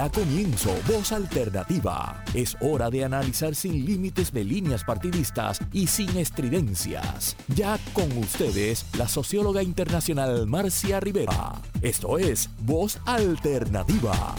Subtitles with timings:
[0.00, 2.24] Da comienzo Voz Alternativa.
[2.32, 7.36] Es hora de analizar sin límites de líneas partidistas y sin estridencias.
[7.54, 11.52] Ya con ustedes, la socióloga internacional Marcia Rivera.
[11.82, 14.34] Esto es Voz Alternativa.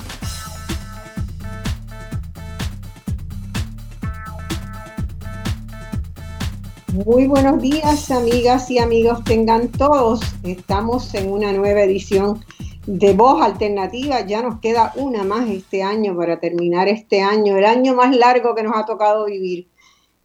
[7.05, 10.21] Muy buenos días, amigas y amigos, tengan todos.
[10.41, 12.43] Estamos en una nueva edición
[12.91, 14.25] de voz alternativa.
[14.25, 18.53] Ya nos queda una más este año para terminar este año, el año más largo
[18.53, 19.69] que nos ha tocado vivir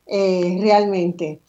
[0.07, 1.41] eh, realmente.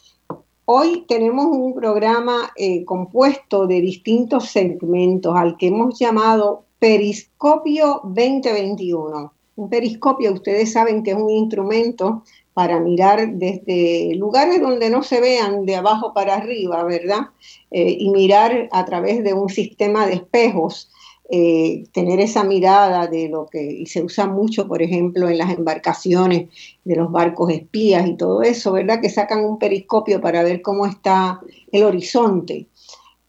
[0.65, 9.33] Hoy tenemos un programa eh, compuesto de distintos segmentos al que hemos llamado Periscopio 2021.
[9.55, 12.23] Un periscopio, ustedes saben que es un instrumento
[12.53, 17.29] para mirar desde lugares donde no se vean de abajo para arriba, ¿verdad?
[17.71, 20.91] Eh, y mirar a través de un sistema de espejos
[21.29, 26.47] eh, tener esa mirada de lo que se usa mucho, por ejemplo, en las embarcaciones
[26.85, 29.01] de los barcos espías y todo eso, ¿verdad?
[29.01, 31.41] Que sacan un periscopio para ver cómo está
[31.73, 32.67] el horizonte,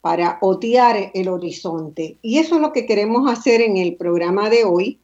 [0.00, 2.18] para otear el horizonte.
[2.22, 5.00] Y eso es lo que queremos hacer en el programa de hoy,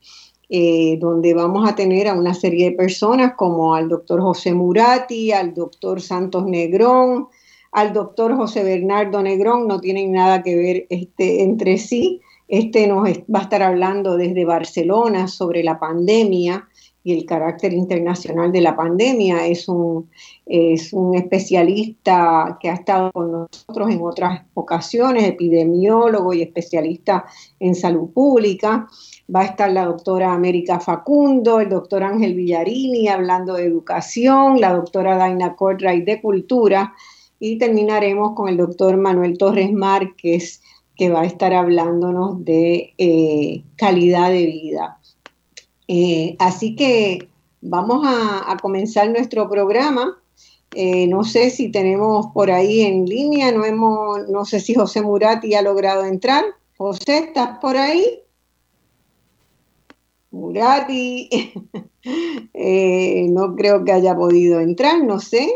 [0.49, 5.33] eh, donde vamos a tener a una serie de personas como al doctor José Murati,
[5.33, 7.27] al doctor Santos Negrón,
[7.73, 13.09] al doctor José Bernardo Negrón, no tienen nada que ver este, entre sí este nos
[13.09, 16.69] va a estar hablando desde Barcelona sobre la pandemia
[17.07, 19.47] y el carácter internacional de la pandemia.
[19.47, 20.09] Es un,
[20.47, 27.27] es un especialista que ha estado con nosotros en otras ocasiones, epidemiólogo y especialista
[27.61, 28.89] en salud pública.
[29.35, 34.73] Va a estar la doctora América Facundo, el doctor Ángel Villarini hablando de educación, la
[34.73, 36.95] doctora Daina Cordray de cultura
[37.39, 40.63] y terminaremos con el doctor Manuel Torres Márquez
[40.97, 45.01] que va a estar hablándonos de eh, calidad de vida.
[45.89, 47.29] Eh, así que
[47.61, 50.21] vamos a, comenzar nuestro programa.
[50.73, 55.03] Eh, no sé si tenemos por ahí en línea, no, hemos, no sé si José
[55.03, 56.45] Murati ha logrado entrar.
[56.77, 58.21] José, ¿estás por ahí?
[60.31, 61.29] Murati,
[63.31, 65.49] no creo que haya podido entrar, no sé.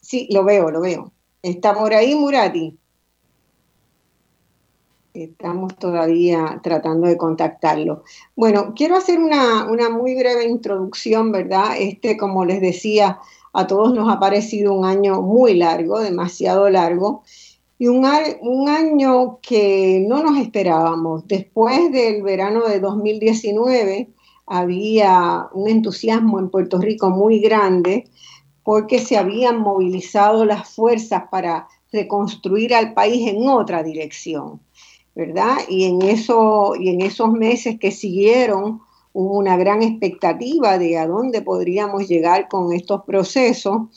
[0.00, 1.12] sí, lo veo, lo veo.
[1.42, 2.78] ¿Está por ahí Murati?
[5.16, 8.02] Estamos todavía tratando de contactarlo.
[8.34, 11.76] Bueno, quiero hacer una, muy breve introducción, ¿verdad?
[11.78, 13.18] Este, como les decía,
[13.54, 17.22] a todos nos ha parecido un año muy largo, demasiado largo,
[17.78, 18.06] y un,
[18.42, 21.26] un año que no nos esperábamos.
[21.26, 24.10] Después del verano de 2019
[24.46, 28.04] había un entusiasmo en Puerto Rico muy grande
[28.62, 34.60] porque se habían movilizado las fuerzas para reconstruir al país en otra dirección.
[35.16, 35.56] ¿Verdad?
[35.66, 38.82] Y en, esos meses que siguieron
[39.14, 43.88] hubo una gran expectativa de a dónde podríamos llegar con estos procesos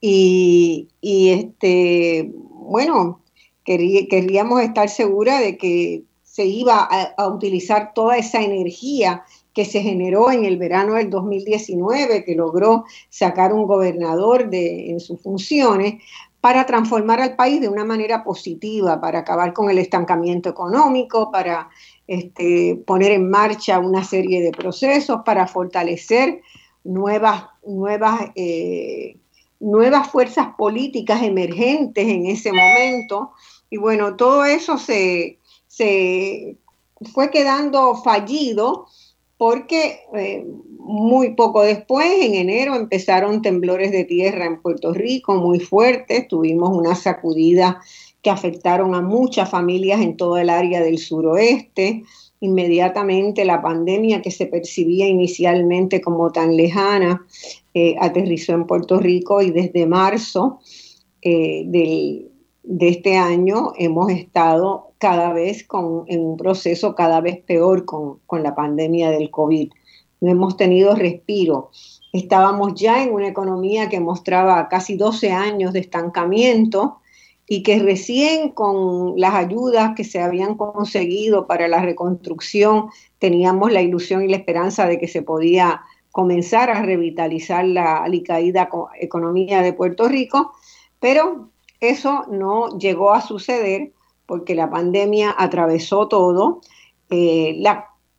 [0.00, 3.20] y, este, bueno,
[3.64, 10.30] queríamos estar seguras de que se iba a, utilizar toda esa energía que se generó
[10.30, 16.00] en el verano del 2019, que logró sacar un gobernador de, en sus funciones,
[16.40, 21.68] para transformar al país de una manera positiva, para acabar con el estancamiento económico, para
[22.06, 26.40] este, poner en marcha una serie de procesos, para fortalecer
[26.82, 29.18] nuevas, nuevas, eh,
[29.60, 33.32] nuevas fuerzas políticas emergentes en ese momento.
[33.68, 36.56] Y bueno, todo eso se, se
[37.12, 38.86] fue quedando fallido
[39.40, 40.44] porque eh,
[40.76, 46.76] muy poco después, en enero, empezaron temblores de tierra en Puerto Rico muy fuertes, tuvimos
[46.76, 47.80] una sacudida
[48.20, 52.02] que afectaron a muchas familias en todo el área del suroeste.
[52.40, 57.24] Inmediatamente la pandemia que se percibía inicialmente como tan lejana
[57.72, 60.60] eh, aterrizó en Puerto Rico y desde marzo
[61.22, 61.62] eh,
[62.70, 68.20] de este año hemos estado cada vez con, en un proceso cada vez peor con,
[68.26, 69.72] con la pandemia del COVID.
[70.20, 71.70] No hemos tenido respiro.
[72.12, 76.98] Estábamos ya en una economía que mostraba casi 12 años de estancamiento
[77.48, 82.86] y que recién con las ayudas que se habían conseguido para la reconstrucción
[83.18, 85.80] teníamos la ilusión y la esperanza de que se podía
[86.12, 88.68] comenzar a revitalizar la alicaída
[89.00, 90.52] economía de Puerto Rico,
[91.00, 91.49] pero
[91.80, 93.92] eso no llegó a suceder
[94.26, 96.60] porque la pandemia atravesó todo.
[97.10, 97.60] Eh,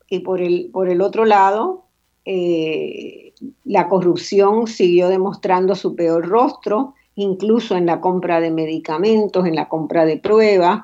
[0.10, 1.86] y por el, otro lado,
[2.26, 9.56] eh, la corrupción siguió demostrando su peor rostro, incluso en la compra de medicamentos, en
[9.56, 10.82] la compra de pruebas.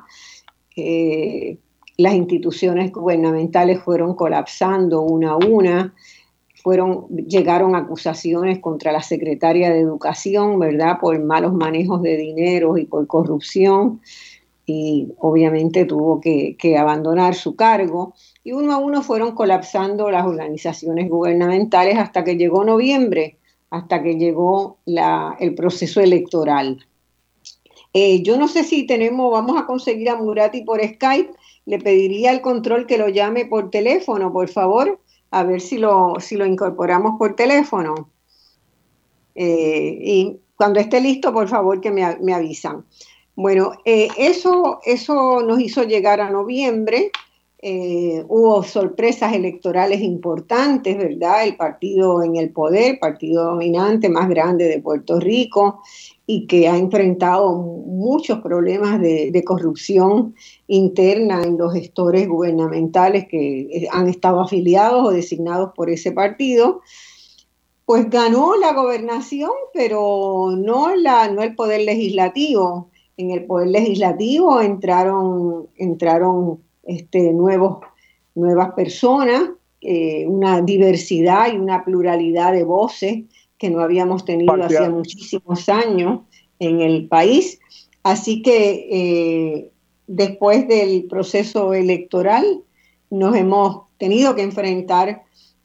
[0.75, 1.57] Eh,
[1.97, 5.93] las instituciones gubernamentales fueron colapsando una a una,
[6.67, 12.83] fueron, llegaron acusaciones contra la secretaria de Educación, ¿verdad?, por malos manejos de dinero y
[12.83, 14.01] por corrupción,
[14.65, 21.09] y obviamente tuvo que, abandonar su cargo, y uno a uno fueron colapsando las organizaciones
[21.09, 23.37] gubernamentales hasta que llegó noviembre,
[23.69, 24.75] hasta que llegó
[25.39, 26.85] el proceso electoral.
[27.93, 31.31] Eh, yo no sé si tenemos, vamos a conseguir a Murati por Skype,
[31.65, 34.99] le pediría al control que lo llame por teléfono, por favor,
[35.31, 38.09] a ver si lo, si lo incorporamos por teléfono.
[39.35, 42.85] Eh, y cuando esté listo, por favor, que me, avisan.
[43.35, 47.11] Bueno, eh, eso, eso nos hizo llegar a noviembre.
[47.59, 51.43] Eh, hubo sorpresas electorales importantes, ¿verdad?
[51.43, 55.81] El partido en el poder, partido dominante más grande de Puerto Rico,
[56.29, 60.35] y que ha enfrentado muchos problemas de, corrupción
[60.67, 66.81] interna en los gestores gubernamentales que eh, han estado afiliados o designados por ese partido,
[67.85, 72.89] pues ganó la gobernación, pero no, la, no el poder legislativo.
[73.15, 77.77] En el poder legislativo entraron, entraron este, nuevos,
[78.35, 83.23] nuevas personas, eh, una diversidad y una pluralidad de voces
[83.57, 86.21] que no habíamos tenido hace muchísimos años
[86.59, 87.59] en el país.
[88.03, 89.71] Así que eh,
[90.07, 92.61] después del proceso electoral
[93.09, 95.23] nos hemos tenido que enfrentar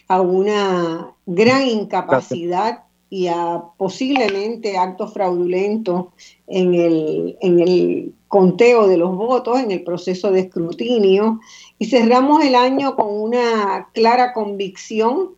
[0.09, 6.07] a una gran incapacidad y a posiblemente actos fraudulentos
[6.47, 11.41] en el, en el conteo de los votos, en el proceso de escrutinio,
[11.79, 15.33] y cerramos el año con una clara convicción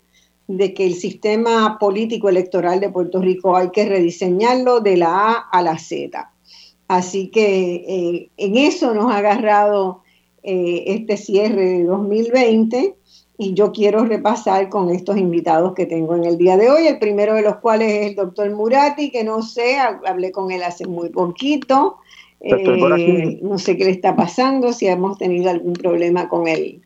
[0.47, 5.33] de que el sistema político electoral de Puerto Rico hay que rediseñarlo de la A
[5.51, 6.31] a la Z.
[6.89, 10.03] Así que eh, en eso nos ha agarrado
[10.43, 12.95] eh, este cierre de 2020
[13.39, 16.99] y yo quiero repasar con estos invitados que tengo en el día de hoy, el
[16.99, 20.87] primero de los cuales es el doctor Murati, que no sé, hablé con él hace
[20.87, 21.97] muy poquito,
[22.41, 26.83] eh, no sé qué le está pasando, si hemos tenido algún problema con él.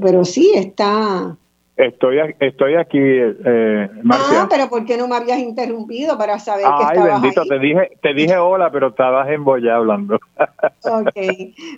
[0.00, 1.36] Pero sí está.
[1.76, 6.84] Estoy, estoy aquí, eh, Ah, pero ¿por qué no me habías interrumpido para saber que
[6.84, 10.20] estabas bendito, te dije, te dije hola, pero estabas en Boya hablando.
[10.84, 11.16] ok.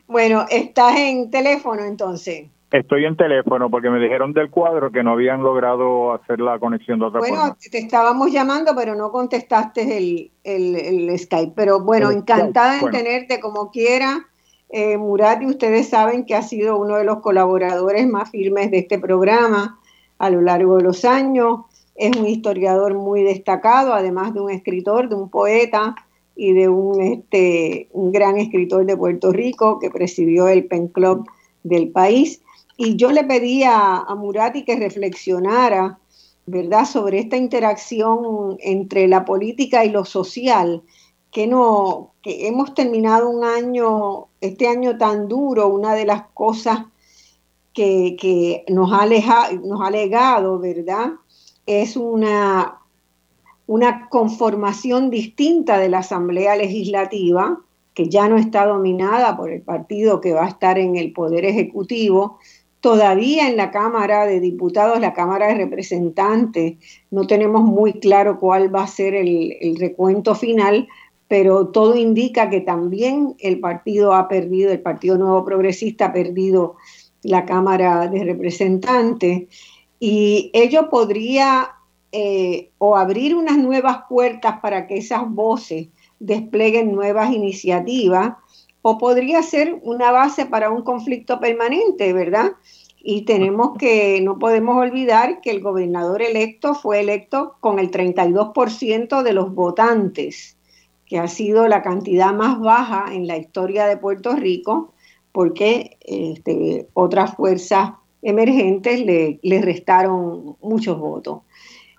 [0.07, 2.47] Bueno, ¿estás en teléfono entonces?
[2.73, 6.99] Estoy en teléfono porque me dijeron del cuadro que no habían logrado hacer la conexión
[6.99, 11.53] de otra bueno, Bueno, te estábamos llamando, pero no contestaste el, el, Skype.
[11.57, 14.27] Pero bueno, encantada en tenerte como quiera.
[14.69, 18.99] Eh, Murati, ustedes saben que ha sido uno de los colaboradores más firmes de este
[18.99, 19.79] programa
[20.19, 21.61] a lo largo de los años.
[21.95, 25.95] Es un historiador muy destacado, además de un escritor, de un poeta
[26.35, 31.27] y de un, este, un gran escritor de Puerto Rico que presidió el Pen Club
[31.63, 32.43] del país.
[32.77, 35.99] Y yo le pedía a Murati que reflexionara,
[36.45, 40.83] ¿verdad?, sobre esta interacción entre la política y lo social
[41.37, 46.87] que no, que hemos terminado un año, este año tan duro, una de las cosas
[47.75, 49.05] que, nos, ha
[49.63, 51.11] nos ha legado, ¿verdad?
[51.67, 52.79] Es una,
[53.67, 57.61] una conformación distinta de la Asamblea Legislativa,
[57.93, 61.45] que ya no está dominada por el partido que va a estar en el Poder
[61.45, 62.39] Ejecutivo,
[62.81, 66.77] todavía en la Cámara de Diputados, la Cámara de Representantes,
[67.11, 70.89] no tenemos muy claro cuál va a ser el recuento final,
[71.29, 76.77] pero todo indica que también el partido ha perdido, el Partido Nuevo Progresista ha perdido
[77.23, 79.49] la Cámara de Representantes
[79.99, 81.71] y ello podría
[82.13, 85.89] eh, o abrir unas nuevas puertas para que esas voces
[86.21, 88.35] desplieguen nuevas iniciativas
[88.83, 92.53] o podría ser una base para un conflicto permanente, ¿verdad?
[93.03, 99.23] Y tenemos que, no podemos olvidar que el gobernador electo fue electo con el 32%
[99.23, 100.56] de los votantes
[101.07, 104.93] que ha sido la cantidad más baja en la historia de Puerto Rico,
[105.33, 107.91] porque este, otras fuerzas
[108.23, 111.43] emergentes le, restaron muchos votos.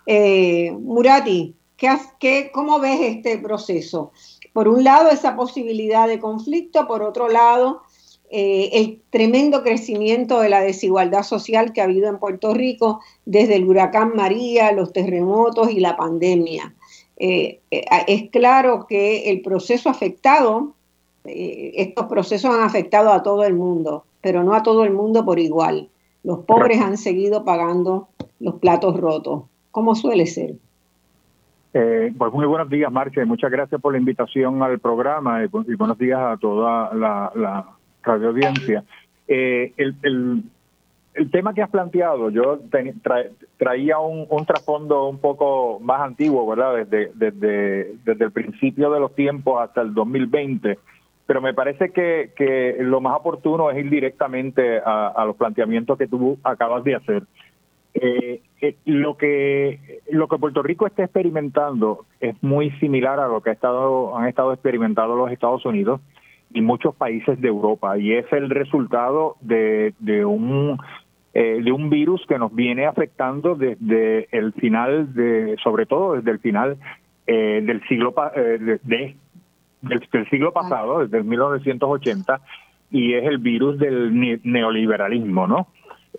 [0.06, 4.12] Eh, Murati, ¿qué, cómo ves este proceso?
[4.52, 7.82] Por un lado, esa posibilidad de conflicto, por otro lado,
[8.30, 13.56] eh, el tremendo crecimiento de la desigualdad social que ha habido en Puerto Rico desde
[13.56, 16.74] el huracán María, los terremotos y la pandemia.
[17.18, 20.74] Eh, eh, es claro que el proceso afectado,
[21.24, 25.24] eh, estos procesos han afectado a todo el mundo, pero no a todo el mundo
[25.24, 25.88] por igual.
[26.22, 28.08] Los pobres han seguido pagando
[28.40, 30.54] los platos rotos, como suele ser.
[31.74, 35.48] Eh, pues muy buenos días, Marcia, y muchas gracias por la invitación al programa y,
[35.48, 37.66] buenos días a toda la, la
[38.02, 38.84] radio audiencia.
[39.26, 40.42] Eh, el, el,
[41.30, 42.60] tema que has planteado, yo
[43.56, 46.86] traía un, trasfondo un poco más antiguo, ¿verdad?
[46.86, 50.78] Desde, el principio de los tiempos hasta el 2020
[51.26, 56.38] pero me parece que, lo más oportuno es ir directamente a, los planteamientos que tú
[56.42, 57.22] acabas de hacer.
[57.92, 63.42] Eh, eh, lo que lo que Puerto Rico está experimentando es muy similar a lo
[63.42, 66.00] que ha estado, han estado experimentando los Estados Unidos
[66.54, 69.92] y muchos países de Europa y es el resultado de
[70.24, 70.78] un
[71.34, 76.30] eh, de un virus que nos viene afectando desde el final de sobre todo desde
[76.30, 76.76] el final
[77.26, 79.16] del siglo de, de,
[79.82, 82.40] del, siglo pasado, desde el 1980,
[82.90, 85.68] y es el virus del neoliberalismo, ¿no?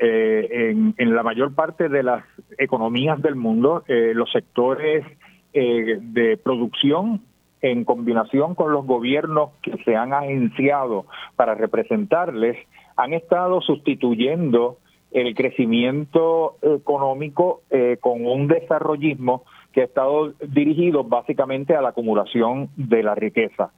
[0.01, 2.24] Eh, en, la mayor parte de las
[2.58, 5.06] economías del mundo, eh, los sectores
[5.54, 7.22] eh, de producción,
[7.62, 12.56] en combinación con los gobiernos que se han agenciado para representarles,
[12.96, 14.78] han estado sustituyendo
[15.12, 17.62] el crecimiento económico
[18.00, 23.72] con un desarrollismo que ha estado dirigido básicamente a la acumulación de la riqueza.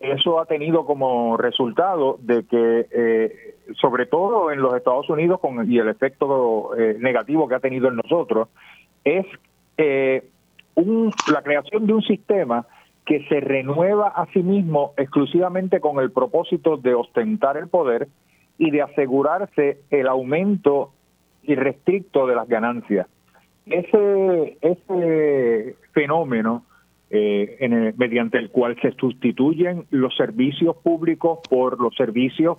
[0.00, 5.70] Eso ha tenido como resultado de que, eh, sobre todo en los Estados Unidos, con,
[5.70, 8.48] y el efecto eh, negativo que ha tenido en nosotros,
[9.04, 9.26] es
[9.76, 10.24] eh,
[10.74, 12.66] un, la creación de un sistema
[13.04, 18.08] que se renueva a sí mismo exclusivamente con el propósito de ostentar el poder
[18.60, 20.92] y de asegurarse el aumento
[21.42, 23.08] irrestricto de las ganancias
[23.70, 26.64] ese, ese fenómeno
[27.10, 32.58] eh, mediante el cual se sustituyen los servicios públicos por los servicios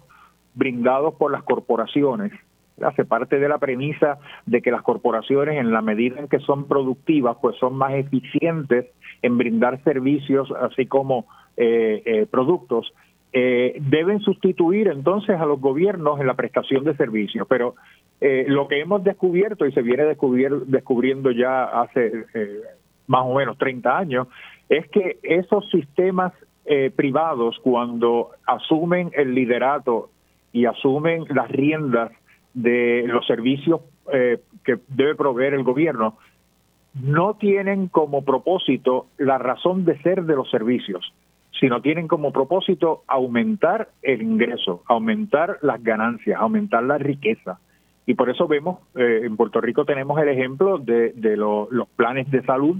[0.55, 2.33] brindados por las corporaciones.
[2.81, 6.67] Hace parte de la premisa de que las corporaciones, en la medida en que son
[6.67, 8.87] productivas, pues son más eficientes
[9.21, 11.27] en brindar servicios, así como
[11.57, 12.91] eh, eh, productos.
[13.33, 17.75] Deben sustituir entonces a los gobiernos en la prestación de servicios, pero
[18.23, 22.61] eh, lo que hemos descubierto y se viene descubriendo ya hace eh,
[23.07, 24.27] más o menos 30 años
[24.69, 26.31] es que esos sistemas
[26.65, 30.11] eh, privados cuando asumen el liderato
[30.53, 32.11] y asumen las riendas
[32.53, 33.81] de los servicios
[34.65, 36.17] que debe proveer el gobierno,
[37.01, 41.13] no tienen como propósito la razón de ser de los servicios,
[41.61, 47.59] sino tienen como propósito aumentar el ingreso, aumentar las ganancias, aumentar la riqueza.
[48.07, 52.41] Y por eso vemos, eh, en Puerto Rico tenemos el ejemplo de, los planes de
[52.43, 52.77] salud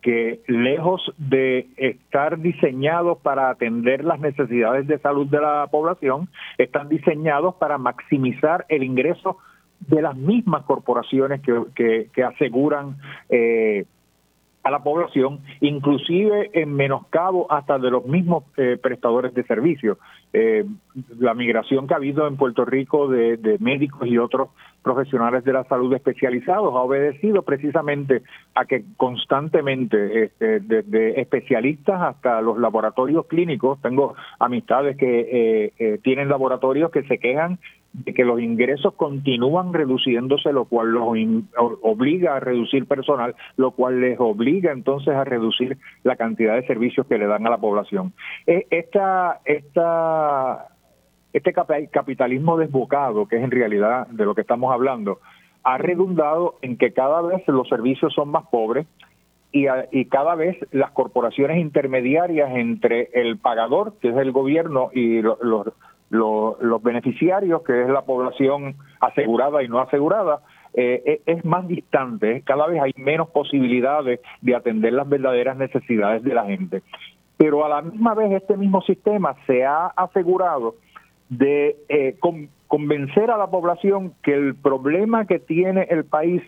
[0.00, 6.88] que lejos de estar diseñados para atender las necesidades de salud de la población, están
[6.88, 9.38] diseñados para maximizar el ingreso
[9.80, 12.96] de las mismas corporaciones que, que, aseguran
[13.28, 13.86] eh,
[14.62, 19.98] a la población, inclusive en menoscabo hasta de los mismos eh, prestadores de servicios.
[20.32, 20.64] Eh,
[21.18, 24.50] la migración que ha habido en Puerto Rico de, médicos y otros
[24.82, 28.22] profesionales de la salud especializados ha obedecido precisamente
[28.54, 36.28] a que constantemente, este, desde especialistas hasta los laboratorios clínicos, tengo amistades que eh, tienen
[36.28, 37.58] laboratorios que se quejan
[37.92, 41.08] de que los ingresos continúan reduciéndose, lo cual los
[41.82, 47.06] obliga a reducir personal, lo cual les obliga entonces a reducir la cantidad de servicios
[47.06, 48.12] que le dan a la población.
[48.46, 50.68] E, esta, esta,
[51.32, 55.18] este capitalismo desbocado, que es en realidad de lo que estamos hablando,
[55.64, 58.86] ha redundado en que cada vez los servicios son más pobres,
[59.52, 65.22] y, y, cada vez las corporaciones intermediarias entre el pagador, que es el gobierno, y
[66.10, 70.40] los, beneficiarios, que es la población asegurada y no asegurada,
[70.74, 76.22] eh, e, es más distante, cada vez hay menos posibilidades de atender las verdaderas necesidades
[76.22, 76.82] de la gente.
[77.36, 80.74] Pero a la misma vez este mismo sistema se ha asegurado
[81.30, 82.16] de eh,
[82.66, 86.42] convencer a la población que el problema que tiene el país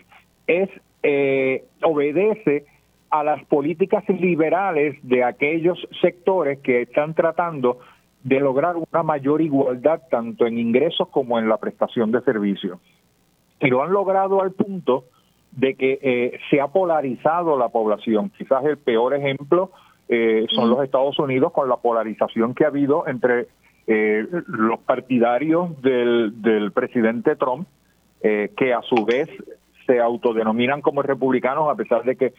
[0.45, 0.69] es
[1.01, 2.65] eh, obedece
[3.09, 7.79] a las políticas liberales de aquellos sectores que están tratando
[8.23, 12.79] de lograr una mayor igualdad tanto en ingresos como en la prestación de servicios.
[13.59, 15.05] Y lo han logrado al punto
[15.51, 18.31] de que eh, se ha polarizado la población.
[18.37, 19.71] Quizás el peor ejemplo
[20.07, 23.47] eh, son los Estados Unidos con la polarización que ha habido entre
[23.87, 27.67] eh, los partidarios del, del presidente Trump,
[28.21, 29.27] que a su vez
[29.85, 32.33] se autodenominan como republicanos a pesar de que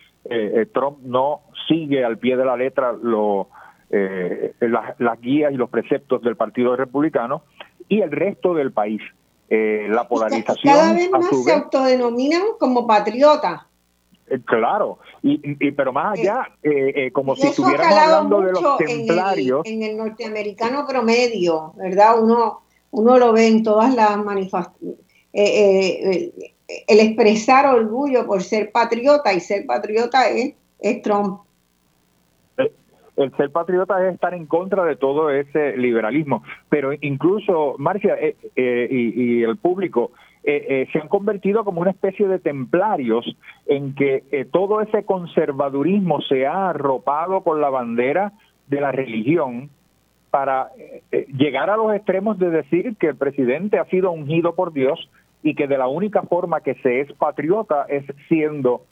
[0.72, 3.50] Trump no sigue al pie de la letra lo,
[3.90, 7.42] eh, las, guías y los preceptos del Partido Republicano
[7.88, 9.02] y el resto del país.
[9.50, 10.74] Eh, la polarización.
[10.74, 13.62] Cada vez más se autodenominan como patriotas.
[14.26, 19.62] Eh, claro, y, pero más allá, eh, eh, como si estuviéramos hablando de los templarios.
[19.66, 22.22] En el, norteamericano promedio, ¿verdad?
[22.22, 24.98] Uno, uno lo ve en todas las manifestaciones.
[25.32, 31.40] el expresar orgullo por ser patriota y ser patriota es, es Trump.
[33.16, 38.16] El ser patriota es estar en contra de todo ese liberalismo, pero incluso, Marcia
[38.56, 40.10] y el público,
[40.46, 43.24] eh, eh, se han convertido como una especie de templarios
[43.64, 48.32] en que eh, todo ese conservadurismo se ha arropado con la bandera
[48.66, 49.70] de la religión
[50.30, 50.70] para
[51.28, 55.08] llegar a los extremos de decir que el presidente ha sido ungido por Dios
[55.42, 58.82] y que de la única forma que se es patriota es siendo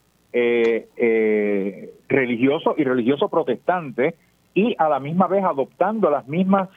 [2.08, 4.14] religioso y religioso protestante
[4.54, 6.68] y a la misma vez adoptando las mismas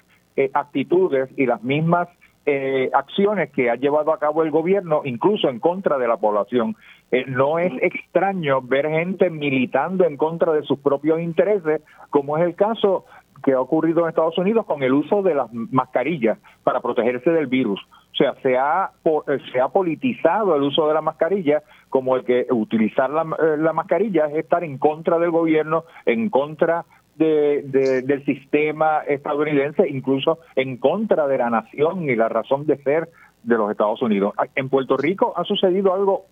[0.53, 2.09] actitudes y las mismas
[2.47, 6.75] eh, acciones que ha llevado a cabo el gobierno, incluso en contra de la población.
[7.09, 11.81] Eh, no es extraño ver gente militando en contra de sus propios intereses,
[12.12, 13.05] como es el caso
[13.43, 17.47] que ha ocurrido en Estados Unidos con el uso de las mascarillas para protegerse del
[17.47, 17.81] virus.
[18.15, 22.24] O sea, se ha, eh, se ha politizado el uso de la mascarilla como el
[22.24, 23.25] que utilizar la,
[23.57, 30.39] la mascarilla es estar en contra del gobierno, en contra de, del sistema estadounidense, incluso
[30.55, 33.10] en contra de la nación y la razón de ser
[33.43, 34.34] de los Estados Unidos.
[34.55, 36.25] En Puerto Rico ha sucedido algo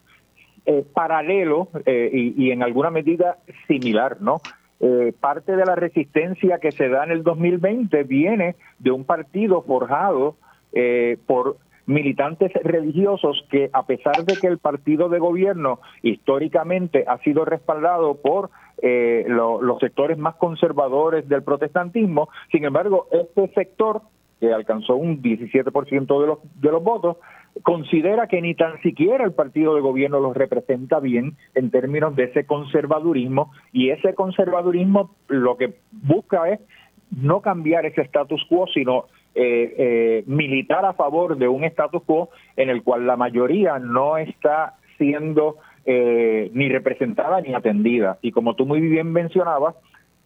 [0.66, 3.38] eh, paralelo eh, y, en alguna medida
[3.68, 4.42] similar, ¿no?
[4.80, 9.62] Eh, parte de la resistencia que se da en el 2020 viene de un partido
[9.62, 10.36] forjado
[11.28, 17.46] por militantes religiosos que a pesar de que el partido de gobierno históricamente ha sido
[17.46, 18.50] respaldado por
[18.82, 24.02] eh, los sectores más conservadores del protestantismo, sin embargo, este sector
[24.40, 27.18] que alcanzó un 17% de los, de los votos,
[27.62, 32.26] considera que ni tan siquiera el partido de gobierno los representa bien en términos de
[32.26, 36.60] ese conservadurismo y ese conservadurismo lo que busca es
[37.12, 42.30] no cambiar ese status quo, sino eh, eh, militar a favor de un status quo
[42.56, 48.18] en el cual la mayoría no está siendo eh, ni representada ni atendida.
[48.22, 49.76] Y como tú muy bien mencionabas,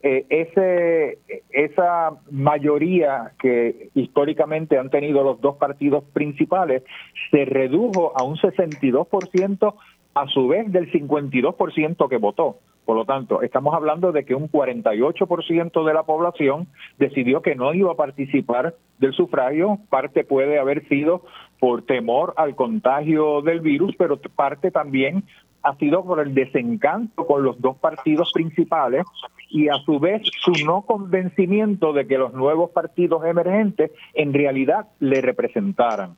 [0.03, 1.17] eh, ese,
[1.49, 6.83] esa mayoría que históricamente han tenido los dos partidos principales
[7.31, 9.73] se redujo a un 62%
[10.13, 12.59] a su vez del 52% que votó.
[12.87, 17.73] Por lo tanto, estamos hablando de que un 48% de la población decidió que no
[17.73, 19.79] iba a participar del sufragio.
[19.89, 21.25] Parte puede haber sido
[21.59, 25.25] por temor al contagio del virus, pero parte también
[25.63, 29.03] ha sido por el desencanto con los dos partidos principales
[29.49, 34.87] y a su vez su no convencimiento de que los nuevos partidos emergentes en realidad
[35.01, 36.15] le representaran.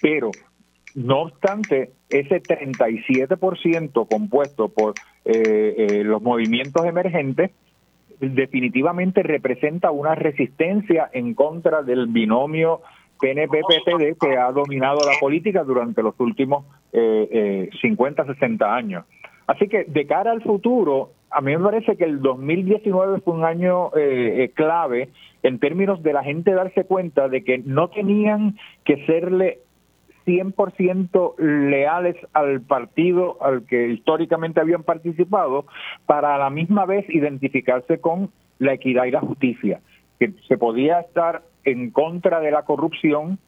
[0.00, 0.30] Pero
[0.94, 7.50] no obstante, ese 37% compuesto por eh, eh, los movimientos emergentes
[8.18, 12.80] definitivamente representa una resistencia en contra del binomio
[13.20, 19.04] PNP-PTD que ha dominado la política durante los últimos eh, 50, 60 años.
[19.46, 23.44] Así que de cara al futuro, a mí me parece que el 2019 fue un
[23.44, 25.08] año eh, clave
[25.42, 29.58] en términos de la gente darse cuenta de que no tenían que serle
[30.26, 35.66] 100% leales al partido al que históricamente habían participado
[36.06, 39.80] para a la misma vez identificarse con la equidad y la justicia,
[40.18, 43.38] que se podía estar en contra de la corrupción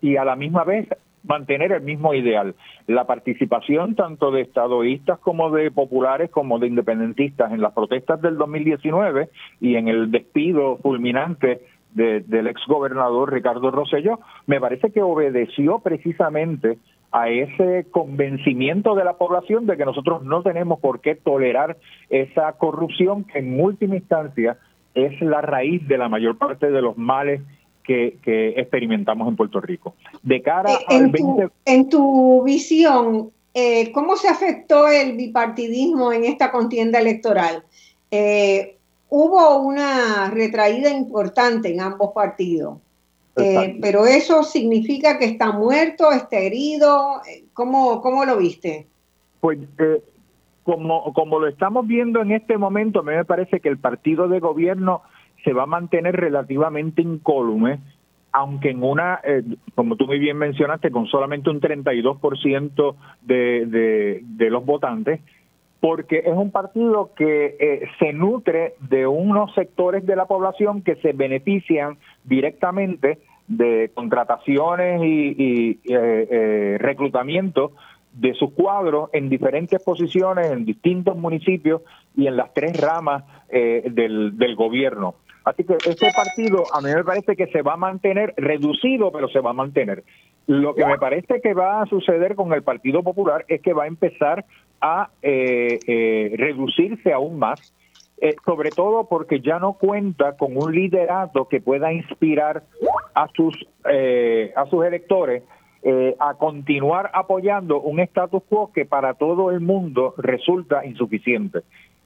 [0.00, 0.88] y a la misma vez
[1.24, 2.54] mantener el mismo ideal.
[2.86, 8.36] La participación tanto de estadoístas como de populares como de independentistas en las protestas del
[8.36, 9.28] 2019
[9.60, 11.60] y en el despido fulminante
[11.94, 16.78] del ex gobernador Ricardo Rosselló, me parece que obedeció precisamente
[17.12, 21.76] a ese convencimiento de la población de que nosotros no tenemos por qué tolerar
[22.08, 24.56] esa corrupción que en última instancia
[24.94, 27.42] es la raíz de la mayor parte de los males
[27.84, 28.18] que,
[28.56, 29.94] experimentamos en Puerto Rico.
[30.22, 36.24] De cara eh, en tu, En tu visión, eh, ¿cómo se afectó el bipartidismo en
[36.24, 37.64] esta contienda electoral?
[38.10, 38.78] Eh,
[39.14, 42.78] hubo una retraída importante en ambos partidos.
[43.36, 47.20] Eh, pero eso significa que está muerto, está herido.
[47.52, 48.86] ¿Cómo, cómo lo viste?
[49.40, 50.02] Pues eh,
[50.62, 54.28] como, como lo estamos viendo en este momento, a mí me parece que el partido
[54.28, 55.02] de gobierno
[55.44, 57.80] se va a mantener relativamente incólume,
[58.32, 59.42] aunque en una, eh,
[59.74, 65.20] como tú muy bien mencionaste, con solamente un 32% de, de, de los votantes,
[65.82, 70.94] porque es un partido que eh, se nutre de unos sectores de la población que
[70.94, 73.18] se benefician directamente
[73.48, 77.72] de contrataciones y, eh, eh, reclutamiento
[78.12, 81.82] de sus cuadros en diferentes posiciones, en distintos municipios
[82.16, 85.16] y en las tres ramas eh, del, del gobierno.
[85.44, 89.28] Así que este partido a mí me parece que se va a mantener reducido, pero
[89.28, 90.04] se va a mantener.
[90.46, 93.84] Lo que me parece que va a suceder con el Partido Popular es que va
[93.84, 94.44] a empezar
[94.80, 97.72] a eh, eh, reducirse aún más,
[98.20, 102.64] eh, sobre todo porque ya no cuenta con un liderato que pueda inspirar
[103.14, 105.42] a sus a sus electores
[106.20, 111.62] a continuar apoyando un status quo que para todo el mundo resulta insuficiente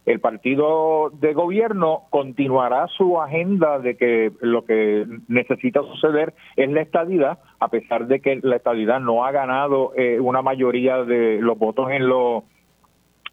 [0.07, 6.81] el partido de gobierno continuará su agenda de que lo que necesita suceder es la
[6.81, 11.59] estadidad, a pesar de que la estadidad no ha ganado eh, una mayoría de los
[11.59, 12.45] votos en los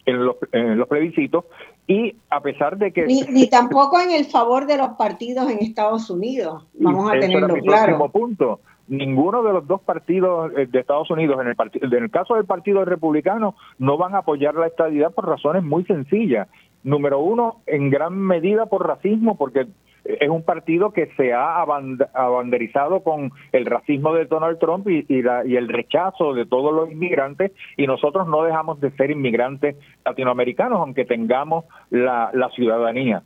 [0.05, 1.45] en los, en los plebiscitos
[1.87, 6.09] y a pesar de que ni, tampoco en el favor de los partidos en Estados
[6.09, 6.65] Unidos.
[6.73, 8.09] Vamos a tenerlo claro.
[8.09, 11.55] punto ninguno de los dos partidos eh, de Estados Unidos, en el,
[11.93, 15.83] en el caso del Partido Republicano, no van a apoyar la estadidad por razones muy
[15.85, 16.47] sencillas.
[16.83, 19.67] Número uno, en gran medida por racismo, porque
[20.03, 25.55] es un partido que se ha abanderizado con el racismo de Donald Trump y, y,
[25.55, 31.05] el rechazo de todos los inmigrantes y nosotros no dejamos de ser inmigrantes latinoamericanos aunque
[31.05, 33.23] tengamos la ciudadanía.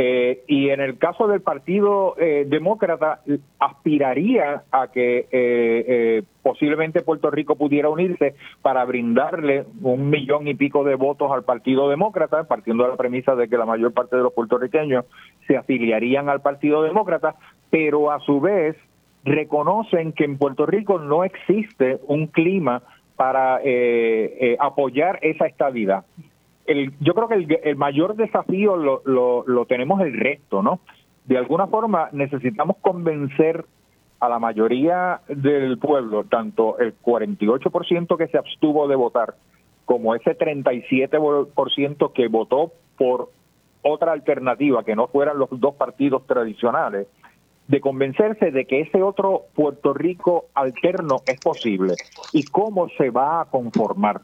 [0.00, 3.20] Eh, y en el caso del Partido eh, Demócrata,
[3.58, 10.84] aspiraría a que eh, posiblemente Puerto Rico pudiera unirse para brindarle un millón y pico
[10.84, 14.22] de votos al Partido Demócrata, partiendo de la premisa de que la mayor parte de
[14.22, 15.04] los puertorriqueños
[15.48, 17.34] se afiliarían al Partido Demócrata,
[17.68, 18.76] pero a su vez
[19.24, 22.82] reconocen que en Puerto Rico no existe un clima
[23.16, 23.60] para
[24.60, 26.04] apoyar esa estabilidad
[27.00, 30.80] yo creo que el, mayor desafío lo, lo, tenemos el resto, ¿no?
[31.24, 33.64] De alguna forma necesitamos convencer
[34.20, 39.34] a la mayoría del pueblo, tanto el 48% que se abstuvo de votar,
[39.84, 43.30] como ese 37% que votó por
[43.82, 47.06] otra alternativa que no fueran los dos partidos tradicionales,
[47.68, 51.94] de convencerse de que ese otro Puerto Rico alterno es posible
[52.32, 54.22] y cómo se va a conformar.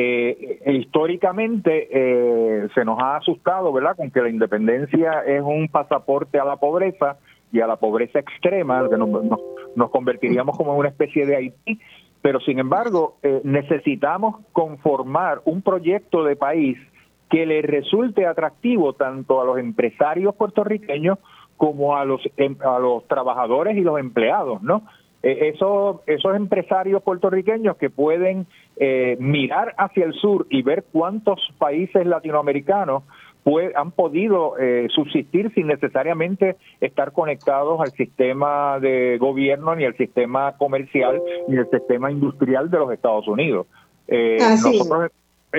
[0.00, 6.38] Eh, históricamente eh, se nos ha asustado, ¿verdad?, con que la independencia es un pasaporte
[6.38, 7.16] a la pobreza
[7.50, 11.80] y a la pobreza extrema, que nos, convertiríamos como en una especie de Haití,
[12.22, 16.78] pero sin embargo eh, necesitamos conformar un proyecto de país
[17.28, 21.18] que le resulte atractivo tanto a los empresarios puertorriqueños
[21.56, 24.84] como a los em, a los trabajadores y los empleados, ¿no?
[25.22, 28.46] Eh, esos, esos empresarios puertorriqueños que pueden
[28.80, 33.02] eh, mirar hacia el sur y ver cuántos países latinoamericanos
[33.76, 40.54] han podido eh, subsistir sin necesariamente estar conectados al sistema de gobierno, ni al sistema
[40.58, 43.66] comercial, ni al sistema industrial de los Estados Unidos.
[44.06, 45.10] nosotros,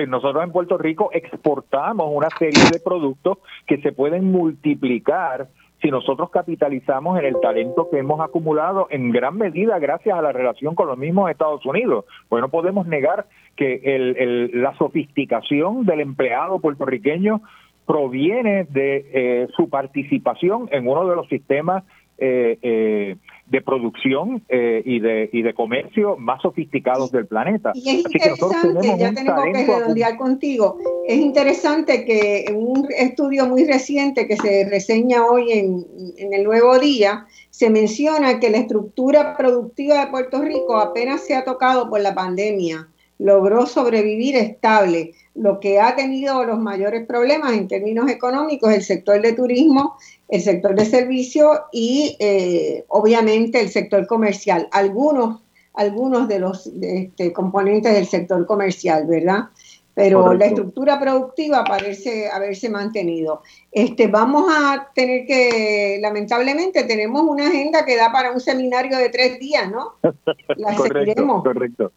[0.06, 5.48] nosotros en Puerto Rico exportamos una serie de productos que se pueden multiplicar
[5.80, 10.32] si nosotros capitalizamos en el talento que hemos acumulado en gran medida gracias a la
[10.32, 12.04] relación con los mismos Estados Unidos.
[12.28, 17.40] Pues no podemos negar que el, la sofisticación del empleado puertorriqueño
[17.86, 21.82] proviene de eh, su participación en uno de los sistemas
[22.20, 27.72] eh, eh, de producción eh, y, de, y de comercio más sofisticados del planeta.
[27.74, 30.78] Y es interesante, ya tenemos que redondear contigo,
[31.08, 35.86] es interesante que en un estudio muy reciente que se reseña hoy en,
[36.18, 41.34] en el Nuevo Día, se menciona que la estructura productiva de Puerto Rico apenas se
[41.34, 47.52] ha tocado por la pandemia, logró sobrevivir estable lo que ha tenido los mayores problemas
[47.52, 49.96] en términos económicos el sector de turismo,
[50.30, 54.68] el sector de servicio y eh, obviamente el sector comercial.
[54.70, 55.40] Algunos,
[55.74, 59.48] algunos de los este, componentes del sector comercial, ¿verdad?
[59.92, 63.42] Pero la estructura productiva parece haberse mantenido.
[63.70, 69.10] Este, vamos a tener que, lamentablemente, tenemos una agenda que da para un seminario de
[69.10, 69.96] tres días, ¿no?
[70.56, 71.92] La correcto, correcto.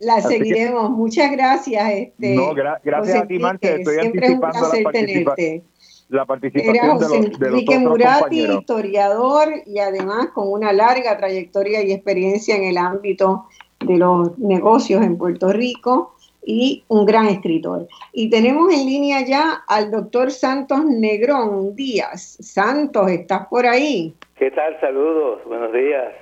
[0.00, 0.90] La seguiremos.
[0.90, 1.90] Muchas gracias.
[1.92, 3.76] Este, no, gracias a ti, Marcia.
[3.76, 5.62] Estoy Siempre es un placer tenerte.
[6.08, 11.92] La participación de los, de Enrique Murati, historiador y además con una larga trayectoria y
[11.92, 13.46] experiencia en el ámbito
[13.80, 16.14] de los negocios en Puerto Rico
[16.44, 17.88] y un gran escritor.
[18.12, 22.36] Y tenemos en línea ya al doctor Santos Negrón Díaz.
[22.40, 24.14] Santos, ¿estás por ahí?
[24.36, 24.78] ¿Qué tal?
[24.80, 26.12] Saludos, buenos días.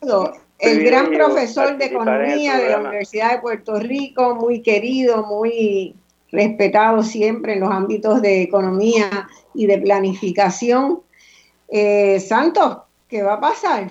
[0.00, 5.94] Saludos el gran profesor de economía de la Universidad de Puerto Rico, muy querido, muy
[6.32, 11.00] respetado siempre en los ámbitos de economía y de planificación.
[11.68, 13.84] Eh, Santos, ¿qué va a pasar?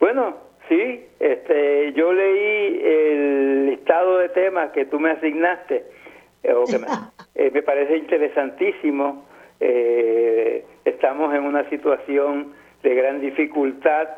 [0.00, 0.36] Bueno,
[0.68, 3.80] sí, este, yo leí el
[4.34, 5.84] tema que tú me asignaste,
[6.42, 6.54] eh,
[7.34, 9.24] me, me, parece interesantísimo.
[10.84, 14.08] estamos en una situación de gran dificultad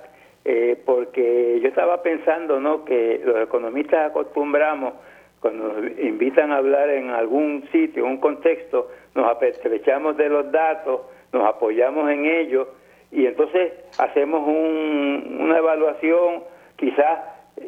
[0.84, 4.94] porque yo estaba pensando no que los economistas acostumbramos
[5.40, 10.50] cuando nos invitan a hablar en algún sitio, en un contexto, nos aprovechamos de los
[10.50, 12.68] datos, nos apoyamos en ellos
[13.10, 16.44] y entonces hacemos una evaluación,
[16.76, 17.20] quizás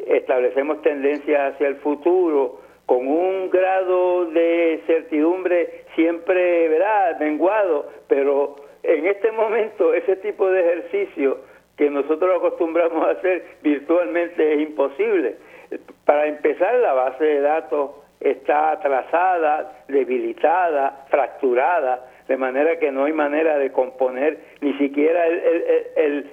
[0.07, 9.05] establecemos tendencias hacia el futuro con un grado de certidumbre siempre, ¿verdad?, menguado, pero en
[9.05, 11.39] este momento ese tipo de ejercicio
[11.77, 15.37] que nosotros acostumbramos a hacer virtualmente es imposible.
[16.11, 23.13] Para empezar, la base de datos está atrasada, debilitada, fracturada, de manera que no hay
[23.13, 26.29] manera de componer ni siquiera el,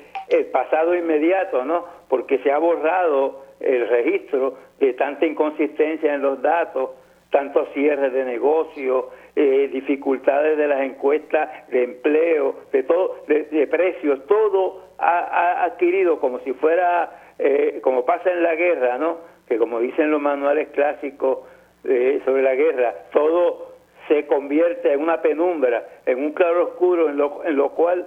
[0.51, 1.85] pasado inmediato, ¿no?
[2.09, 6.91] Porque se ha borrado el registro de tanta inconsistencia en los datos,
[7.31, 14.27] tantos cierres de negocio, eh, dificultades de las encuestas de empleo, de todo, de, precios,
[14.27, 19.38] todo ha, adquirido como si fuera, eh, como pasa en la guerra, ¿no?
[19.49, 21.41] Que como dicen los manuales clásicos
[21.85, 23.75] eh, sobre la guerra, todo
[24.09, 28.07] se convierte en una penumbra, en un claro oscuro, en lo, en lo cual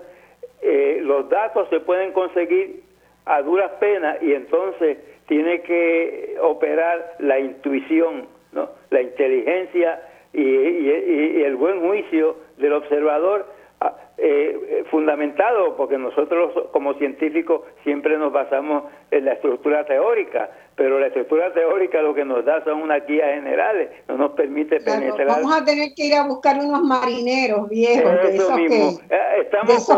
[0.61, 2.81] eh, los datos se pueden conseguir
[3.25, 8.69] a duras penas y entonces tiene que operar la intuición, ¿no?
[8.89, 10.01] la inteligencia
[10.33, 13.45] y, y el buen juicio del observador
[14.17, 21.07] eh, fundamentado, porque nosotros como científicos siempre nos basamos en la estructura teórica, pero la
[21.07, 25.27] estructura teórica lo que nos da son unas guías generales, no nos permite penetrar.
[25.27, 29.49] Vamos a tener que ir a buscar unos marineros viejos, de esos, que, eh,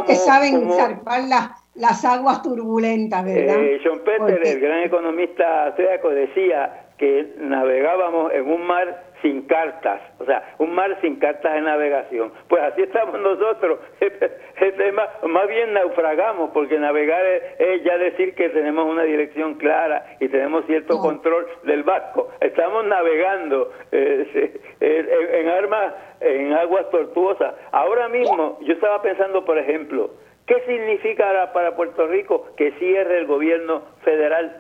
[0.07, 3.61] que, saben zarpar las, las aguas turbulentas, ¿verdad?
[3.61, 10.01] Eh, John Peter, el gran economista austríaco, decía que navegábamos en un mar sin cartas,
[10.19, 12.31] o sea, un mar sin cartas de navegación.
[12.49, 13.79] Pues así estamos nosotros,
[14.93, 17.25] más, más, bien naufragamos, porque navegar
[17.57, 22.29] es, ya decir que tenemos una dirección clara y tenemos cierto control del barco.
[22.41, 27.55] Estamos navegando eh, en, armas, en aguas tortuosas.
[27.71, 30.11] Ahora mismo, yo estaba pensando, por ejemplo,
[30.45, 34.59] ¿qué significa para Puerto Rico que cierre el gobierno federal?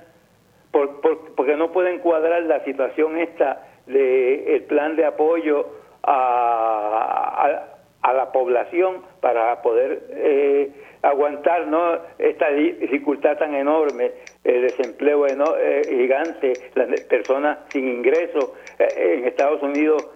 [1.35, 5.67] porque no pueden cuadrar la situación esta de el plan de apoyo
[6.03, 7.65] a,
[8.01, 11.97] a, la población para poder eh, aguantar ¿no?
[12.17, 14.11] esta dificultad tan enorme,
[14.43, 20.09] el desempleo eh, gigante, las personas sin ingresos eh, en Estados Unidos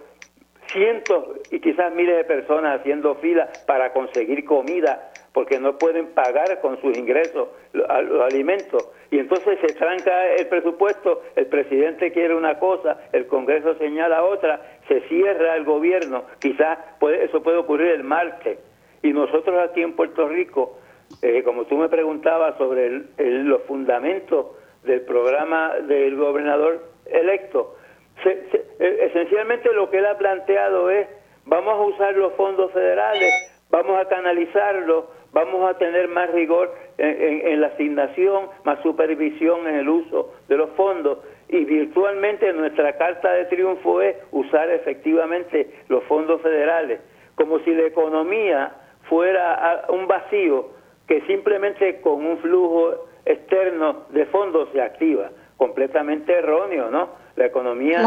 [0.72, 6.60] cientos y quizás miles de personas haciendo fila para conseguir comida porque no pueden pagar
[6.60, 8.88] con sus ingresos los, alimentos.
[9.10, 14.60] Y entonces se tranca el presupuesto, el presidente quiere una cosa, el Congreso señala otra,
[14.86, 18.58] se cierra el gobierno, quizás puede, eso puede ocurrir el martes.
[19.02, 20.78] Y nosotros aquí en Puerto Rico,
[21.22, 24.46] eh, como tú me preguntabas sobre los fundamentos
[24.84, 27.76] del programa del gobernador electo,
[28.24, 31.08] eh, esencialmente lo que él ha planteado es,
[31.46, 33.32] vamos a usar los fondos federales,
[33.70, 39.88] vamos a canalizarlos, vamos a tener más rigor en, la asignación, más supervisión en el
[39.88, 41.18] uso de los fondos.
[41.48, 47.00] Y virtualmente nuestra carta de triunfo es usar efectivamente los fondos federales,
[47.36, 48.72] como si la economía
[49.08, 50.70] fuera un vacío
[51.06, 57.10] que simplemente con un flujo externo de fondos se activa, completamente erróneo, ¿no?
[57.36, 58.02] La economía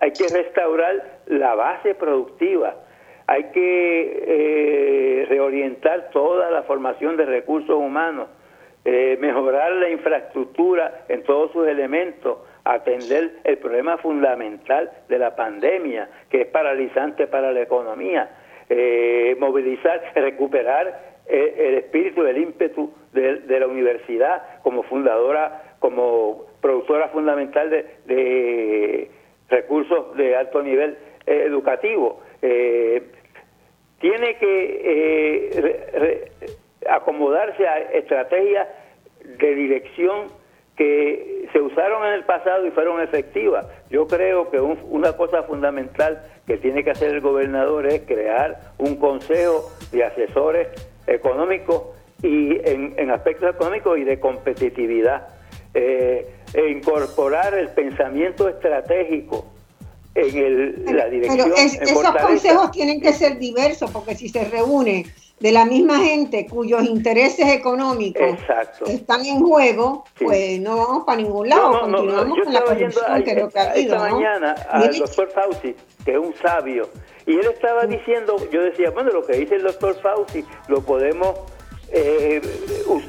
[0.00, 2.74] hay que restaurar la base productiva,
[3.26, 8.28] hay que eh, reorientar toda la formación de recursos humanos,
[8.84, 16.08] eh, mejorar la infraestructura en todos sus elementos, atender el problema fundamental de la pandemia,
[16.30, 18.30] que es paralizante para la economía,
[18.68, 27.70] eh, movilizar, recuperar el espíritu, el ímpetu de, la universidad como fundadora, como productora fundamental
[27.70, 29.10] de,
[29.48, 32.20] recursos de alto nivel eh, educativo.
[32.42, 33.02] Eh,
[34.00, 36.30] tiene que eh,
[36.88, 38.68] acomodarse a estrategias
[39.38, 40.28] de dirección
[40.76, 43.66] que se usaron en el pasado y fueron efectivas.
[43.88, 48.96] Yo creo que una cosa fundamental que tiene que hacer el gobernador es crear un
[48.96, 50.68] consejo de asesores
[51.06, 51.82] económicos
[52.22, 55.28] y en, aspectos económicos y de competitividad.
[55.72, 59.55] Eh, e incorporar el pensamiento estratégico
[60.16, 61.52] en el, la dirección.
[61.54, 65.06] Pero esos consejos tienen que ser diversos, porque si se reúne
[65.38, 68.38] de la misma gente cuyos intereses económicos
[68.86, 73.48] están en juego, pues no vamos para ningún lado, continuamos con la corrupción que lo
[73.50, 75.74] que ha Esta mañana al doctor Fauci,
[76.04, 76.88] que es un sabio,
[77.26, 81.34] y él estaba diciendo, yo decía, bueno, lo que dice el doctor Fauci lo podemos
[81.90, 82.40] eh,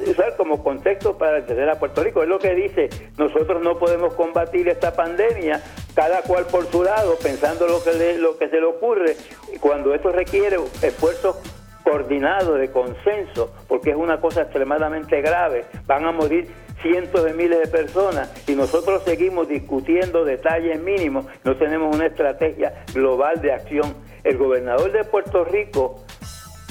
[0.06, 2.22] usar como contexto para entender a Puerto Rico.
[2.22, 5.62] Es lo que dice, nosotros no podemos combatir esta pandemia,
[5.94, 9.16] cada cual por su lado, pensando lo que, lo que se le ocurre,
[9.60, 11.36] cuando esto requiere esfuerzos
[11.82, 15.64] coordinado, de consenso, porque es una cosa extremadamente grave.
[15.86, 16.48] Van a morir
[16.82, 22.84] cientos de miles de personas y nosotros seguimos discutiendo detalles mínimos, no tenemos una estrategia
[22.92, 23.94] global de acción.
[24.22, 26.04] El gobernador de Puerto Rico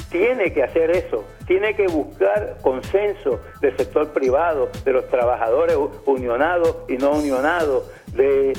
[0.10, 6.78] tiene que hacer eso, tiene que buscar consenso del sector privado, de los trabajadores unionados
[6.88, 8.54] y no unionados, de,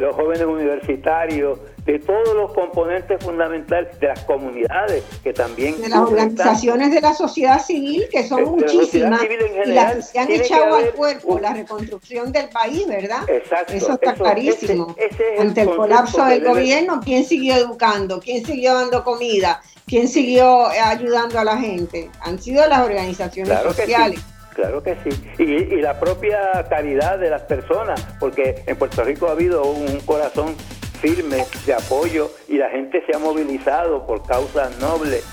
[0.00, 5.98] los jóvenes universitarios, de todos los componentes fundamentales de las comunidades que también de las
[5.98, 10.92] organizaciones de la sociedad civil que son muchísimas y las que se han echado al
[10.92, 14.94] cuerpo la reconstrucción del país verdad exacto eso está clarísimo.
[15.38, 21.40] ante el, colapso del gobierno quién siguió educando quién siguió dando comida quién siguió ayudando
[21.40, 24.20] a la gente han sido las organizaciones sociales.
[24.54, 25.10] Claro que sí.
[25.38, 30.00] Y, y, la propia caridad de las personas, porque en Puerto Rico ha habido un
[30.00, 30.54] corazón
[31.02, 35.26] firme de apoyo y la gente se ha movilizado por causas nobles.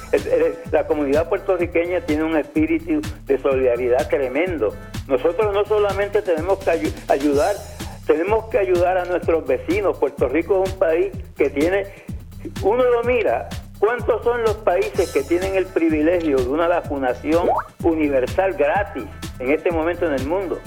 [0.71, 4.73] La comunidad puertorriqueña tiene un espíritu de solidaridad tremendo.
[5.07, 6.71] Nosotros no solamente tenemos que
[7.07, 7.55] ayudar,
[8.07, 9.97] tenemos que ayudar a nuestros vecinos.
[9.97, 11.85] Puerto Rico es un país que tiene,
[12.63, 17.47] uno lo mira, ¿cuántos son los países que tienen el privilegio de una vacunación
[17.83, 19.05] universal gratis
[19.37, 20.59] en este momento en el mundo?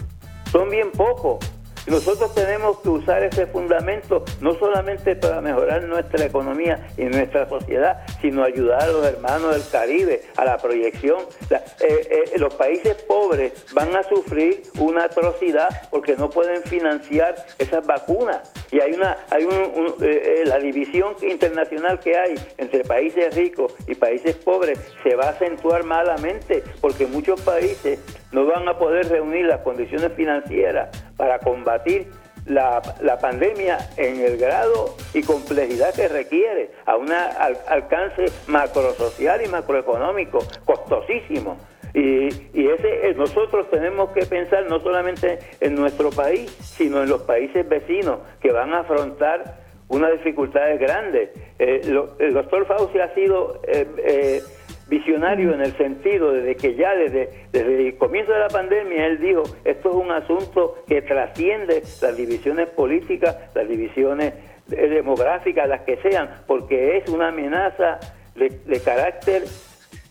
[0.52, 1.38] Son bien pocos.
[1.86, 8.06] Nosotros tenemos que usar ese fundamento no solamente para mejorar nuestra economía y nuestra sociedad,
[8.20, 11.18] sino ayudar a los hermanos del Caribe a la proyección.
[11.50, 17.84] Eh, eh, los países pobres van a sufrir una atrocidad porque no pueden financiar esas
[17.84, 18.52] vacunas.
[18.70, 23.94] Y hay una, hay un, eh, la división internacional que hay entre países ricos y
[23.94, 27.98] países pobres se va a acentuar malamente porque muchos países
[28.32, 32.08] no van a poder reunir las condiciones financieras para combatir
[32.46, 32.82] la,
[33.20, 41.58] pandemia en el grado y complejidad que requiere, a un alcance macrosocial y macroeconómico costosísimo.
[41.94, 47.10] Y, y ese eh, nosotros tenemos que pensar no solamente en nuestro país, sino en
[47.10, 51.30] los países vecinos que van a afrontar unas dificultades grandes.
[51.58, 51.82] Eh,
[52.18, 54.40] el doctor Fauci ha sido eh,
[54.88, 59.20] visionario en el sentido de que ya desde, desde el comienzo de la pandemia él
[59.20, 64.34] dijo, esto es un asunto que trasciende las divisiones políticas, las divisiones
[64.66, 67.98] demográficas, las que sean, porque es una amenaza
[68.34, 69.44] de, carácter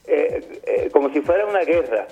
[0.07, 2.07] eh, eh, como si fuera una guerra.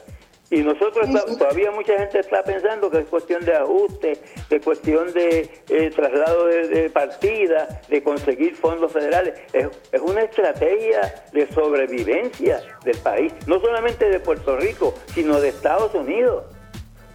[0.51, 1.07] Y nosotros
[1.37, 4.17] todavía mucha gente está pensando que es cuestión de ajuste,
[4.49, 9.39] de cuestión de eh, traslado de, partida, de conseguir fondos federales.
[9.53, 15.49] Es, es, una estrategia de sobrevivencia del país, no solamente de Puerto Rico, sino de
[15.49, 16.45] Estados Unidos.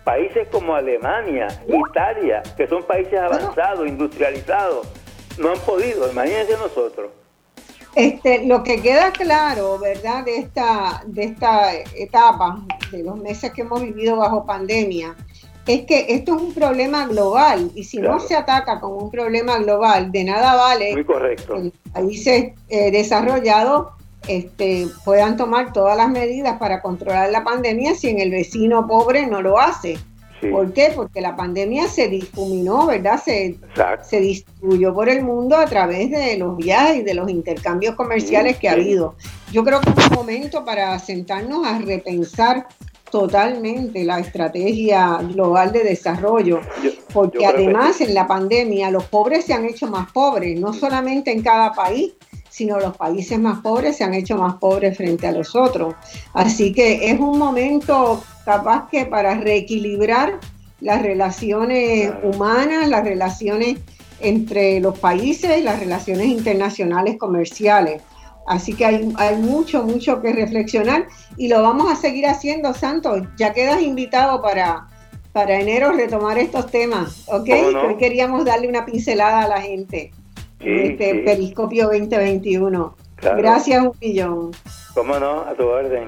[0.04, 4.86] Países como Alemania, Italia, que son países avanzados, industrializados,
[5.38, 7.10] no han podido, imagínense nosotros.
[7.94, 13.62] Este, lo que queda claro, ¿verdad?, de esta, de esta etapa, de los meses que
[13.62, 15.14] hemos vivido bajo pandemia,
[15.66, 19.58] es que esto es un problema global y si no se ataca como un problema
[19.58, 21.54] global, de nada vale Muy correcto.
[21.54, 23.88] que los países eh, desarrollados
[24.28, 29.26] este, puedan tomar todas las medidas para controlar la pandemia si en el vecino pobre
[29.26, 29.98] no lo hace.
[30.40, 30.92] ¿Por qué?
[30.94, 33.22] Porque la pandemia se difuminó, ¿verdad?
[33.22, 33.56] Se,
[34.02, 38.58] se, distribuyó por el mundo a través de los viajes y de los intercambios comerciales
[38.58, 39.14] que ha habido.
[39.52, 42.66] Yo creo que es un momento para sentarnos a repensar
[43.10, 46.60] totalmente la estrategia global de desarrollo,
[47.12, 51.40] porque además en la pandemia los pobres se han hecho más pobres, no solamente en
[51.40, 52.14] cada país,
[52.54, 55.96] sino los países más pobres se han hecho más pobres frente a los otros.
[56.34, 60.38] Así que es un momento capaz que para reequilibrar
[60.80, 63.78] las relaciones humanas, las relaciones
[64.20, 68.02] entre los países, las relaciones internacionales comerciales.
[68.46, 73.26] Así que hay, hay, mucho, mucho que reflexionar y lo vamos a seguir haciendo, Santos.
[73.36, 74.86] Ya quedas invitado para,
[75.32, 77.48] para enero retomar estos temas, ¿ok?
[77.84, 80.12] Hoy queríamos darle una pincelada a la gente
[80.64, 82.96] este Periscopio 2021.
[83.20, 84.50] Gracias un millón.
[84.94, 85.40] ¿Cómo no?
[85.40, 86.06] A tu orden.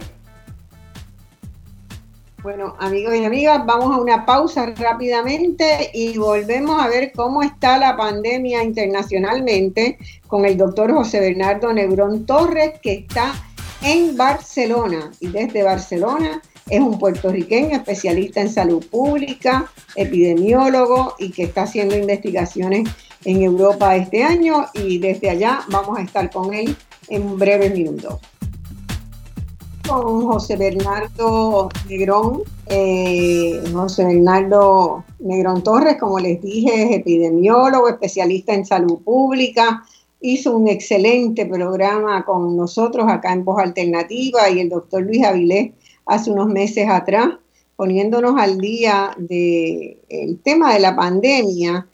[2.42, 7.76] Bueno, amigos y amigas, vamos a una pausa rápidamente y volvemos a ver cómo está
[7.76, 9.98] la pandemia internacionalmente
[10.28, 13.34] con el doctor José Bernardo Negrón Torres, que está
[13.82, 21.44] en Barcelona y desde Barcelona es un puertorriqueño especialista en salud pública, epidemiólogo y que
[21.44, 22.88] está haciendo investigaciones
[23.26, 26.76] en Europa este año y desde allá vamos a estar con él
[27.08, 28.20] en un breve minuto
[29.86, 32.42] con José Bernardo Negrón.
[32.66, 39.84] Eh, José Bernardo Negrón Torres, como les dije, es epidemiólogo, especialista en salud pública.
[40.20, 45.72] Hizo un excelente programa con nosotros acá en Voz Alternativa y el doctor Luis Avilés
[46.06, 47.28] hace unos meses atrás,
[47.76, 51.86] poniéndonos al día del el tema de la pandemia.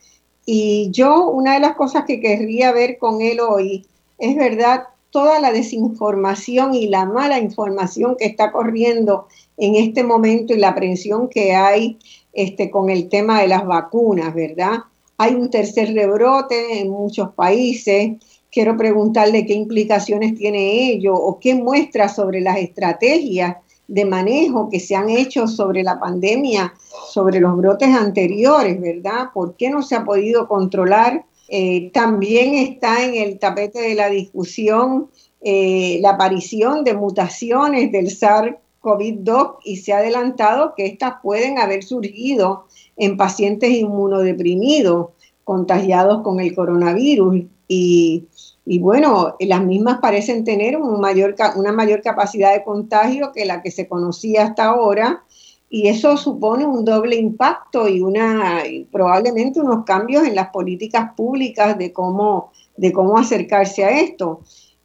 [0.44, 3.86] Y yo, una de las cosas que querría ver con él hoy
[4.18, 10.54] es verdad toda la desinformación y la mala información que está corriendo en este momento
[10.54, 11.98] y la aprensión que hay
[12.32, 14.78] este, con el tema de las vacunas, ¿verdad?
[15.18, 18.12] Hay un tercer rebrote en muchos países.
[18.50, 23.56] Quiero preguntarle qué implicaciones tiene ello o qué muestra sobre las estrategias
[23.92, 26.72] de manejo que se han hecho sobre la pandemia,
[27.10, 29.28] sobre los brotes anteriores, ¿verdad?
[29.34, 34.08] ¿Por qué no se ha podido controlar eh, también está en el tapete de la
[34.08, 35.10] discusión
[35.42, 41.82] eh, la aparición de mutaciones del SARS-CoV-2 y se ha adelantado que estas pueden haber
[41.82, 42.64] surgido
[42.96, 45.08] en pacientes inmunodeprimidos
[45.44, 48.28] contagiados con el coronavirus y,
[48.64, 54.44] bueno, las mismas parecen tener una mayor capacidad de contagio que la que se conocía
[54.44, 55.24] hasta ahora
[55.68, 61.78] y eso supone un doble impacto y una probablemente unos cambios en las políticas públicas
[61.78, 64.40] de cómo de cómo acercarse a esto.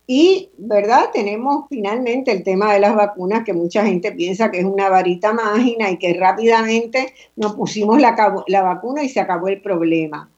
[0.09, 1.09] Y, ¿verdad?
[1.13, 5.34] Tenemos finalmente el tema de las vacunas, que mucha gente piensa que es una varita
[5.34, 10.30] mágica y que rápidamente nos pusimos la vacuna y se acabó el problema.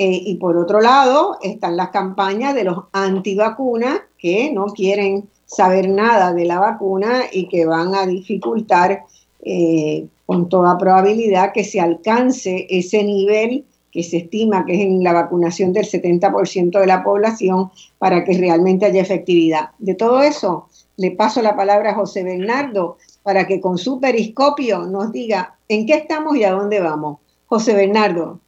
[0.00, 5.88] Eh, y por otro lado, están las campañas de los antivacunas que no quieren saber
[5.88, 9.04] nada de la vacuna y que van a dificultar
[9.42, 15.02] eh, con toda probabilidad que se alcance ese nivel que se estima que es en
[15.02, 19.70] la vacunación del 70% de la población para que realmente haya efectividad.
[19.78, 24.86] De todo eso, le paso la palabra a José Bernardo para que con su periscopio
[24.86, 27.18] nos diga en qué estamos y a dónde vamos.
[27.46, 28.40] José Bernardo.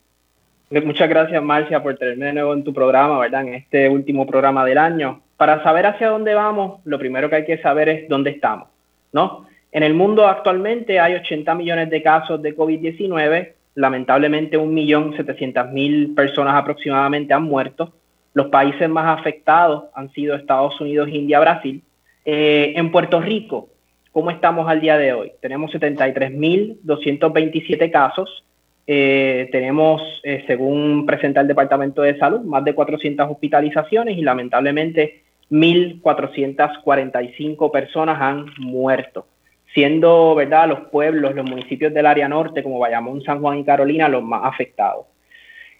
[0.71, 3.43] Muchas gracias, Marcia, por tenerme de nuevo en tu programa, ¿verdad?
[3.43, 5.21] En este último programa del año.
[5.37, 8.69] Para saber hacia dónde vamos, lo primero que hay que saber es dónde estamos,
[9.13, 9.47] ¿no?
[9.73, 17.35] En el mundo actualmente hay 80 millones de casos de COVID-19, lamentablemente 1.700.000 personas aproximadamente
[17.35, 17.93] han muerto.
[18.33, 21.83] Los países más afectados han sido Estados Unidos, India, Brasil.
[22.25, 23.71] Eh, en Puerto Rico,
[24.13, 25.33] ¿cómo estamos al día de hoy?
[25.41, 28.45] Tenemos 73.227 casos.
[28.93, 35.23] Eh, tenemos, eh, según presenta el Departamento de Salud, más de 400 hospitalizaciones y lamentablemente
[35.49, 39.29] 1.445 personas han muerto
[39.73, 40.67] siendo ¿verdad?
[40.67, 44.41] los pueblos, los municipios del área norte, como Bayamón, San Juan y Carolina, los más
[44.43, 45.07] afectados.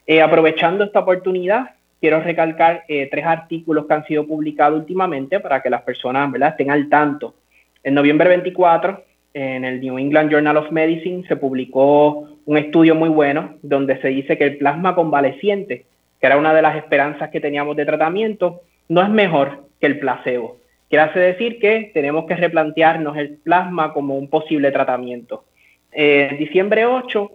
[0.07, 5.71] Eh, aprovechando esta oportunidad, quiero recalcar tres artículos que han sido publicados últimamente para que
[5.71, 6.51] las personas ¿verdad?
[6.51, 7.35] estén al tanto.
[7.83, 9.03] En noviembre 24,
[9.35, 14.09] en el New England Journal of Medicine, se publicó un estudio muy bueno donde se
[14.09, 15.85] dice que el plasma convaleciente,
[16.21, 20.01] que era una de las esperanzas que teníamos de tratamiento, no es mejor que el
[20.01, 20.57] placebo.
[20.89, 25.45] Quiere hace decir que tenemos que replantearnos el plasma como un posible tratamiento.
[25.93, 27.31] En diciembre 8,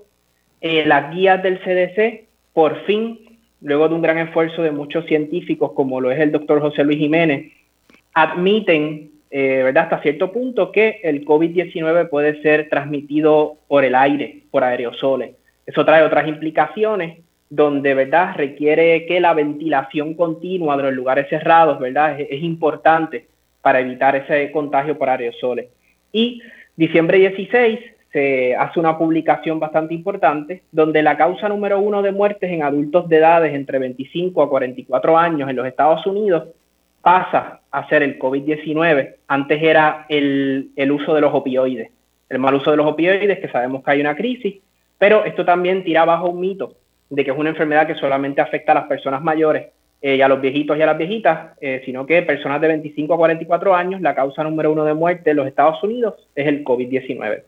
[0.60, 5.72] eh, las guías del CDC, por fin, luego de un gran esfuerzo de muchos científicos,
[5.72, 7.54] como lo es el doctor José Luis Jiménez,
[8.14, 9.84] admiten, eh, ¿verdad?
[9.84, 15.36] Hasta cierto punto, que el COVID-19 puede ser transmitido por el aire, por aerosoles.
[15.66, 17.20] Eso trae otras implicaciones
[17.50, 18.34] donde, ¿verdad?
[18.38, 22.18] Requiere que la ventilación continua de los lugares cerrados, ¿verdad?
[22.18, 23.28] es importante
[23.62, 25.68] para evitar ese contagio por aerosoles.
[26.14, 26.42] Y
[26.78, 27.80] diciembre 16
[28.14, 33.10] se hace una publicación bastante importante donde la causa número uno de muertes en adultos
[33.10, 36.46] de edades entre 25 a 44 años en los Estados Unidos
[37.02, 39.16] pasa a ser el COVID-19.
[39.28, 41.92] Antes era el, el uso de los opioides,
[42.30, 44.56] el mal uso de los opioides, que sabemos que hay una crisis,
[44.98, 46.74] pero esto también tira abajo un mito
[47.10, 49.68] de que es una enfermedad que solamente afecta a las personas mayores
[50.02, 53.14] eh, y a los viejitos y a las viejitas, eh, sino que personas de 25
[53.14, 56.64] a 44 años, la causa número uno de muerte en los Estados Unidos es el
[56.64, 57.44] COVID-19.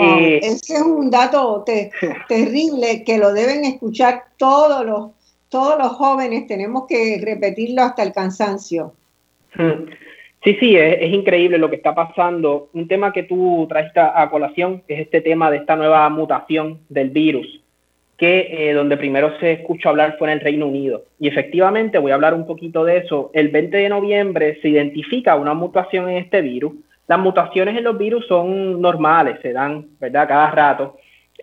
[0.00, 1.64] Eh, ese es un dato
[2.28, 5.10] terrible que lo deben escuchar todos los,
[5.48, 8.94] todos los jóvenes, tenemos que repetirlo hasta el cansancio.
[10.44, 12.68] Sí, sí, es, increíble lo que está pasando.
[12.74, 17.08] Un tema que tú trajiste a colación es este tema de esta nueva mutación del
[17.08, 17.62] virus,
[18.18, 21.04] que eh, donde primero se escuchó hablar fue en el Reino Unido.
[21.18, 23.30] Y efectivamente, voy a hablar un poquito de eso.
[23.32, 26.74] El 20 de noviembre se identifica una mutación en este virus.
[27.06, 30.98] Las mutaciones en los virus son normales, se dan, ¿verdad?, cada rato.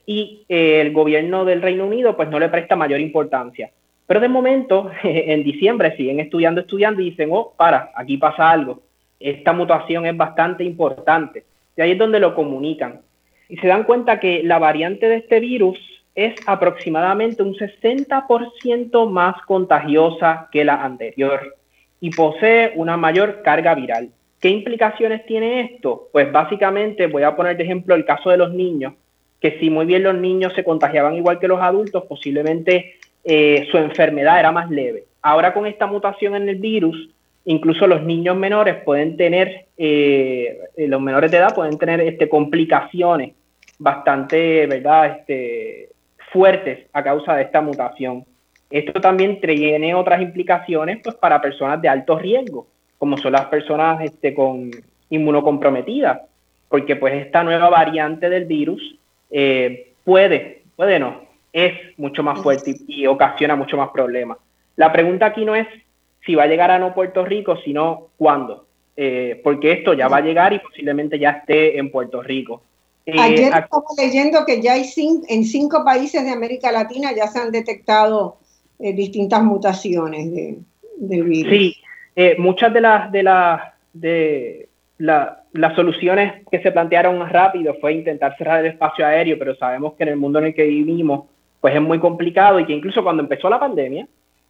[0.06, 3.72] Y eh, el gobierno del Reino Unido pues no le presta mayor importancia.
[4.12, 8.82] Pero de momento, en diciembre siguen estudiando, estudiando y dicen, oh, para, aquí pasa algo
[9.22, 11.46] esta mutación es bastante importante.
[11.78, 13.00] Y ahí es donde lo comunican.
[13.48, 15.78] Y se dan cuenta que la variante de este virus
[16.16, 21.56] es aproximadamente un 60% más contagiosa que la anterior
[22.02, 24.10] y posee una mayor carga viral.
[24.42, 26.10] ¿Qué implicaciones tiene esto?
[26.12, 28.94] Pues básicamente voy a poner de ejemplo el caso de los niños,
[29.40, 33.78] que si muy bien los niños se contagiaban igual que los adultos, posiblemente eh, su
[33.78, 35.06] enfermedad era más leve.
[35.22, 37.10] Ahora con esta mutación en el virus,
[37.46, 43.34] incluso los niños menores pueden tener, eh, los menores de edad pueden tener este, complicaciones
[43.78, 45.90] bastante, ¿verdad?, este,
[46.32, 48.26] fuertes a causa de esta mutación.
[48.70, 52.68] Esto también tiene otras implicaciones pues, para personas de alto riesgo,
[52.98, 54.72] como son las personas este, con
[55.10, 56.22] inmunocomprometidas,
[56.70, 58.96] porque pues esta nueva variante del virus
[59.30, 61.22] eh, puede, puede no,
[61.54, 64.38] es mucho más fuerte y ocasiona mucho más problemas.
[64.76, 65.68] La pregunta aquí no es
[66.26, 68.66] si va a llegar a no Puerto Rico, sino cuándo.
[68.96, 72.62] Eh, porque esto ya va a llegar y posiblemente ya esté en Puerto Rico.
[73.06, 74.86] Eh, Ayer estaba leyendo que ya hay
[75.28, 78.38] en cinco países de América Latina ya se han detectado
[78.80, 80.60] eh, distintas mutaciones de,
[80.98, 81.52] del virus.
[81.52, 81.78] Sí,
[82.38, 83.62] muchas de las de las
[83.94, 89.94] de las soluciones que se plantearon rápido fue intentar cerrar el espacio aéreo, pero sabemos
[89.94, 91.31] que en el mundo en el que vivimos
[91.62, 94.08] pues es muy complicado y que incluso cuando empezó la pandemia,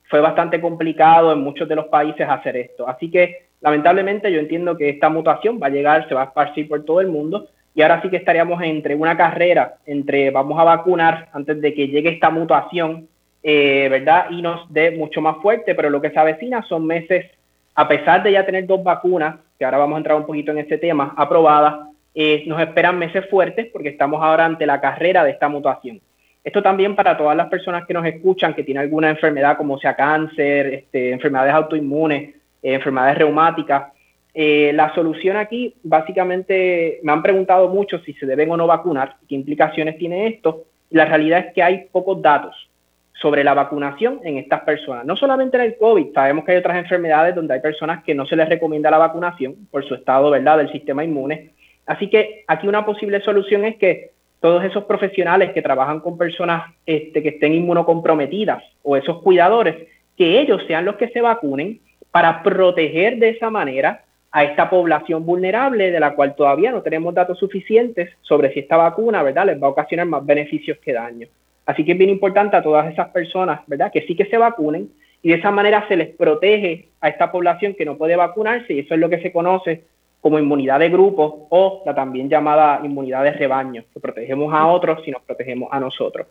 [0.09, 2.87] fue bastante complicado en muchos de los países hacer esto.
[2.87, 6.67] Así que lamentablemente yo entiendo que esta mutación va a llegar, se va a esparcir
[6.67, 10.63] por todo el mundo y ahora sí que estaríamos entre una carrera, entre vamos a
[10.63, 13.07] vacunar antes de que llegue esta mutación,
[13.43, 14.25] eh, ¿verdad?
[14.29, 17.25] Y nos dé mucho más fuerte, pero lo que se avecina son meses,
[17.75, 20.57] a pesar de ya tener dos vacunas, que ahora vamos a entrar un poquito en
[20.57, 25.31] ese tema, aprobadas, eh, nos esperan meses fuertes porque estamos ahora ante la carrera de
[25.31, 26.01] esta mutación.
[26.43, 29.95] Esto también para todas las personas que nos escuchan que tienen alguna enfermedad como sea
[29.95, 33.93] cáncer, este, enfermedades autoinmunes, eh, enfermedades reumáticas.
[34.33, 39.17] Eh, la solución aquí, básicamente, me han preguntado mucho si se deben o no vacunar,
[39.27, 40.65] qué implicaciones tiene esto.
[40.89, 42.55] La realidad es que hay pocos datos
[43.13, 45.05] sobre la vacunación en estas personas.
[45.05, 48.25] No solamente en el COVID, sabemos que hay otras enfermedades donde hay personas que no
[48.25, 51.51] se les recomienda la vacunación por su estado, ¿verdad?, del sistema inmune.
[51.85, 54.11] Así que aquí una posible solución es que
[54.41, 59.87] todos esos profesionales que trabajan con personas este, que estén inmunocomprometidas o esos cuidadores,
[60.17, 61.79] que ellos sean los que se vacunen
[62.09, 67.13] para proteger de esa manera a esta población vulnerable de la cual todavía no tenemos
[67.13, 71.29] datos suficientes sobre si esta vacuna, les va a ocasionar más beneficios que daños.
[71.65, 74.89] Así que es bien importante a todas esas personas, ¿verdad?, que sí que se vacunen
[75.21, 78.79] y de esa manera se les protege a esta población que no puede vacunarse y
[78.79, 79.83] eso es lo que se conoce
[80.21, 85.03] como inmunidad de grupo o la también llamada inmunidad de rebaño, que protegemos a otros
[85.03, 86.27] si nos protegemos a nosotros.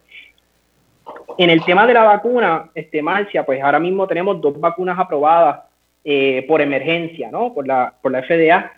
[1.37, 5.61] En el tema de la vacuna, este, Marcia, pues ahora mismo tenemos dos vacunas aprobadas
[6.05, 7.53] eh, por emergencia, ¿no?
[7.53, 8.73] Por la, por la FDA.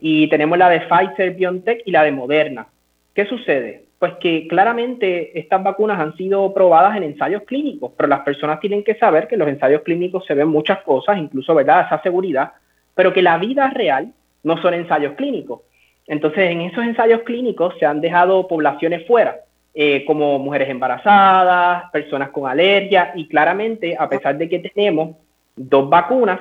[0.00, 2.66] Y tenemos la de Pfizer, BioNTech y la de Moderna.
[3.14, 3.84] ¿Qué sucede?
[3.98, 8.82] Pues que claramente estas vacunas han sido probadas en ensayos clínicos, pero las personas tienen
[8.84, 12.52] que saber que en los ensayos clínicos se ven muchas cosas, incluso, ¿verdad?, esa seguridad,
[12.94, 15.60] pero que la vida real no son ensayos clínicos.
[16.06, 19.40] Entonces, en esos ensayos clínicos se han dejado poblaciones fuera,
[19.74, 25.16] eh, como mujeres embarazadas, personas con alergia, y claramente, a pesar de que tenemos
[25.56, 26.40] dos vacunas,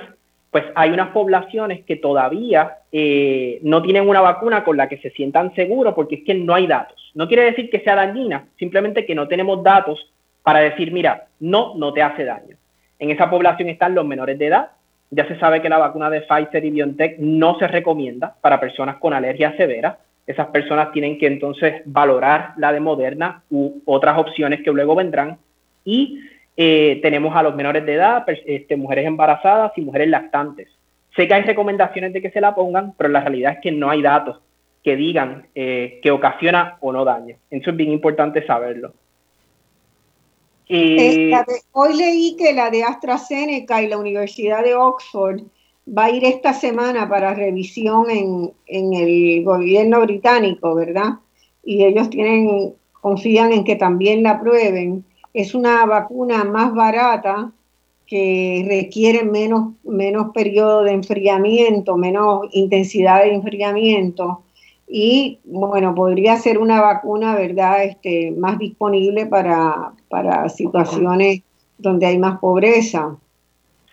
[0.52, 5.10] pues hay unas poblaciones que todavía eh, no tienen una vacuna con la que se
[5.12, 7.12] sientan seguros porque es que no hay datos.
[7.16, 10.12] No quiere decir que sea dañina, simplemente que no tenemos datos
[10.44, 12.58] para decir, mira, no, no te hace daño.
[13.00, 14.72] En esa población están los menores de edad,
[15.12, 18.96] ya se sabe que la vacuna de Pfizer y BioNTech no se recomienda para personas
[18.96, 20.00] con alergia severa.
[20.26, 25.38] Esas personas tienen que entonces valorar la de Moderna u otras opciones que luego vendrán.
[25.84, 26.22] Y
[26.56, 30.70] eh, tenemos a los menores de edad, este, mujeres embarazadas y mujeres lactantes.
[31.14, 33.90] Sé que hay recomendaciones de que se la pongan, pero la realidad es que no
[33.90, 34.40] hay datos
[34.82, 37.36] que digan eh, que ocasiona o no daño.
[37.50, 38.94] Eso es bien importante saberlo.
[40.74, 41.34] Eh,
[41.74, 45.42] hoy leí que la de AstraZeneca y la Universidad de Oxford
[45.86, 48.54] va a ir esta semana para revisión en,
[48.94, 51.16] el gobierno británico, ¿verdad?
[51.66, 55.04] Y ellos tienen, confían en que también la aprueben.
[55.34, 57.52] Es una vacuna más barata
[58.08, 64.44] que requieren menos, menos periodo de enfriamiento, menos intensidad de enfriamiento.
[64.94, 71.44] Y bueno, podría ser una vacuna, ¿verdad?, este, más disponible para, para situaciones
[71.78, 73.16] donde hay más pobreza.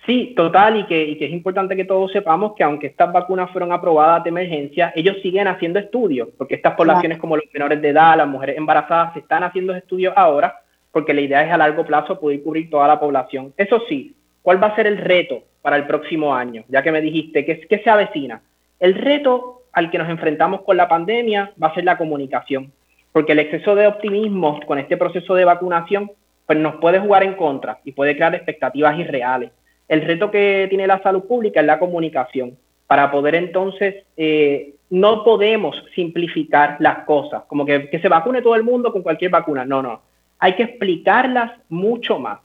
[0.04, 3.48] Sí, total, y que, y que es importante que todos sepamos que aunque estas vacunas
[3.52, 7.90] fueron aprobadas de emergencia, ellos siguen haciendo estudios, porque estas poblaciones como los menores de
[7.90, 11.86] edad, las mujeres embarazadas, se están haciendo estudios ahora, porque la idea es a largo
[11.86, 13.52] plazo poder cubrir toda la población.
[13.56, 16.64] Eso sí, ¿cuál va a ser el reto para el próximo año?
[16.66, 18.42] Ya que me dijiste que, que se avecina.
[18.80, 22.72] El reto al que nos enfrentamos con la pandemia va a ser la comunicación,
[23.12, 26.10] porque el exceso de optimismo con este proceso de vacunación
[26.46, 29.50] pues nos puede jugar en contra y puede crear expectativas irreales
[29.88, 32.56] el reto que tiene la salud pública es la comunicación.
[32.86, 38.54] Para poder entonces, eh, no podemos simplificar las cosas, como que, que se vacune todo
[38.54, 39.64] el mundo con cualquier vacuna.
[39.64, 40.02] No, no.
[40.38, 42.38] Hay que explicarlas mucho más.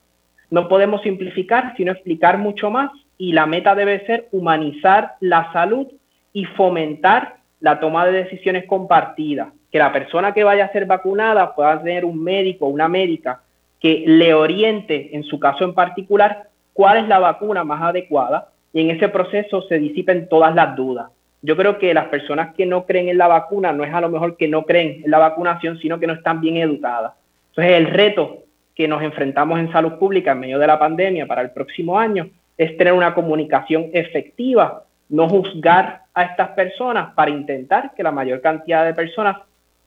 [0.50, 5.88] No podemos simplificar, sino explicar mucho más y la meta debe ser humanizar la salud
[6.34, 9.50] y fomentar la toma de decisiones compartidas.
[9.72, 13.42] Que la persona que vaya a ser vacunada pueda tener un médico o una médica
[13.80, 18.82] que le oriente, en su caso en particular, cuál es la vacuna más adecuada y
[18.82, 21.12] en ese proceso se disipen todas las dudas.
[21.42, 24.10] Yo creo que las personas que no creen en la vacuna no es a lo
[24.10, 27.14] mejor que no creen en la vacunación, sino que no están bien educadas.
[27.50, 28.40] Entonces el reto
[28.74, 32.30] que nos enfrentamos en salud pública en medio de la pandemia para el próximo año
[32.58, 38.42] es tener una comunicación efectiva, no juzgar a estas personas para intentar que la mayor
[38.42, 39.38] cantidad de personas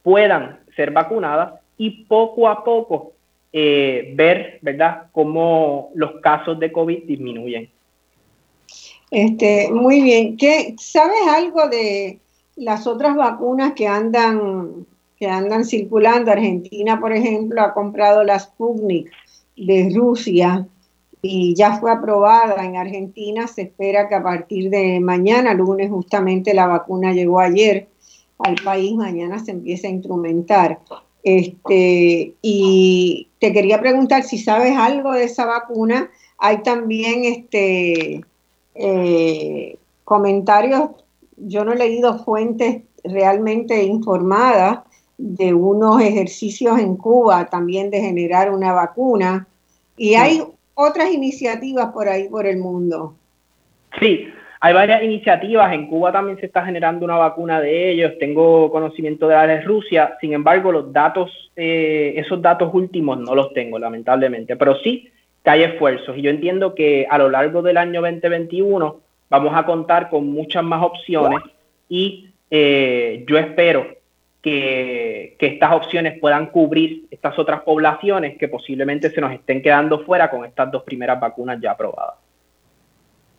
[0.05, 3.13] puedan ser vacunadas y poco a poco
[3.53, 7.69] eh, ver, ¿verdad?, cómo los casos de COVID disminuyen.
[9.11, 10.37] Este, muy bien.
[10.37, 12.21] ¿Qué, ¿Sabes algo de
[12.55, 14.87] las otras vacunas que andan,
[15.19, 16.31] que andan circulando?
[16.31, 19.11] Argentina, por ejemplo, ha comprado la Sputnik
[19.57, 20.69] de Rusia
[21.23, 23.47] y ya fue aprobada en Argentina.
[23.47, 27.89] Se espera que a partir de mañana, lunes, justamente la vacuna llegó ayer
[28.39, 30.79] al país, mañana se empieza a instrumentar.
[31.23, 36.11] Este, y te quería preguntar si sabes algo de esa vacuna.
[36.39, 38.25] Hay también este,
[38.75, 40.91] eh, comentarios,
[41.37, 44.81] yo no he leído fuentes realmente informadas
[45.19, 49.49] de unos ejercicios en Cuba también de generar una vacuna.
[49.97, 50.43] Y hay
[50.77, 53.17] otras iniciativas por ahí por el mundo.
[53.99, 54.29] Sí,
[54.61, 59.27] hay varias iniciativas, en Cuba también se está generando una vacuna de ellos, tengo conocimiento
[59.27, 63.79] de la de Rusia, sin embargo los datos, eh, esos datos últimos no los tengo
[63.79, 65.11] lamentablemente, pero sí
[65.43, 66.17] que hay esfuerzos.
[66.19, 69.01] Y yo entiendo que a lo largo del año 2021
[69.31, 71.41] vamos a contar con muchas más opciones.
[71.89, 73.96] Y eh, yo espero
[74.47, 80.31] que, estas opciones puedan cubrir estas otras poblaciones que posiblemente se nos estén quedando fuera
[80.31, 82.15] con estas dos primeras vacunas ya aprobadas.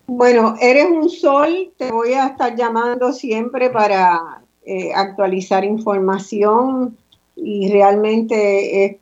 [0.07, 6.97] Bueno, eres un sol, te voy a estar llamando siempre para eh, actualizar información
[7.37, 8.99] y realmente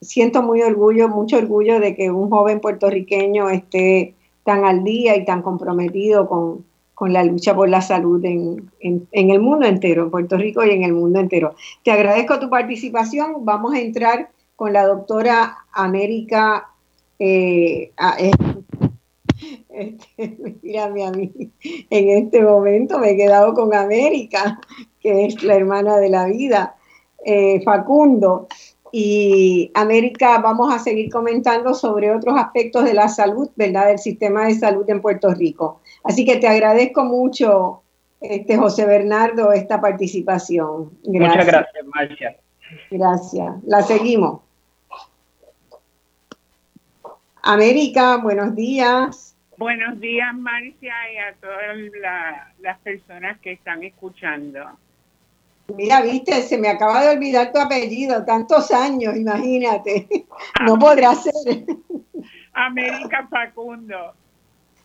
[0.00, 4.14] siento muy orgullo, mucho orgullo de que un joven puertorriqueño esté
[4.44, 6.64] tan al día y tan comprometido con,
[7.06, 10.92] la lucha por la salud en, el mundo entero, en Puerto Rico y en el
[10.92, 11.54] mundo entero.
[11.84, 13.44] Te agradezco tu participación.
[13.44, 16.70] Vamos a entrar con la doctora América.
[17.20, 17.92] Eh,
[19.68, 21.30] este, mírame a mí,
[21.90, 24.60] en este momento me he quedado con América,
[25.00, 26.76] que es la hermana de la vida,
[27.24, 28.48] eh, Facundo.
[28.90, 33.88] Y América, vamos a seguir comentando sobre otros aspectos de la salud, ¿verdad?
[33.88, 35.80] Del sistema de salud en Puerto Rico.
[36.04, 37.82] Así que te agradezco mucho,
[38.20, 40.90] este, José Bernardo, esta participación.
[41.04, 42.36] Muchas gracias, Marcia.
[42.90, 43.54] Gracias.
[43.64, 44.42] La seguimos.
[47.42, 49.36] América, buenos días.
[49.56, 54.60] Buenos días, Marcia, y a todas las personas que están escuchando.
[55.74, 60.08] Mira, viste, se me acaba de olvidar tu apellido, tantos años, imagínate.
[60.64, 61.64] No podrá ser.
[62.52, 64.14] América Facundo.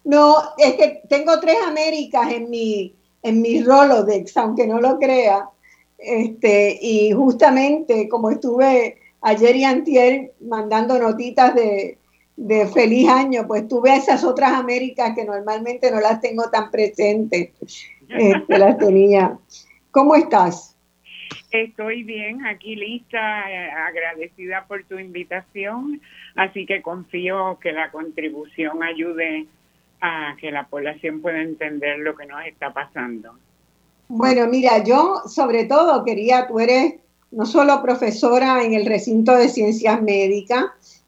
[0.04, 5.50] No, es que tengo tres Américas en mi, en mi Rolodex, aunque no lo crea.
[5.98, 11.98] Este, y justamente como estuve ayer y antier mandando notitas de,
[12.36, 17.52] de feliz año, pues tuve esas otras Américas que normalmente no las tengo tan presentes,
[18.10, 19.38] este, las tenía.
[19.92, 20.76] ¿Cómo estás?
[21.52, 23.44] Estoy bien, aquí lista,
[23.88, 26.02] agradecida por tu invitación,
[26.36, 29.46] así que confío que la contribución ayude
[30.04, 33.36] a que la población pueda entender lo que nos está pasando.
[34.10, 36.96] Bueno, mira, yo sobre todo quería, tú eres
[37.32, 40.66] no solo profesora en el recinto de ciencias médicas,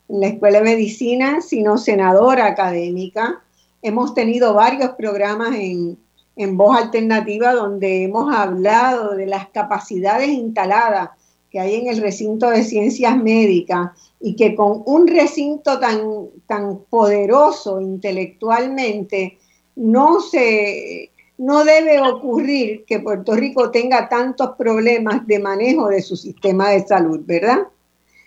[0.07, 3.41] en la Escuela de Medicina, sino senadora académica.
[3.81, 5.97] Hemos tenido varios programas en,
[6.37, 11.09] en Voz Alternativa donde hemos hablado de las capacidades instaladas
[11.55, 16.01] que hay en el recinto de ciencias médicas y que con un recinto tan,
[16.47, 19.37] tan poderoso intelectualmente
[19.77, 26.17] no se no debe ocurrir que Puerto Rico tenga tantos problemas de manejo de su
[26.17, 27.59] sistema de salud, ¿verdad?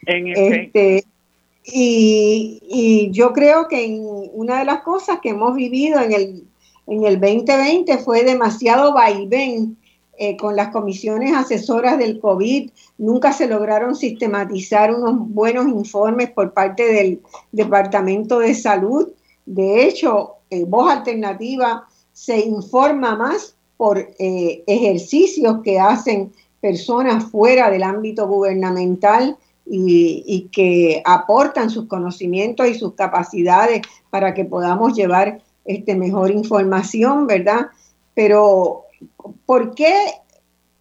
[0.07, 1.05] En este,
[1.67, 4.01] y, y, yo creo que
[4.33, 6.45] una de las cosas que hemos vivido en el,
[6.87, 9.77] en el 2020 fue demasiado vaivén
[10.21, 16.53] eh, con las comisiones asesoras del COVID, nunca se lograron sistematizar unos buenos informes por
[16.53, 17.21] parte del
[17.53, 19.09] Departamento de Salud.
[19.47, 27.71] De hecho, en Voz Alternativa se informa más por eh, ejercicios que hacen personas fuera
[27.71, 34.95] del ámbito gubernamental y, y, que aportan sus conocimientos y sus capacidades para que podamos
[34.95, 37.69] llevar este, mejor información, ¿verdad?
[38.15, 38.88] Pero
[39.47, 39.95] ¿por qué?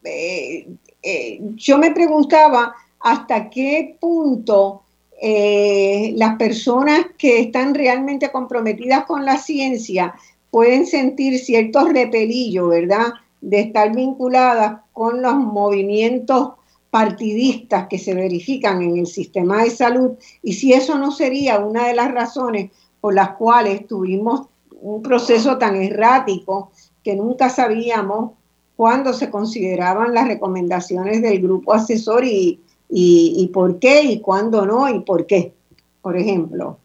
[0.03, 0.67] Eh,
[1.03, 4.83] eh, yo me preguntaba hasta qué punto
[5.21, 10.13] eh, las personas que están realmente comprometidas con la ciencia
[10.51, 13.13] pueden sentir ciertos repelillos, ¿verdad?
[13.41, 16.53] De estar vinculadas con los movimientos
[16.89, 20.11] partidistas que se verifican en el sistema de salud
[20.41, 24.47] y si eso no sería una de las razones por las cuales tuvimos
[24.81, 26.71] un proceso tan errático
[27.07, 28.33] que nunca sabíamos
[28.75, 34.93] cuándo se consideraban las recomendaciones del grupo asesor y, y, por qué y cuándo no
[34.93, 35.53] y por qué,
[36.01, 36.77] por ejemplo.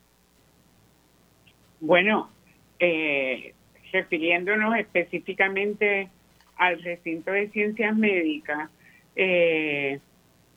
[1.81, 2.31] Bueno,
[2.79, 3.53] eh,
[3.91, 6.09] refiriéndonos específicamente
[6.57, 8.71] al recinto de ciencias médicas,
[9.17, 9.99] eh,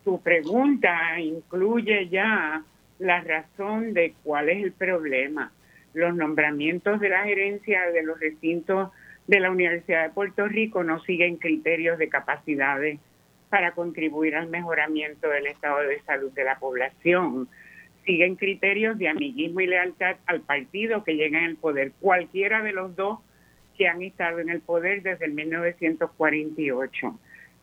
[0.03, 2.63] tu pregunta incluye ya
[2.99, 5.51] la razón de cuál es el problema.
[5.95, 8.91] Los nombramientos de la gerencia de los recintos
[9.27, 12.99] de la Universidad de Puerto Rico no siguen criterios de capacidades
[13.49, 17.47] para contribuir al mejoramiento del estado de salud de la población.
[18.05, 22.73] Siguen criterios de amiguismo y lealtad al partido que llega en el poder, cualquiera de
[22.73, 23.19] los dos
[23.77, 27.19] que han estado en el poder desde el 1948.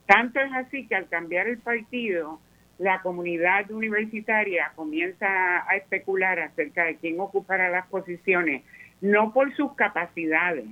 [0.07, 2.41] Tanto es así que al cambiar el partido,
[2.79, 5.27] la comunidad universitaria comienza
[5.69, 8.65] a especular acerca de quién ocupará las posiciones,
[9.01, 10.67] no por sus capacidades,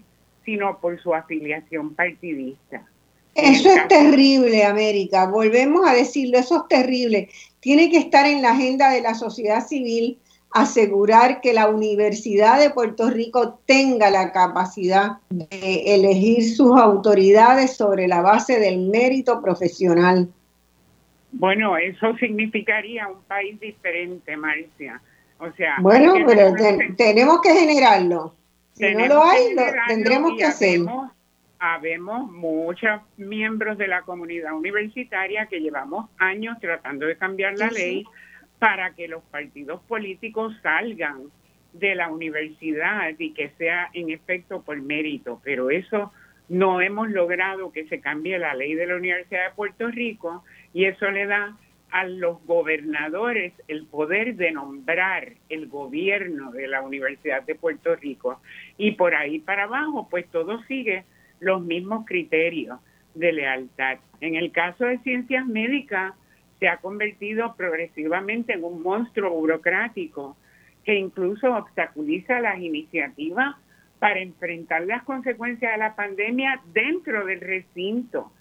[0.50, 2.82] sino por su afiliación partidista.
[3.36, 5.26] Eso es terrible, América.
[5.26, 7.28] Volvemos a decirlo, eso es terrible.
[7.60, 10.18] Tiene que estar en la agenda de la sociedad civil
[10.52, 18.08] asegurar que la Universidad de Puerto Rico tenga la capacidad de elegir sus autoridades sobre
[18.08, 20.28] la base del mérito profesional.
[21.30, 25.00] Bueno, eso significaría un país diferente, Marcia.
[25.38, 26.52] O sea, bueno, pero
[26.96, 28.34] tenemos que generarlo.
[28.80, 30.80] Si no lo hay, lo tendremos que hacer.
[31.58, 38.04] Habemos muchos miembros de la comunidad universitaria que llevamos años tratando de cambiar la ley
[38.58, 41.24] para que los partidos políticos salgan
[41.74, 46.12] de la universidad y que sea en efecto por mérito, pero eso
[46.48, 50.86] no hemos logrado que se cambie la ley de la Universidad de Puerto Rico y
[50.86, 51.56] eso le da
[51.90, 58.40] a los gobernadores el poder de nombrar el gobierno de la Universidad de Puerto Rico.
[58.76, 61.04] Y por ahí para abajo, pues todo sigue
[61.40, 62.78] los mismos criterios
[63.14, 63.98] de lealtad.
[64.20, 66.14] En el caso de ciencias médicas,
[66.58, 70.36] se ha convertido progresivamente en un monstruo burocrático
[70.84, 73.56] que incluso obstaculiza las iniciativas
[73.98, 78.32] para enfrentar las consecuencias de la pandemia dentro del recinto,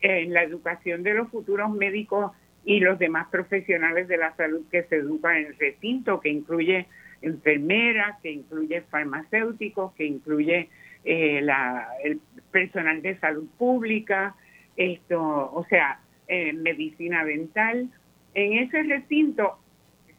[0.00, 2.32] en la educación de los futuros médicos
[2.64, 6.86] y los demás profesionales de la salud que se educan en el recinto, que incluye
[7.20, 10.68] enfermeras, que incluye farmacéuticos, que incluye
[11.04, 14.34] eh, la, el personal de salud pública,
[14.76, 17.88] esto, o sea, eh, medicina dental.
[18.34, 19.58] En ese recinto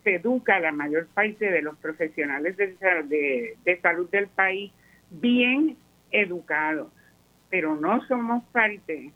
[0.04, 4.72] se educa la mayor parte de los profesionales de, salud del país
[5.10, 5.78] bien
[6.12, 6.92] educados,
[7.50, 9.12] pero no somos parte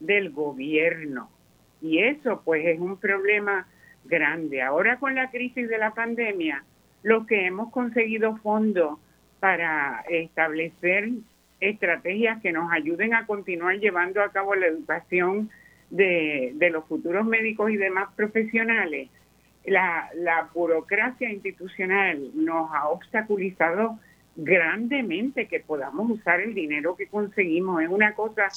[0.00, 1.30] del gobierno
[1.84, 3.66] y eso pues es un problema
[4.06, 4.62] grande.
[4.62, 6.64] Ahora con la crisis de la pandemia,
[7.02, 8.98] lo que hemos conseguido fondos
[9.38, 11.10] para establecer
[11.60, 15.50] estrategias que nos ayuden a continuar llevando a cabo la educación
[15.90, 19.10] de, de los futuros médicos y demás profesionales,
[19.66, 23.98] la, la burocracia institucional nos ha obstaculizado
[24.36, 27.82] grandemente que podamos usar el dinero que conseguimos.
[27.82, 28.48] Es una cosa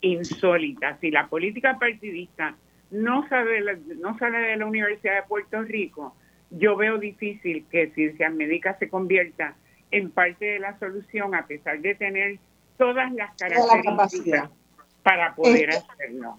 [0.00, 0.98] insólita.
[1.00, 2.56] Si la política partidista
[2.92, 6.14] no sale, de la, no sale de la Universidad de Puerto Rico,
[6.50, 9.56] yo veo difícil que Ciencias Médicas se convierta
[9.90, 12.38] en parte de la solución a pesar de tener
[12.76, 14.50] todas las características
[15.02, 16.38] para poder hacerlo.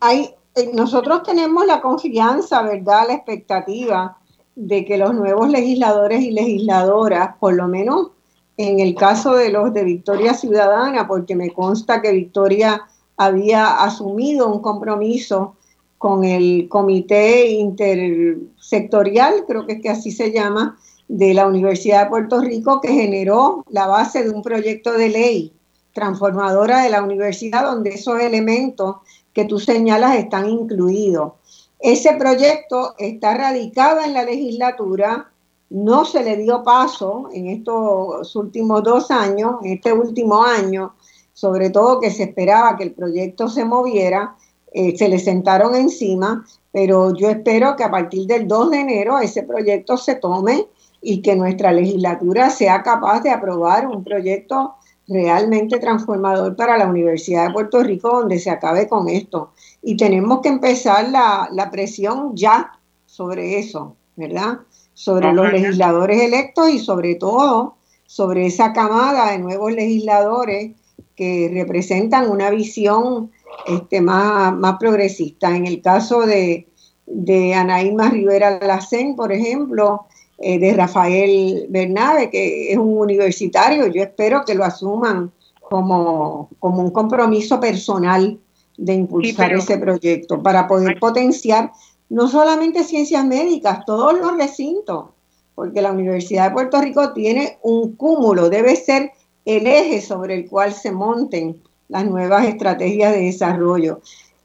[0.00, 3.08] Hay, eh, nosotros tenemos la confianza, ¿verdad?
[3.08, 4.18] La expectativa
[4.54, 8.10] de que los nuevos legisladores y legisladoras, por lo menos
[8.56, 12.82] en el caso de los de Victoria Ciudadana, porque me consta que Victoria
[13.16, 15.56] había asumido un compromiso
[16.04, 20.76] con el comité intersectorial, creo que es que así se llama,
[21.08, 25.54] de la Universidad de Puerto Rico, que generó la base de un proyecto de ley
[25.94, 28.96] transformadora de la universidad, donde esos elementos
[29.32, 31.32] que tú señalas están incluidos.
[31.78, 35.30] Ese proyecto está radicado en la legislatura,
[35.70, 40.96] no se le dio paso en estos últimos dos años, en este último año,
[41.32, 44.36] sobre todo que se esperaba que el proyecto se moviera,
[44.74, 49.20] eh, se le sentaron encima, pero yo espero que a partir del 2 de enero
[49.20, 50.66] ese proyecto se tome
[51.00, 54.74] y que nuestra legislatura sea capaz de aprobar un proyecto
[55.06, 59.52] realmente transformador para la Universidad de Puerto Rico donde se acabe con esto.
[59.80, 62.72] Y tenemos que empezar la, la presión ya
[63.06, 64.58] sobre eso, ¿verdad?
[64.92, 70.72] Sobre los legisladores electos y sobre todo sobre esa camada de nuevos legisladores
[71.14, 73.30] que representan una visión
[73.66, 75.54] este, más, más progresista.
[75.54, 76.68] En el caso de,
[77.06, 80.06] de Anaíma Rivera Lacén, por ejemplo,
[80.38, 86.82] eh, de Rafael Bernabe, que es un universitario, yo espero que lo asuman como, como
[86.82, 88.38] un compromiso personal
[88.76, 91.72] de impulsar ese proyecto para poder potenciar
[92.08, 95.06] no solamente ciencias médicas, todos los recintos,
[95.54, 99.12] porque la Universidad de Puerto Rico tiene un cúmulo, debe ser
[99.44, 104.00] el eje sobre el cual se monten las nuevas estrategias de desarrollo.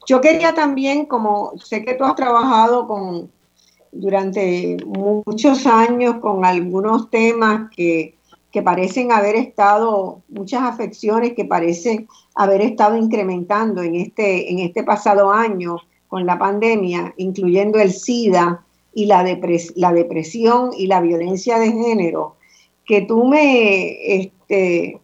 [0.06, 3.30] Yo quería también, como sé que tú has trabajado con
[3.92, 8.14] durante muchos años con algunos temas que,
[8.52, 14.84] que parecen haber estado, muchas afecciones que parecen haber estado incrementando en este, en este
[14.84, 15.78] pasado año
[16.08, 19.24] con la pandemia, incluyendo el SIDA y la,
[19.76, 22.36] la depresión y la violencia de género,
[22.84, 25.00] que tú me, este,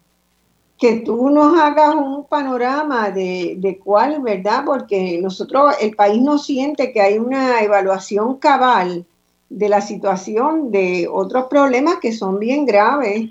[0.79, 4.65] que tú nos hagas un panorama de, de, cuál, ¿verdad?
[4.67, 9.07] Porque nosotros, el país no siente que hay una evaluación cabal
[9.49, 13.31] de la situación de otros problemas que son bien graves,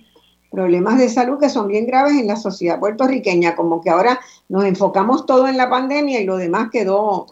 [0.50, 4.20] problemas de salud que son bien graves en la sociedad puertorriqueña, como que ahora
[4.50, 7.28] nos enfocamos todo en la pandemia y lo demás quedó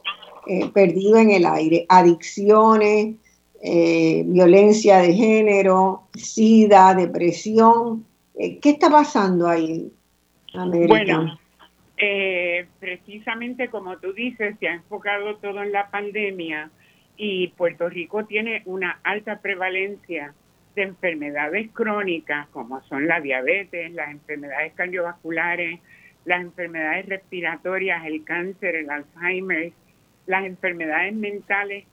[0.45, 1.85] eh, perdido en el aire.
[1.87, 3.15] Adicciones,
[3.61, 8.05] eh, violencia de género, sida, depresión.
[8.35, 9.89] Eh, ¿Qué está pasando ahí?
[10.53, 11.39] Bueno,
[11.97, 16.69] eh, precisamente como tú dices, se ha enfocado todo en la pandemia
[17.17, 20.33] y Puerto Rico tiene una alta prevalencia
[20.75, 25.79] de enfermedades crónicas como son la diabetes, las enfermedades cardiovasculares,
[26.25, 29.71] las enfermedades respiratorias, el cáncer, el Alzheimer,
[30.25, 31.85] las enfermedades mentales,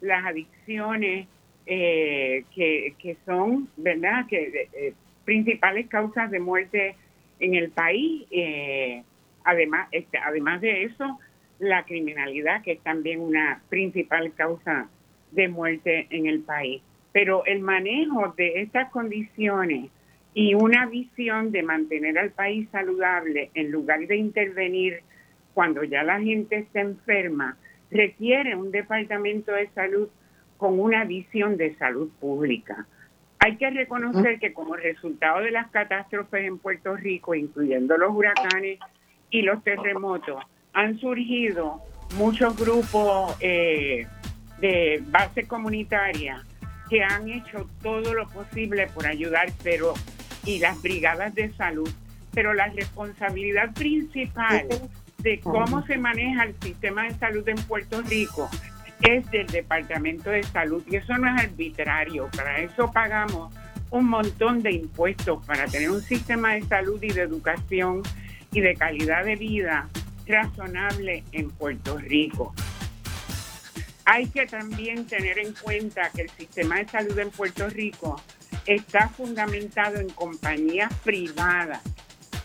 [0.00, 1.28] las adicciones,
[1.66, 4.94] eh, que, que son, ¿verdad?, que eh,
[5.24, 6.94] principales causas de muerte
[7.40, 8.26] en el país.
[8.30, 9.02] Eh,
[9.44, 11.18] además, este, además de eso,
[11.58, 14.88] la criminalidad, que es también una principal causa
[15.32, 16.82] de muerte en el país.
[17.12, 19.90] Pero el manejo de estas condiciones
[20.34, 25.00] y una visión de mantener al país saludable en lugar de intervenir
[25.54, 27.56] cuando ya la gente está enferma,
[27.90, 30.08] requiere un departamento de salud
[30.58, 32.86] con una visión de salud pública.
[33.46, 38.80] Hay que reconocer que como resultado de las catástrofes en Puerto Rico, incluyendo los huracanes
[39.30, 40.42] y los terremotos,
[40.72, 41.80] han surgido
[42.16, 44.04] muchos grupos eh,
[44.58, 46.42] de base comunitaria
[46.90, 49.94] que han hecho todo lo posible por ayudar, pero
[50.44, 51.88] y las brigadas de salud,
[52.34, 54.66] pero la responsabilidad principal
[55.18, 58.50] de cómo se maneja el sistema de salud en Puerto Rico
[59.02, 63.52] es del Departamento de Salud y eso no es arbitrario, para eso pagamos
[63.90, 68.02] un montón de impuestos para tener un sistema de salud y de educación
[68.52, 69.88] y de calidad de vida
[70.26, 72.54] razonable en Puerto Rico.
[74.04, 78.20] Hay que también tener en cuenta que el sistema de salud en Puerto Rico
[78.66, 81.82] está fundamentado en compañías privadas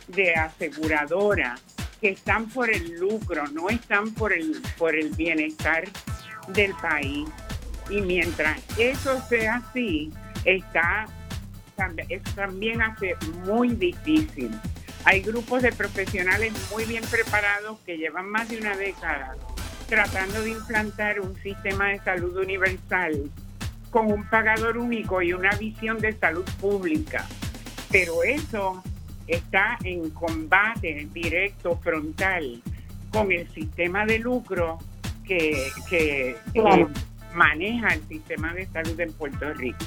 [0.07, 1.61] de aseguradoras
[1.99, 5.83] que están por el lucro, no están por el, por el bienestar
[6.47, 7.27] del país.
[7.89, 10.11] Y mientras eso sea así,
[10.45, 11.07] está
[12.35, 13.15] también hace
[13.45, 14.51] muy difícil.
[15.03, 19.35] Hay grupos de profesionales muy bien preparados que llevan más de una década
[19.91, 23.29] tratando de implantar un sistema de salud universal
[23.89, 27.27] con un pagador único y una visión de salud pública.
[27.91, 28.81] Pero eso
[29.27, 32.61] está en combate directo, frontal,
[33.11, 34.79] con el sistema de lucro
[35.23, 36.35] que, que
[37.33, 39.85] maneja el sistema de salud en Puerto Rico.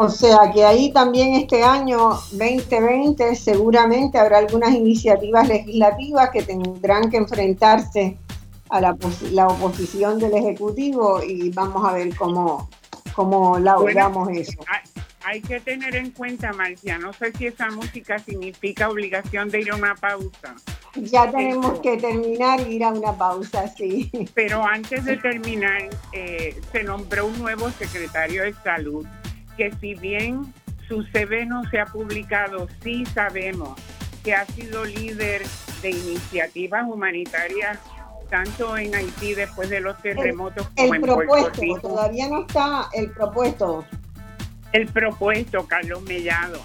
[0.00, 7.10] O sea que ahí también este año 2020 seguramente habrá algunas iniciativas legislativas que tendrán
[7.10, 8.16] que enfrentarse
[8.70, 8.92] a la,
[9.48, 12.68] oposición del Ejecutivo y vamos a ver cómo,
[13.12, 14.60] cómo logramos eso.
[15.28, 19.70] Hay, que tener en cuenta, Marcia, no sé si esa música significa obligación de ir
[19.70, 20.56] a una pausa.
[20.94, 24.10] Ya tenemos que terminar y ir a una pausa, sí.
[24.34, 29.06] Pero antes de terminar, eh, se nombró un nuevo secretario de salud
[29.58, 30.52] que si bien
[30.88, 33.78] su CV no se ha publicado, sí sabemos
[34.24, 35.42] que ha sido líder
[35.82, 37.78] de iniciativas humanitarias
[38.30, 41.80] tanto en Haití después de los terremotos como en Puerto Rico.
[41.80, 43.84] Todavía no está el propuesto.
[44.72, 46.62] El propuesto, Carlos Mellado.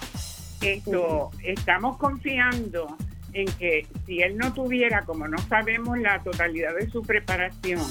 [0.60, 2.96] Esto, estamos confiando
[3.32, 7.82] en que si él no tuviera, como no sabemos la totalidad de su preparación,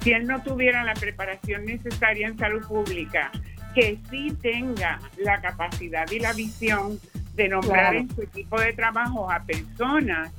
[0.00, 3.30] si él no tuviera la preparación necesaria en salud pública,
[3.74, 6.98] que sí tenga la capacidad y la visión
[7.34, 10.32] de nombrar en su equipo de trabajo a personas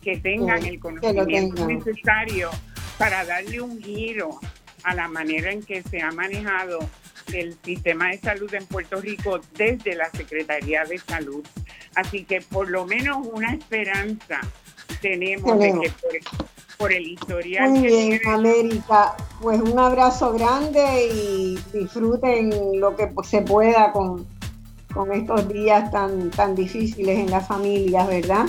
[0.00, 2.50] que tengan el conocimiento necesario
[2.98, 4.38] para darle un giro
[4.84, 6.78] a la manera en que se ha manejado
[7.32, 11.44] el sistema de salud en Puerto Rico desde la Secretaría de Salud.
[11.94, 14.40] Así que por lo menos una esperanza
[15.00, 16.20] tenemos, de que
[16.78, 17.70] por el historial.
[17.70, 19.16] Muy bien, América.
[19.40, 24.26] Pues un abrazo grande y disfruten lo que se pueda con,
[24.92, 28.46] con estos días tan, tan difíciles en las familias, ¿verdad?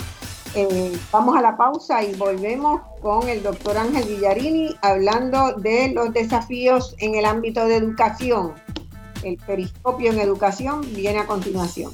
[0.57, 6.13] Eh, vamos a la pausa y volvemos con el doctor Ángel Villarini hablando de los
[6.13, 8.53] desafíos en el ámbito de educación.
[9.21, 11.91] El periscopio en educación viene a continuación.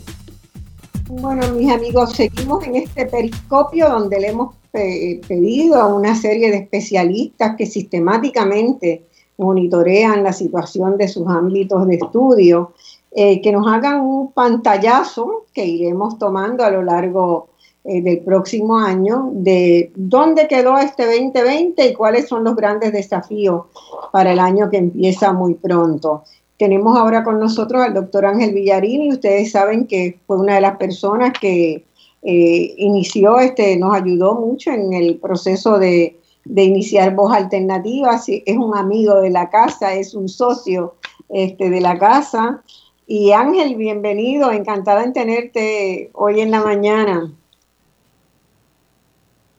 [1.09, 6.57] Bueno, mis amigos, seguimos en este periscopio donde le hemos pedido a una serie de
[6.57, 9.07] especialistas que sistemáticamente
[9.38, 12.74] monitorean la situación de sus ámbitos de estudio,
[13.12, 17.51] eh, que nos hagan un pantallazo que iremos tomando a lo largo
[17.84, 23.65] eh, del próximo año de dónde quedó este 2020 y cuáles son los grandes desafíos
[24.11, 26.23] para el año que empieza muy pronto.
[26.57, 30.77] Tenemos ahora con nosotros al doctor Ángel Villarini, ustedes saben que fue una de las
[30.77, 31.84] personas que
[32.21, 38.77] eh, inició, este, nos ayudó mucho en el proceso de, iniciar Voz Alternativa, es un
[38.77, 40.93] amigo de la casa, es un socio
[41.29, 42.61] este, de la casa.
[43.07, 47.34] Y Ángel, bienvenido, encantada en tenerte hoy en la mañana.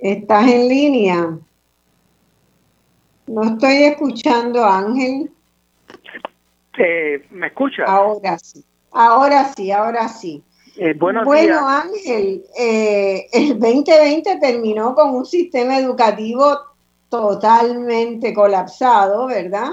[0.03, 1.39] ¿Estás en línea?
[3.29, 5.31] No estoy escuchando, Ángel.
[6.77, 7.85] Eh, ¿Me escucha?
[7.85, 10.43] Ahora sí, ahora sí, ahora sí.
[10.77, 16.59] Eh, bueno, Ángel, eh, el 2020 terminó con un sistema educativo
[17.09, 19.71] totalmente colapsado, ¿verdad?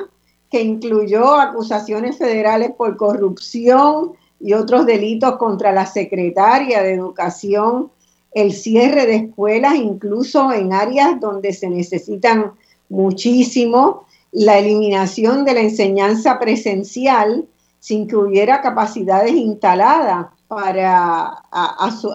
[0.52, 7.90] Que incluyó acusaciones federales por corrupción y otros delitos contra la secretaria de Educación,
[8.32, 12.52] el cierre de escuelas, incluso en áreas donde se necesitan
[12.90, 17.48] muchísimo, la eliminación de la enseñanza presencial
[17.80, 21.44] sin que hubiera capacidades instaladas para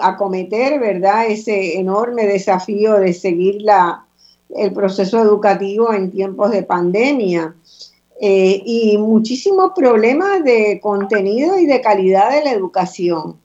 [0.03, 4.05] acometer, ¿verdad?, ese enorme desafío de seguir la,
[4.51, 7.55] el proceso educativo en tiempos de pandemia.
[8.21, 13.37] Eh, y muchísimos problemas de contenido y de calidad de la educación.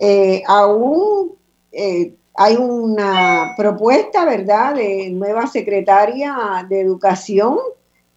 [0.00, 1.32] Eh, aún
[1.72, 7.58] eh, hay una propuesta, ¿verdad?, de nueva secretaria de educación,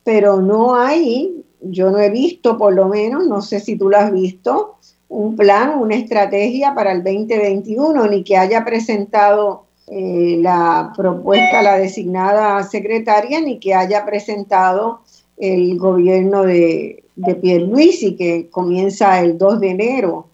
[0.04, 3.98] pero no hay, yo no he visto por lo menos, no sé si tú lo
[3.98, 4.76] has visto,
[5.10, 11.78] un plan, una estrategia para el 2021, ni que haya presentado eh, la propuesta la
[11.78, 15.02] designada secretaria, ni que haya presentado
[15.38, 20.28] el gobierno de, de Pierluisi, que comienza el 2 de enero.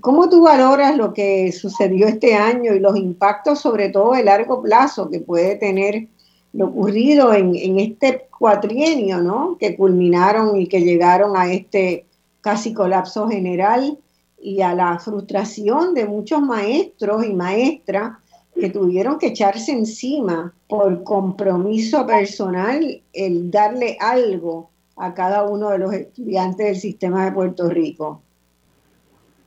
[0.00, 4.62] ¿Cómo tú valoras lo que sucedió este año y los impactos, sobre todo de largo
[4.62, 6.06] plazo, que puede tener
[6.52, 9.56] lo ocurrido en, en este cuatrienio, ¿no?
[9.58, 12.06] Que culminaron y que llegaron a este
[12.40, 13.98] casi colapso general
[14.40, 18.18] y a la frustración de muchos maestros y maestras
[18.54, 25.78] que tuvieron que echarse encima por compromiso personal el darle algo a cada uno de
[25.78, 28.22] los estudiantes del sistema de Puerto Rico.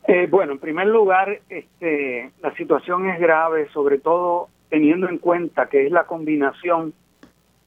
[0.08, 5.68] Eh, bueno, en primer lugar, este, la situación es grave, sobre todo teniendo en cuenta
[5.68, 6.94] que es la combinación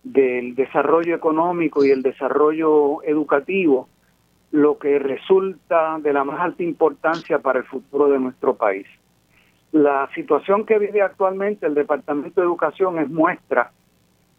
[0.02, 3.88] del desarrollo económico y el desarrollo educativo,
[4.50, 8.86] lo que resulta de la más alta importancia para el futuro de nuestro país.
[9.72, 13.72] La situación que vive actualmente el Departamento de Educación es muestra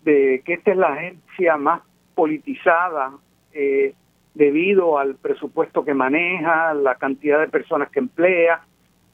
[0.03, 1.81] de que esta es la agencia más
[2.15, 3.11] politizada
[3.53, 3.93] eh,
[4.37, 8.61] debido al presupuesto que maneja, la cantidad de personas que emplea,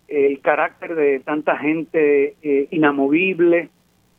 [0.09, 3.69] el carácter de tanta gente eh, inamovible,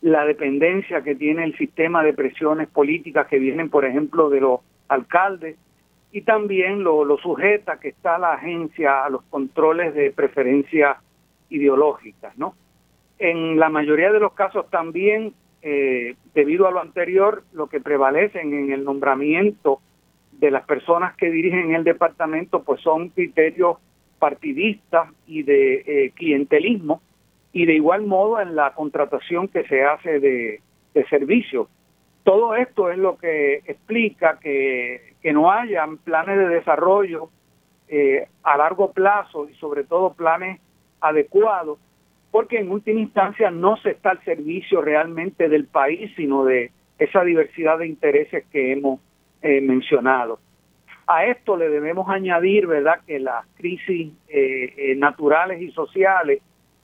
[0.01, 4.61] la dependencia que tiene el sistema de presiones políticas que vienen, por ejemplo, de los
[4.89, 5.57] alcaldes,
[6.11, 10.97] y también lo, lo sujeta que está la agencia a los controles de preferencias
[11.51, 12.55] ideológicas, ¿no?
[13.19, 18.55] En la mayoría de los casos también, eh, debido a lo anterior, lo que prevalecen
[18.55, 19.81] en el nombramiento
[20.45, 23.79] de las personas que dirigen el departamento, pues son criterios
[24.19, 27.01] partidistas y de eh, clientelismo,
[27.53, 30.61] y de igual modo en la contratación que se hace de,
[30.93, 31.69] de servicios.
[32.25, 37.29] Todo esto es lo que explica que, que no haya planes de desarrollo
[37.89, 40.61] eh, a largo plazo y sobre todo planes
[41.01, 41.79] adecuados,
[42.31, 47.23] porque en última instancia no se está al servicio realmente del país, sino de esa
[47.25, 49.01] diversidad de intereses que hemos
[49.45, 50.41] eh, mencionado.
[51.07, 56.41] A esto le debemos añadir, ¿verdad?, que las crisis eh, naturales y sociales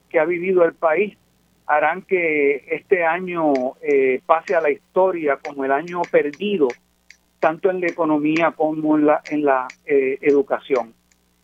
[0.09, 1.17] que ha vivido el país
[1.65, 6.67] harán que este año eh, pase a la historia como el año perdido,
[7.39, 10.93] tanto en la economía como en la, en la eh, educación.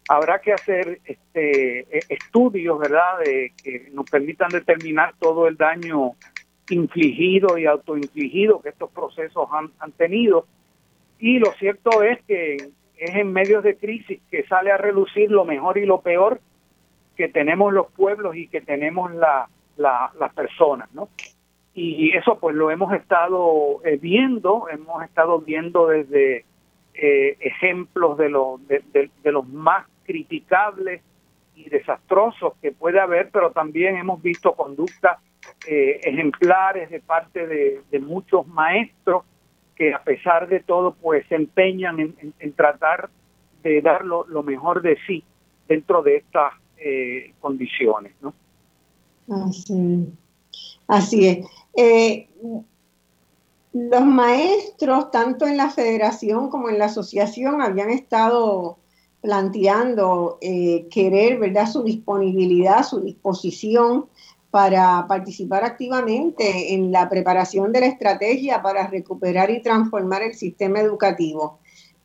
[0.09, 6.11] Habrá que hacer este, estudios, ¿verdad?, de, que nos permitan determinar todo el daño
[6.69, 10.45] infligido y autoinfligido que estos procesos han, han tenido.
[11.19, 15.45] Y lo cierto es que es en medios de crisis que sale a relucir lo
[15.45, 16.39] mejor y lo peor
[17.15, 21.09] que tenemos los pueblos y que tenemos la, las personas, ¿no?
[21.73, 26.43] Y eso pues lo hemos estado eh, viendo, hemos estado viendo desde
[26.95, 31.03] eh, ejemplos de, los de, los más criticables
[31.55, 35.19] y desastrosos que puede haber, pero también hemos visto conductas
[35.67, 39.23] eh, ejemplares de parte de, muchos maestros
[39.77, 43.09] que a pesar de todo pues se empeñan en, tratar
[43.63, 45.23] de dar lo, mejor de sí
[45.67, 46.53] dentro de estas
[47.39, 48.33] condiciones, ¿no?
[49.29, 50.07] Así,
[50.87, 51.45] así es.
[51.75, 52.27] Eh,
[53.73, 58.77] los maestros, tanto en la federación como en la asociación, habían estado
[59.21, 64.05] planteando eh, querer, ¿verdad?, su disponibilidad, su disposición
[64.51, 70.79] para participar activamente en la preparación de la estrategia para recuperar y transformar el sistema
[70.79, 71.59] educativo.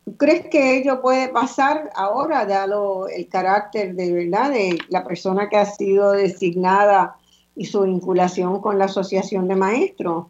[0.05, 5.49] ¿Tú crees que ello puede pasar ahora, dado el carácter de verdad de la persona
[5.49, 7.16] que ha sido designada
[7.55, 10.26] y su vinculación con la Asociación de Maestros?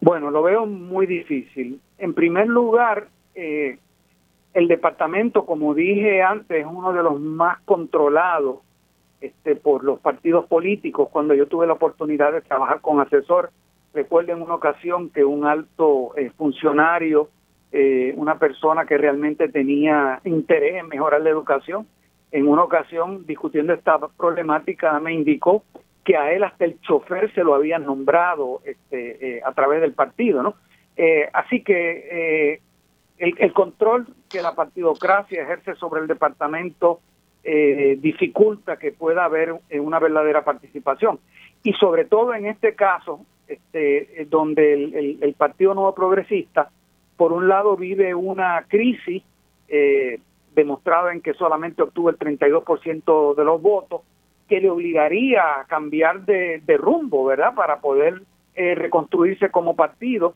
[0.00, 1.80] Bueno, lo veo muy difícil.
[1.98, 3.78] En primer lugar, eh,
[4.54, 8.58] el departamento, como dije antes, es uno de los más controlados
[9.20, 11.08] este, por los partidos políticos.
[11.10, 13.50] Cuando yo tuve la oportunidad de trabajar con asesor,
[13.94, 17.28] recuerdo en una ocasión que un alto eh, funcionario
[17.70, 21.86] eh, una persona que realmente tenía interés en mejorar la educación.
[22.30, 25.64] En una ocasión, discutiendo esta problemática, me indicó
[26.02, 29.92] que a él hasta el chofer se lo habían nombrado este, eh, a través del
[29.92, 30.54] partido, ¿no?
[30.96, 32.60] Eh, así que
[33.18, 37.00] el, el, control que la partidocracia ejerce sobre el departamento
[37.42, 41.18] dificulta que pueda haber una verdadera participación.
[41.62, 46.70] Y sobre todo en este caso, este, donde el, el Partido Nuevo Progresista
[47.18, 49.24] por un lado vive una crisis
[49.68, 50.20] eh,
[50.54, 54.02] demostrada en que solamente obtuvo el 32% de los votos,
[54.48, 57.54] que le obligaría a cambiar de, rumbo, ¿verdad?
[57.54, 58.22] Para poder
[58.54, 60.34] eh, reconstruirse como partido.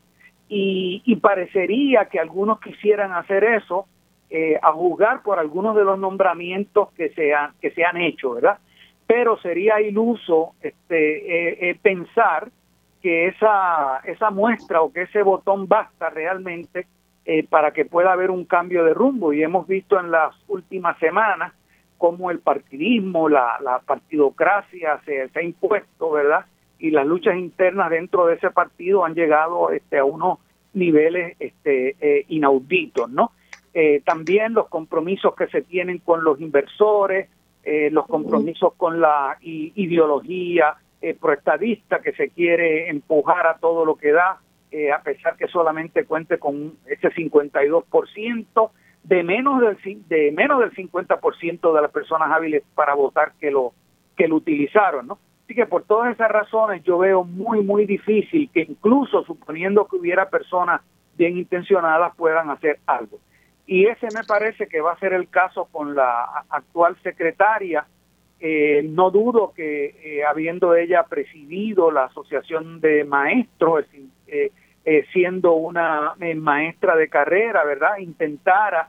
[0.48, 3.86] Y, parecería que algunos quisieran hacer eso
[4.32, 8.34] eh, a juzgar por algunos de los nombramientos que se han, que se han hecho,
[8.34, 8.58] ¿verdad?
[9.06, 12.48] Pero sería iluso este, pensar
[13.02, 16.86] que esa, esa muestra o que ese botón basta realmente
[17.24, 19.32] eh, para que pueda haber un cambio de rumbo.
[19.32, 21.52] Y hemos visto en las últimas semanas
[21.98, 26.46] cómo el partidismo, la, partidocracia se, ha impuesto, ¿verdad?
[26.80, 30.38] Y las luchas internas dentro de ese partido han llegado este, a unos
[30.74, 33.30] niveles este, eh, inauditos, ¿no?
[33.74, 37.28] Eh, también los compromisos que se tienen con los inversores,
[37.64, 44.12] los compromisos con la ideología eh, proestadista que se quiere empujar a todo lo que
[44.12, 44.38] da,
[44.70, 48.70] eh, a pesar que solamente cuente con ese 52%,
[49.02, 53.72] de menos del de menos del 50% de las personas hábiles para votar que lo
[54.16, 55.18] que lo utilizaron, ¿no?
[55.42, 59.96] Así que por todas esas razones yo veo muy, muy difícil que incluso suponiendo que
[59.96, 60.82] hubiera personas
[61.16, 63.18] bien intencionadas puedan hacer algo.
[63.66, 67.86] Y ese me parece que va a ser el caso con la actual secretaria.
[68.40, 73.84] Eh, no dudo que eh, habiendo ella presidido la Asociación de Maestros,
[74.26, 74.50] eh,
[75.12, 77.98] siendo una maestra de carrera, ¿verdad?
[77.98, 78.88] Intentara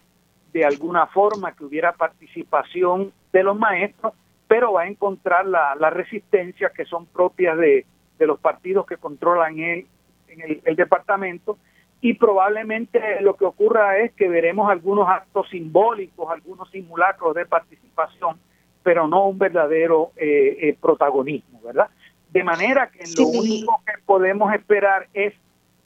[0.52, 4.14] de alguna forma que hubiera participación de los maestros,
[4.48, 7.86] pero va a encontrar la resistencias que son propias de,
[8.20, 9.86] los partidos que controlan el,
[10.30, 11.58] en el, departamento
[12.04, 18.38] y probablemente lo que ocurra es que veremos algunos actos simbólicos, algunos simulacros de participación,
[18.84, 21.88] pero no un verdadero eh, eh, protagonismo, ¿verdad?
[22.30, 25.34] De manera que lo único que podemos esperar es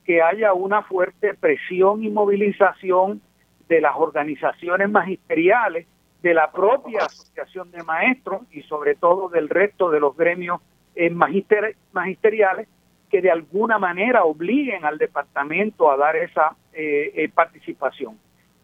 [0.06, 3.22] que haya una fuerte presión y movilización
[3.69, 5.85] de las organizaciones magisteriales,
[6.23, 10.61] de la propia Asociación de Maestros y sobre todo del resto de los gremios
[10.95, 12.68] eh, magisteriales
[13.09, 18.17] que de alguna manera obliguen al departamento a dar esa eh, eh, participación.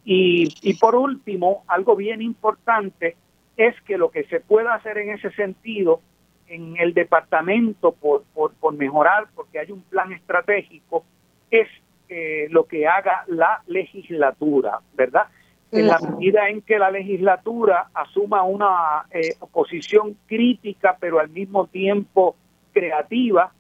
[0.06, 3.16] Y, y por último, algo bien importante
[3.56, 6.02] es que lo que se pueda hacer en ese sentido
[6.48, 11.04] en el departamento por, por, por mejorar, porque hay un plan estratégico,
[11.50, 11.68] es
[12.10, 15.28] eh, lo que haga la legislatura, ¿verdad?
[15.72, 21.66] En la medida en que la legislatura asuma una eh, posición crítica, pero al mismo
[21.66, 22.36] tiempo
[22.72, 23.52] creativa,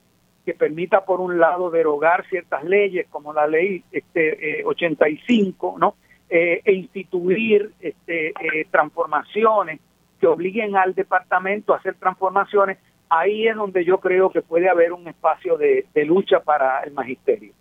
[0.45, 5.95] que permita por un lado derogar ciertas leyes como la ley este 85, eh, ¿no?
[6.29, 8.33] e instituir este,
[8.71, 9.79] transformaciones
[10.19, 12.77] que obliguen al departamento a hacer transformaciones,
[13.09, 17.53] ahí es donde yo creo que puede haber un espacio de lucha para el magisterio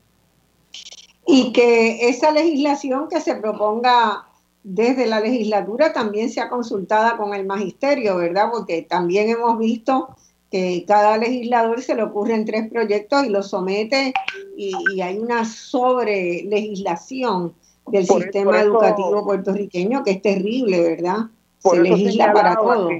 [1.26, 4.26] y que esa legislación que se proponga
[4.64, 8.48] desde la legislatura también sea consultada con el magisterio, ¿verdad?
[8.52, 10.16] Porque también hemos visto
[10.52, 14.12] que cada legislador se le ocurren tres proyectos y los somete
[14.54, 17.54] y, hay una sobre legislación
[17.86, 21.30] del sistema educativo puertorriqueño que es terrible, ¿verdad?
[21.58, 22.90] se legisla para todo.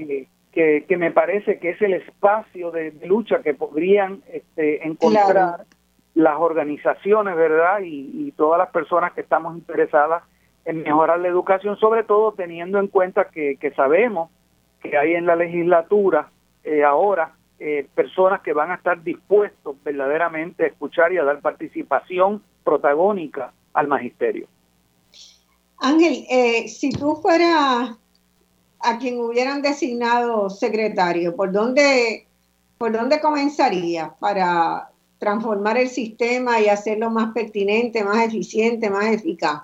[0.51, 5.65] Que, que, me parece que es el espacio de, lucha que podrían este, encontrar
[6.15, 7.79] las organizaciones, ¿verdad?
[7.83, 10.23] Y, todas las personas que estamos interesadas
[10.65, 14.31] en mejorar la educación, sobre todo teniendo en cuenta que, sabemos
[14.81, 16.29] que hay en la legislatura
[16.63, 21.39] eh, ahora eh, personas que van a estar dispuestos verdaderamente a escuchar y a dar
[21.41, 24.47] participación protagónica al magisterio.
[25.79, 27.97] Ángel, eh, si tú fueras
[28.79, 32.27] a quien hubieran designado secretario, ¿por dónde,
[32.77, 34.89] por dónde comenzaría para
[35.19, 39.63] transformar el sistema y hacerlo más pertinente, más eficiente, más eficaz?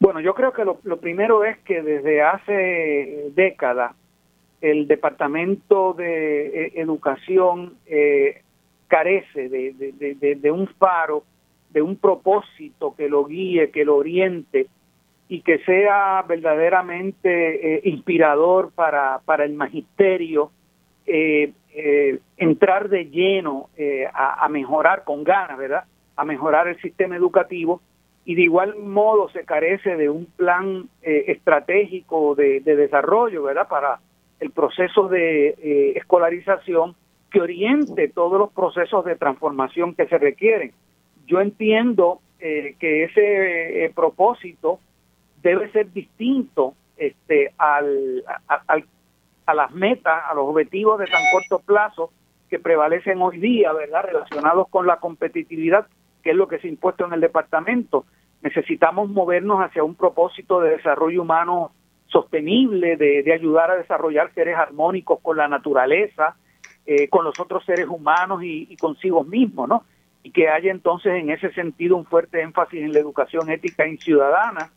[0.00, 3.92] Bueno, yo creo que lo, primero es que desde hace décadas
[4.60, 8.42] el Departamento de eh, Educación eh,
[8.88, 11.24] carece de, un faro,
[11.70, 14.66] de un propósito que lo guíe, que lo oriente
[15.28, 20.50] y que sea verdaderamente eh, inspirador para, el magisterio
[21.06, 25.84] eh, eh, entrar de lleno eh, a, mejorar con ganas, ¿verdad?
[26.16, 27.82] A mejorar el sistema educativo
[28.24, 33.68] y de igual modo se carece de un plan estratégico de, desarrollo, ¿verdad?
[33.68, 34.00] Para
[34.40, 36.94] el proceso de escolarización
[37.30, 40.72] que oriente todos los procesos de transformación que se requieren.
[41.26, 44.80] Yo entiendo que ese propósito
[45.42, 48.84] debe ser distinto este, al, al,
[49.46, 52.10] a las metas, a los objetivos de tan corto plazo
[52.50, 54.04] que prevalecen hoy día, ¿verdad?
[54.04, 55.86] Relacionados con la competitividad,
[56.22, 58.04] que es lo que se ha impuesto en el departamento.
[58.42, 61.72] Necesitamos movernos hacia un propósito de desarrollo humano
[62.08, 66.36] sostenible, de, ayudar a desarrollar seres armónicos con la naturaleza,
[66.86, 69.84] eh, con los otros seres humanos y, consigo mismos, ¿no?
[70.22, 73.98] Y que haya entonces en ese sentido un fuerte énfasis en la educación ética y
[73.98, 74.70] ciudadana,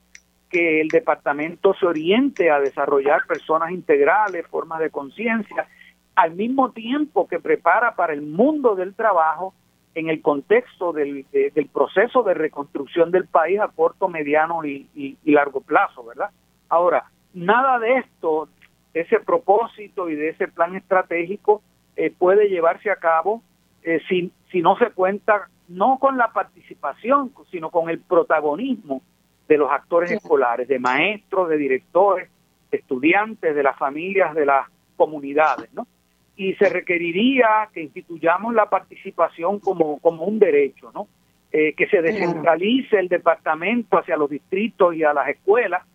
[0.49, 5.67] que el departamento se oriente a desarrollar personas integrales, formas de conciencia,
[6.15, 9.53] al mismo tiempo que prepara para el mundo del trabajo
[9.95, 15.61] en el contexto del, del proceso de reconstrucción del país a corto, mediano y, largo
[15.61, 16.29] plazo, ¿verdad?
[16.69, 18.49] Ahora, nada de esto,
[18.93, 21.61] ese propósito y de ese plan estratégico
[21.95, 23.41] eh, puede llevarse a cabo
[23.83, 29.01] eh, si, si no se cuenta no con la participación, sino con el protagonismo
[29.47, 32.29] de los actores escolares, de maestros, de directores,
[32.69, 35.87] de estudiantes, de las familias, de las comunidades, ¿no?
[36.35, 41.07] Y se requeriría que instituyamos la participación como, como un derecho, ¿no?
[41.51, 45.85] Eh, que se descentralice el departamento hacia los distritos y a las escuelas,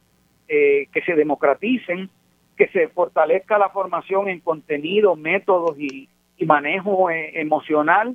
[0.48, 2.10] eh, que se democraticen,
[2.56, 6.08] que se fortalezca la formación en contenidos, métodos y,
[6.44, 8.14] manejo eh, emocional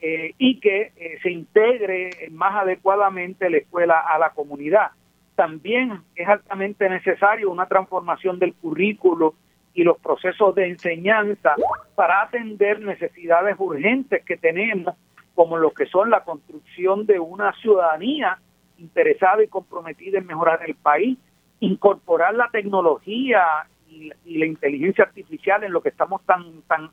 [0.00, 4.92] eh, y que eh, se integre más adecuadamente la escuela a la comunidad.
[5.34, 9.34] También es altamente necesario una transformación del currículo
[9.74, 11.56] y los procesos de enseñanza
[11.94, 14.94] para atender necesidades urgentes que tenemos,
[15.34, 18.38] como lo que son la construcción de una ciudadanía
[18.78, 21.18] interesada y comprometida en mejorar el país,
[21.60, 26.90] incorporar la tecnología y, la inteligencia artificial en lo que estamos tan tan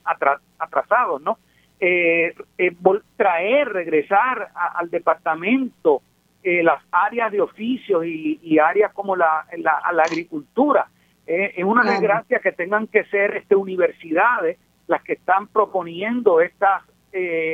[0.57, 1.37] atrasados, ¿no?
[1.79, 2.75] Eh, eh
[3.17, 6.01] traer, regresar al departamento
[6.41, 10.87] eh, las áreas de oficios y, áreas como la, la, agricultura.
[11.27, 16.83] Eh, es una desgracia que tengan que ser este, universidades las que están proponiendo estas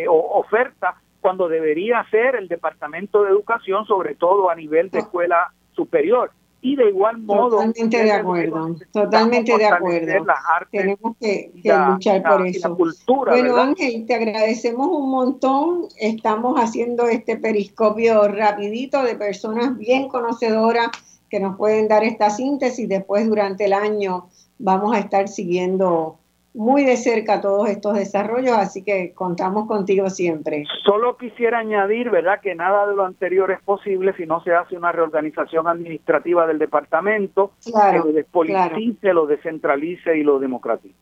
[0.07, 5.01] ofertas cuando debería ser el Departamento de Educación, sobre todo a nivel de ah.
[5.01, 6.31] escuela superior
[6.61, 10.25] y de igual modo totalmente de acuerdo totalmente de acuerdo.
[10.71, 12.77] tenemos que, luchar por eso.
[13.07, 15.87] bueno Ángel te agradecemos un montón.
[15.97, 20.89] Estamos haciendo este periscopio rapidito de personas bien conocedoras
[21.29, 22.87] que nos pueden dar esta síntesis.
[22.87, 24.27] Después durante el año
[24.59, 26.20] vamos a estar siguiendo
[26.53, 30.65] muy de cerca todos estos desarrollos, así que contamos contigo siempre.
[30.83, 34.75] Solo quisiera añadir, ¿verdad?, que nada de lo anterior es posible si no se hace
[34.75, 40.95] una reorganización administrativa del departamento claro, que lo despolitice, lo descentralice y lo democratice.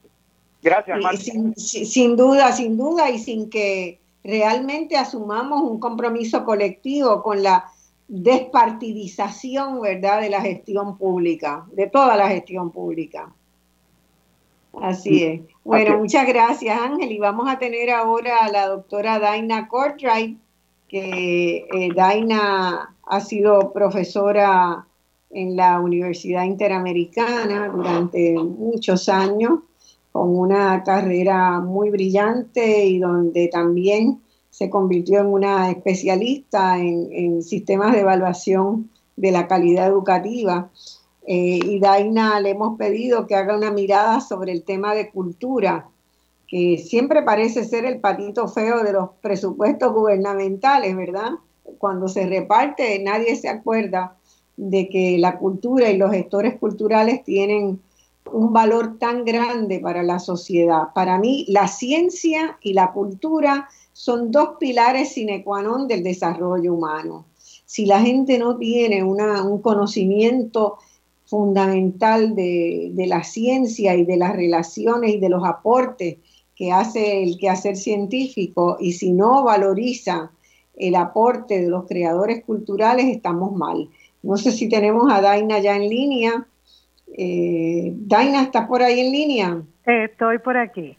[0.62, 7.42] Gracias, Sin, sin duda, sin duda, y sin que realmente asumamos un compromiso colectivo con
[7.42, 7.66] la
[8.08, 13.34] despartidización, ¿verdad?, de la gestión pública, de toda la gestión pública.
[14.74, 15.42] Así es.
[15.64, 17.12] Bueno, muchas gracias Ángel.
[17.12, 20.38] Y vamos a tener ahora a la doctora Daina Cortright,
[20.88, 24.86] que eh, Daina ha sido profesora
[25.32, 29.60] en la Universidad Interamericana durante muchos años,
[30.12, 37.44] con una carrera muy brillante y donde también se convirtió en una especialista en, en
[37.44, 40.70] sistemas de evaluación de la calidad educativa.
[41.32, 45.88] Eh, y Daina le hemos pedido que haga una mirada sobre el tema de cultura,
[46.48, 51.34] que siempre parece ser el patito feo de los presupuestos gubernamentales, ¿verdad?
[51.78, 54.16] Cuando se reparte, nadie se acuerda
[54.58, 57.80] de que la cultura y los gestores culturales tienen
[58.34, 60.88] un valor tan grande para la sociedad.
[60.96, 66.74] Para mí, la ciencia y la cultura son dos pilares sine qua non del desarrollo
[66.74, 67.26] humano.
[67.68, 70.80] Si la gente no tiene un conocimiento
[71.30, 76.18] fundamental de, la ciencia y de las relaciones y de los aportes
[76.56, 80.32] que hace el quehacer científico y si no valoriza
[80.76, 83.90] el aporte de los creadores culturales, estamos mal.
[84.24, 86.48] No sé si tenemos a Daina ya en línea.
[87.16, 89.62] Eh, Daina, ¿estás por ahí en línea?
[89.86, 90.98] estoy por aquí.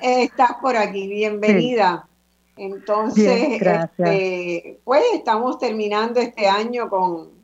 [0.00, 2.08] estás por aquí, bienvenida.
[2.56, 7.35] Entonces, este, pues estamos terminando este año con,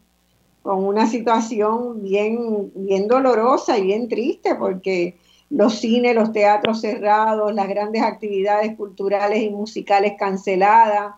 [0.63, 5.17] con una situación bien, bien dolorosa y bien triste porque
[5.51, 11.15] los cines, los teatros cerrados, las grandes actividades culturales y musicales canceladas,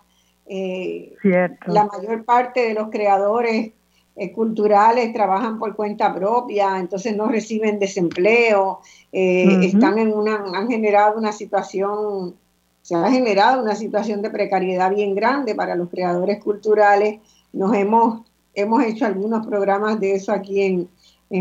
[0.47, 3.73] eh, la mayor parte de los creadores
[4.17, 8.81] eh, culturales trabajan por cuenta propia, entonces no reciben desempleo,
[9.13, 12.35] eh, están en una, han generado una situación,
[12.83, 17.21] se ha generado una situación de precariedad bien grande para los creadores culturales.
[17.53, 18.23] Nos hemos
[18.55, 20.89] hemos hecho algunos programas de eso aquí en,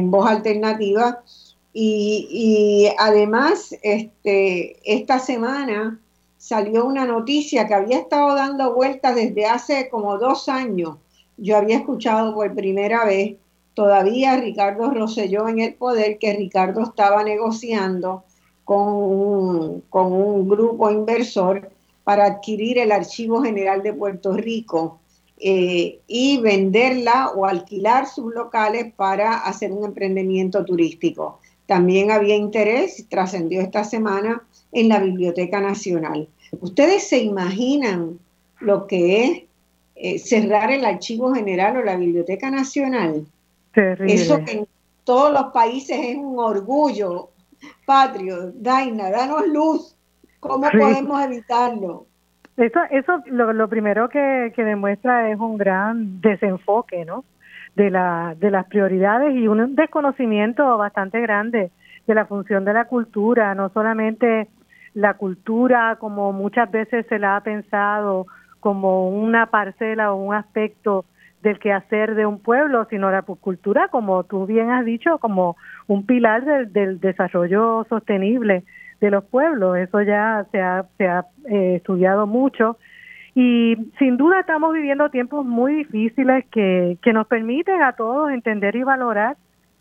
[0.09, 1.21] Voz Alternativa.
[1.71, 5.99] Y, además, este, esta semana
[6.37, 10.97] salió una noticia que había estado dando vueltas desde hace como dos años.
[11.37, 13.35] Yo había escuchado por primera vez
[13.75, 18.23] todavía Ricardo Rosselló en el poder que Ricardo estaba negociando
[18.63, 21.69] con con un grupo inversor
[22.03, 24.99] para adquirir el Archivo General de Puerto Rico
[25.39, 31.39] eh, y venderla o alquilar sus locales para hacer un emprendimiento turístico.
[31.65, 36.27] También había interés, trascendió esta semana, en la Biblioteca Nacional.
[36.61, 38.19] ¿Ustedes se imaginan
[38.59, 39.43] lo que es
[39.95, 43.25] eh, cerrar el Archivo General o la Biblioteca Nacional?
[43.73, 44.67] Eso que en
[45.03, 47.29] todos los países es un orgullo
[47.85, 48.51] patrio.
[48.53, 49.95] Daina, danos luz.
[50.39, 52.05] ¿Cómo podemos evitarlo?
[52.57, 57.23] Eso, eso lo, lo primero que, demuestra es un gran desenfoque, ¿no?
[57.75, 61.71] De, la, de las prioridades y un desconocimiento bastante grande
[62.05, 64.47] de la función de la cultura, no solamente
[64.93, 68.27] la cultura como muchas veces se la ha pensado
[68.59, 71.05] como una parcela o un aspecto
[71.41, 75.57] del quehacer de un pueblo, sino la cultura, como tú bien has dicho, como
[75.87, 78.63] un pilar del, del desarrollo sostenible
[79.03, 79.77] de los pueblos.
[79.77, 82.77] Eso ya se ha, se ha eh, estudiado mucho
[83.35, 88.75] y sin duda estamos viviendo tiempos muy difíciles que, que nos permiten a todos entender
[88.75, 89.37] y valorar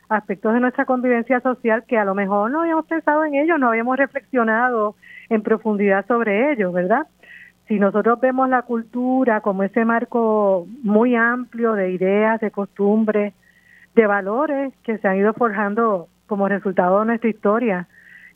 [0.08, 3.68] aspectos de nuestra convivencia social que a lo mejor no habíamos pensado en ellos, no
[3.68, 4.94] habíamos reflexionado
[5.28, 7.06] en profundidad sobre ellos, ¿verdad?
[7.68, 13.32] Si nosotros vemos la cultura como ese marco muy amplio de ideas, de costumbres,
[13.94, 17.86] de valores que se han ido forjando como resultado de nuestra historia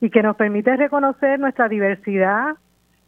[0.00, 2.56] y que nos permite reconocer nuestra diversidad,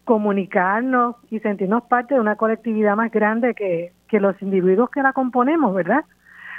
[0.04, 5.12] comunicarnos y sentirnos parte de una colectividad más grande que, que los individuos que la
[5.12, 6.04] componemos, ¿verdad?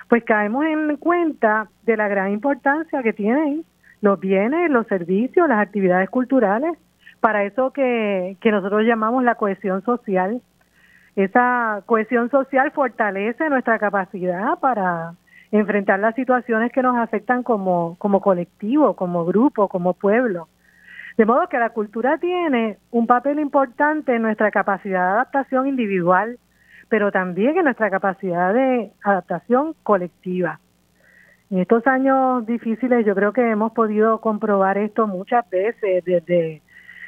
[0.08, 3.66] Pues caemos en cuenta de la gran importancia que tienen
[4.02, 6.78] los bienes, los servicios, las actividades culturales,
[7.20, 10.42] para eso que, que nosotros llamamos la cohesión social.
[11.16, 15.14] Esa cohesión social fortalece nuestra capacidad para
[15.52, 20.48] enfrentar las situaciones que nos afectan como, como colectivo, como grupo, como pueblo.
[21.18, 26.38] De modo que la cultura tiene un papel importante en nuestra capacidad de adaptación individual,
[26.88, 30.60] pero también en nuestra capacidad de adaptación colectiva.
[31.52, 36.62] En estos años difíciles yo creo que hemos podido comprobar esto muchas veces, desde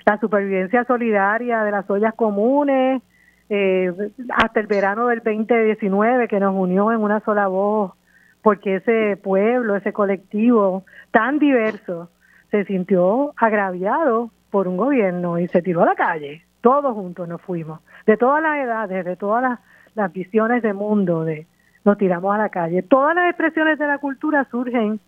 [0.06, 3.02] la supervivencia solidaria de las ollas comunes,
[3.50, 3.94] eh,
[4.36, 7.94] hasta el verano del 2019 que nos unió en una sola voz
[8.42, 12.10] porque ese pueblo, ese colectivo tan diverso
[12.50, 16.44] se sintió agraviado por un gobierno y se tiró a la calle.
[16.62, 19.60] Todos juntos nos fuimos, de todas las edades, de todas
[19.96, 21.48] las, visiones de mundo, de
[21.84, 22.84] nos tiramos a la calle.
[22.84, 25.00] Todas las expresiones de la cultura surgen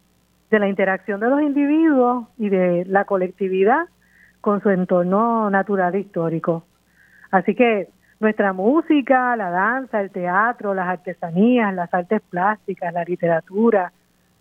[0.50, 3.86] de la interacción de los individuos y de la colectividad
[4.42, 6.64] con su entorno natural e histórico.
[7.32, 7.90] Así que
[8.24, 13.92] nuestra música, la danza, el teatro, las artesanías, las artes plásticas, la literatura,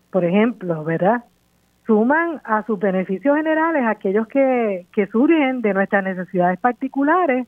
[0.09, 1.23] por ejemplo, ¿verdad?
[1.85, 7.45] Suman a sus beneficios generales aquellos que, que surgen de nuestras necesidades particulares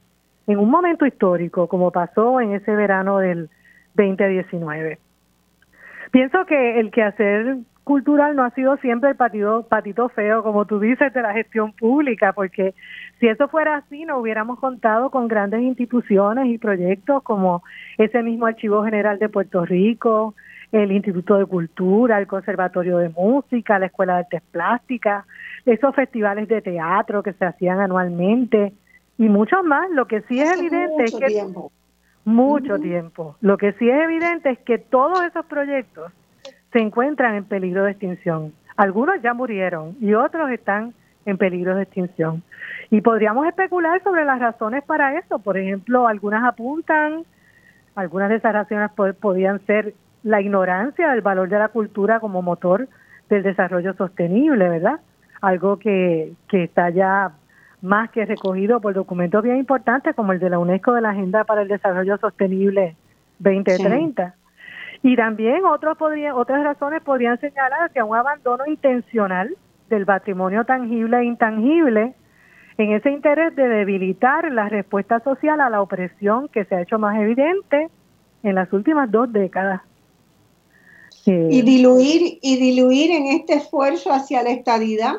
[0.47, 3.49] en un momento histórico, como pasó en ese verano del
[3.95, 4.99] 2019.
[6.11, 10.79] Pienso que el quehacer cultural no ha sido siempre el patito, patito feo, como tú
[10.79, 12.73] dices, de la gestión pública, porque
[13.19, 17.63] si eso fuera así, no hubiéramos contado con grandes instituciones y proyectos como
[17.97, 20.33] ese mismo Archivo General de Puerto Rico,
[20.71, 25.23] el Instituto de Cultura, el Conservatorio de Música, la Escuela de Artes Plásticas,
[25.65, 28.73] esos festivales de teatro que se hacían anualmente
[29.19, 29.89] y muchos más.
[29.91, 31.27] Lo que sí es evidente es que...
[31.27, 31.71] Tiempo.
[32.25, 33.35] Mucho tiempo.
[33.41, 36.11] Lo que sí es evidente es que todos esos proyectos
[36.75, 38.51] se encuentran en peligro de extinción.
[38.75, 40.93] Algunos ya murieron y otros están
[41.25, 42.43] en peligro de extinción.
[42.91, 45.39] Y podríamos especular sobre las razones para eso.
[45.39, 47.23] Por ejemplo, algunas apuntan,
[47.95, 48.91] algunas de esas razones
[49.21, 49.93] podían ser
[50.23, 52.89] la ignorancia del valor de la cultura como motor
[53.29, 54.99] del desarrollo sostenible, ¿verdad?
[55.39, 57.31] Algo que, que está ya
[57.81, 61.45] más que recogido por documentos bien importantes como el de la UNESCO de la Agenda
[61.45, 62.97] para el Desarrollo Sostenible
[63.39, 64.35] 2030.
[65.05, 69.55] Y también otros podrían, otras razones podrían señalar que un abandono intencional
[69.87, 72.15] del patrimonio tangible e intangible
[72.79, 76.97] en ese interés de debilitar la respuesta social a la opresión que se ha hecho
[76.97, 77.87] más evidente
[78.41, 79.81] en las últimas dos décadas.
[81.27, 85.17] y diluir y diluir en este esfuerzo hacia la estadidad,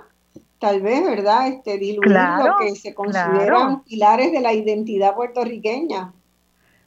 [0.58, 1.46] tal vez, ¿verdad?
[1.46, 6.12] Este diluir lo que se consideran pilares de la identidad puertorriqueña.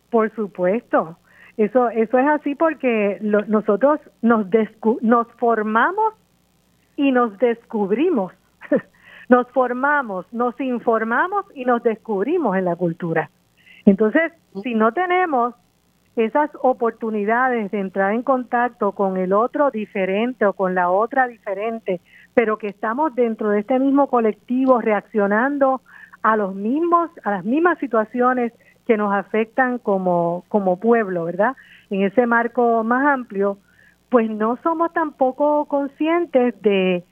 [0.10, 1.16] Por supuesto.
[1.60, 4.46] Eso, eso es así porque nosotros nos,
[5.02, 6.14] nos formamos
[6.96, 8.32] y nos descubrimos.
[9.28, 13.30] nos formamos, nos informamos y nos descubrimos en la cultura.
[13.86, 14.32] Entonces,
[14.64, 15.54] si no tenemos
[16.16, 22.00] esas oportunidades de entrar en contacto con el otro diferente o con la otra diferente,
[22.34, 25.82] pero que estamos dentro de este mismo colectivo reaccionando
[26.24, 28.54] a los mismos a las mismas situaciones
[28.90, 31.56] que nos afectan como, como pueblo, ¿verdad?
[31.92, 33.60] En ese marco más amplio,
[34.10, 37.04] pues no somos tampoco conscientes de,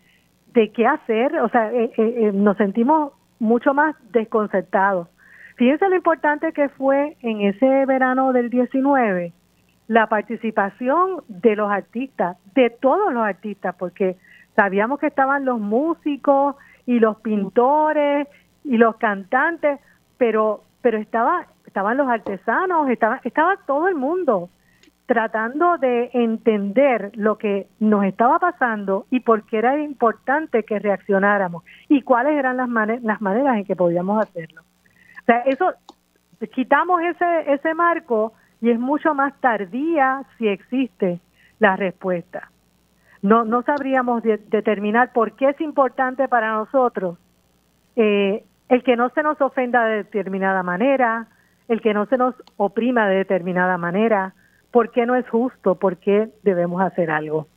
[0.56, 5.08] de qué hacer, o sea, eh, eh, eh, nos sentimos mucho más desconcertados.
[5.56, 9.34] Fíjense lo importante que fue en ese verano del 19
[9.88, 14.18] la participación de los artistas, de todos los artistas, porque
[14.56, 16.56] sabíamos que estaban los músicos
[16.88, 18.28] y los pintores
[18.64, 19.80] y los cantantes,
[20.18, 24.50] pero pero estaba estaban los artesanos, estaba, estaba todo el mundo
[25.06, 31.64] tratando de entender lo que nos estaba pasando y por qué era importante que reaccionáramos
[31.88, 32.70] y cuáles eran las,
[33.04, 34.62] las maneras en que podíamos hacerlo.
[34.62, 35.74] O sea, eso,
[36.54, 41.20] quitamos ese, ese marco y es mucho más tardía si existe
[41.60, 42.50] la respuesta.
[43.22, 47.18] No, no sabríamos determinar por qué es importante para nosotros
[47.96, 51.28] eh, el que no se nos ofenda de determinada manera,
[51.68, 54.34] el que no se nos oprima de determinada manera,
[54.72, 55.76] ¿por qué no es justo?
[55.76, 57.48] ¿Por qué debemos hacer algo?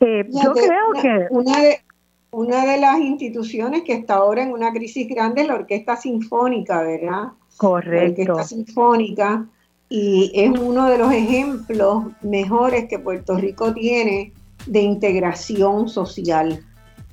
[0.00, 1.26] Eh, yo creo que...
[1.30, 1.80] Una de,
[2.30, 6.82] una de las instituciones que está ahora en una crisis grande es la Orquesta Sinfónica,
[6.82, 7.32] ¿verdad?
[7.56, 8.22] Correcto.
[8.24, 9.46] La Orquesta Sinfónica
[9.88, 14.32] y es uno de los ejemplos mejores que Puerto Rico tiene
[14.66, 16.60] de integración social.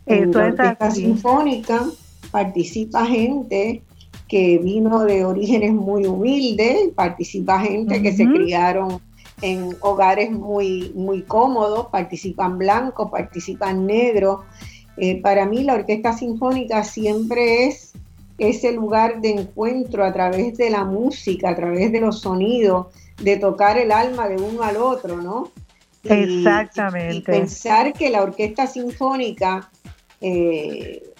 [0.06, 1.86] en la Orquesta Sinfónica
[2.32, 3.84] participa gente
[4.34, 9.00] que vino de orígenes muy humildes, participa gente que se criaron
[9.44, 14.40] en hogares muy, muy cómodos, participan blancos, participan negros.
[14.98, 17.94] Eh, para mí la Orquesta Sinfónica siempre es
[18.40, 22.88] ese lugar de encuentro a través de la música, a través de los sonidos,
[23.22, 25.52] de tocar el alma de uno al otro, ¿no?
[26.04, 27.18] Exactamente.
[27.18, 29.70] Y, pensar que la orquesta sinfónica
[30.22, 31.13] eh,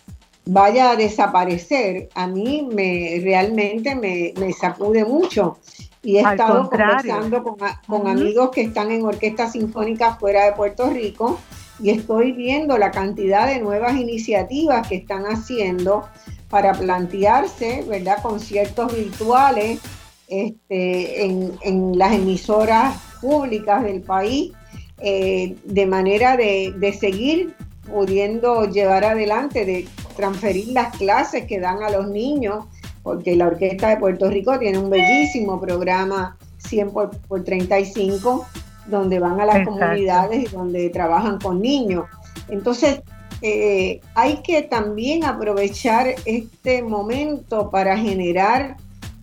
[0.46, 5.58] vaya a desaparecer, a mí me realmente me, sacude mucho.
[6.02, 7.44] Y he estado conversando
[7.88, 11.40] con, amigos que están en orquestas sinfónicas fuera de Puerto Rico
[11.80, 16.06] y estoy viendo la cantidad de nuevas iniciativas que están haciendo
[16.50, 19.80] para plantearse, ¿verdad?, conciertos virtuales
[20.28, 24.52] este, en, las emisoras públicas del país,
[25.00, 27.56] eh, de manera de, seguir
[27.88, 32.66] pudiendo llevar adelante, de transferir las clases que dan a los niños,
[33.04, 38.46] porque la Orquesta de Puerto Rico tiene un bellísimo programa 100 por, 35,
[38.88, 42.06] donde van a las comunidades y donde trabajan con niños.
[42.50, 43.02] Entonces,
[43.42, 48.78] eh, hay que también aprovechar este momento para generar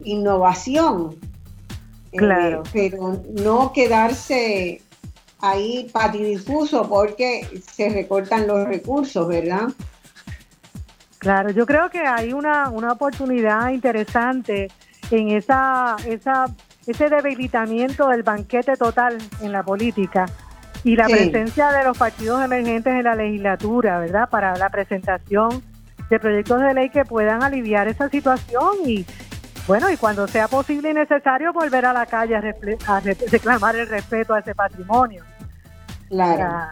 [0.05, 1.17] innovación.
[2.13, 2.65] Eh, claro.
[2.73, 4.83] pero no quedarse
[5.41, 9.69] ahí patidifuso porque se recortan los recursos, ¿verdad?
[11.21, 14.69] Claro, yo creo que hay una, una oportunidad interesante
[15.11, 16.47] en esa, esa,
[16.87, 20.25] ese debilitamiento del banquete total en la política
[20.83, 24.31] y la presencia de los partidos emergentes en la legislatura, ¿verdad?
[24.31, 25.63] Para la presentación
[26.09, 29.05] de proyectos de ley que puedan aliviar esa situación y
[29.67, 34.33] bueno, y cuando sea posible y necesario volver a la calle a, reclamar el respeto
[34.33, 35.23] a ese patrimonio.
[36.09, 36.67] Claro.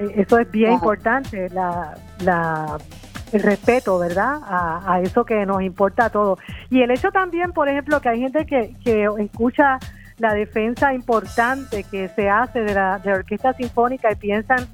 [0.00, 2.76] E, eso es bien importante, la, la,
[3.32, 4.40] el respeto, ¿verdad?
[4.44, 6.38] A, a, eso que nos importa a todos.
[6.70, 9.78] Y el hecho también, por ejemplo, que hay gente que, que escucha
[10.18, 14.66] la defensa importante que se hace de la, de orquesta sinfónica y piensan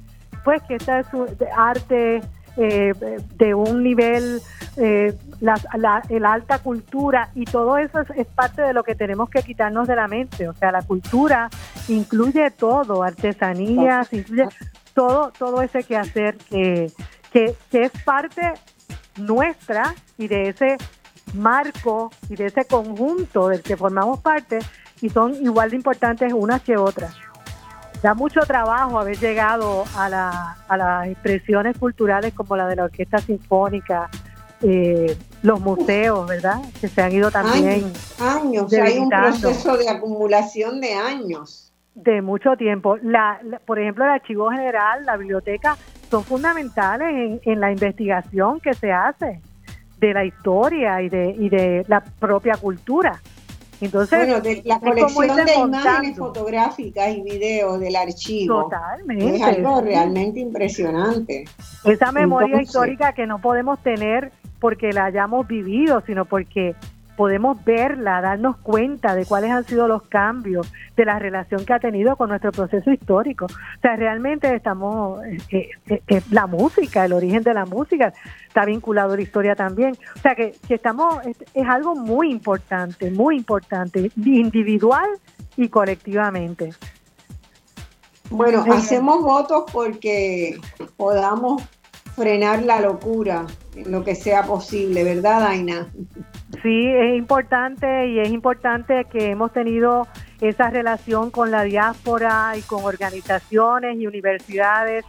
[0.43, 1.07] pues que esta es
[1.55, 2.21] arte
[2.57, 2.93] eh,
[3.35, 4.41] de un nivel,
[4.77, 9.43] eh, la, la, alta cultura y todo eso es, parte de lo que tenemos que
[9.43, 10.49] quitarnos de la mente.
[10.49, 11.49] O sea, la cultura
[11.87, 14.47] incluye todo, artesanías, incluye
[14.93, 16.91] todo, todo ese quehacer que,
[17.31, 18.53] que, que es parte
[19.17, 20.77] nuestra y de ese
[21.33, 24.59] marco y de ese conjunto del que formamos parte
[25.01, 27.15] y son igual de importantes unas que otras.
[28.01, 32.83] Da mucho trabajo haber llegado a, la, a las expresiones culturales como la de la
[32.85, 34.09] Orquesta Sinfónica,
[34.61, 36.61] eh, los museos, ¿verdad?
[36.79, 37.91] Que se han ido también.
[38.19, 41.73] Años, hay un proceso de acumulación de años.
[41.95, 42.97] De mucho tiempo.
[43.01, 45.77] La, por ejemplo, el Archivo General, la biblioteca,
[46.09, 49.41] son fundamentales en, en la investigación que se hace
[49.99, 53.19] de la historia y de, y de la propia cultura.
[53.79, 59.35] Entonces, bueno, de la colección de imágenes fotográficas y videos del archivo Totalmente.
[59.35, 61.45] es algo realmente impresionante.
[61.83, 66.75] Esa memoria histórica que no podemos tener porque la hayamos vivido, sino porque
[67.17, 71.79] podemos verla, darnos cuenta de cuáles han sido los cambios, de la relación que ha
[71.79, 73.45] tenido con nuestro proceso histórico.
[73.45, 78.13] O sea, realmente estamos, eh, eh, eh, la música, el origen de la música
[78.47, 79.97] está vinculado a la historia también.
[80.15, 85.09] O sea, que, que estamos, es, es algo muy importante, muy importante, individual
[85.57, 86.69] y colectivamente.
[88.29, 90.59] Bueno, hacemos votos porque
[90.97, 91.63] podamos
[92.17, 93.45] frenar la locura
[93.75, 95.87] en lo que sea posible, ¿verdad, Daina?
[96.63, 100.07] Sí, es importante y es importante que hemos tenido
[100.41, 105.05] esa relación con la diáspora y con organizaciones y universidades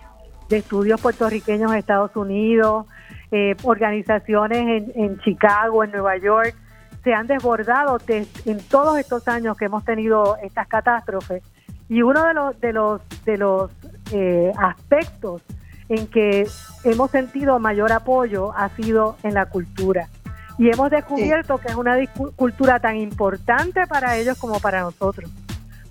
[0.51, 2.85] de estudios puertorriqueños en Estados Unidos,
[3.33, 6.55] eh, organizaciones en, Chicago, en Nueva York,
[7.05, 11.43] se han desbordado en todos estos años que hemos tenido estas catástrofes.
[11.89, 13.71] Y uno de los, de los, de los
[14.13, 15.43] eh, aspectos
[15.89, 16.47] en que
[16.85, 20.09] hemos sentido mayor apoyo ha sido en la cultura.
[20.59, 21.97] Y hemos descubierto que es una
[22.35, 25.31] cultura tan importante para ellos como para nosotros.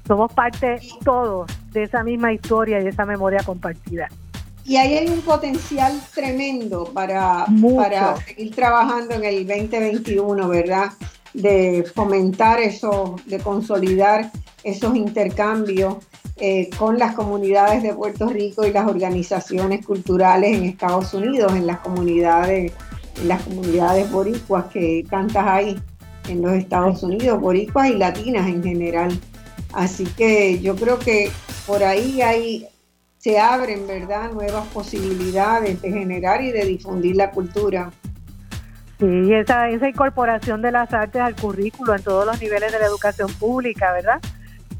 [0.05, 4.09] Somos parte todos de esa misma historia y esa memoria compartida.
[4.65, 7.45] Y ahí hay un potencial tremendo para,
[7.77, 10.91] para seguir trabajando en el 2021, ¿verdad?
[11.41, 14.31] De fomentar eso, de consolidar
[14.63, 15.97] esos intercambios
[16.39, 21.65] eh, con las comunidades de Puerto Rico y las organizaciones culturales en Estados Unidos, en
[21.65, 22.73] las comunidades,
[23.19, 25.79] en las comunidades boricuas que tantas hay
[26.27, 29.19] en los Estados Unidos, boricuas y latinas en general.
[29.73, 31.31] Así que yo creo que
[31.65, 32.67] por ahí hay,
[33.17, 37.91] se abren, ¿verdad?, nuevas posibilidades de generar y de difundir la cultura.
[38.99, 42.85] Sí, esa, esa incorporación de las artes al currículo en todos los niveles de la
[42.85, 44.19] educación pública, ¿verdad?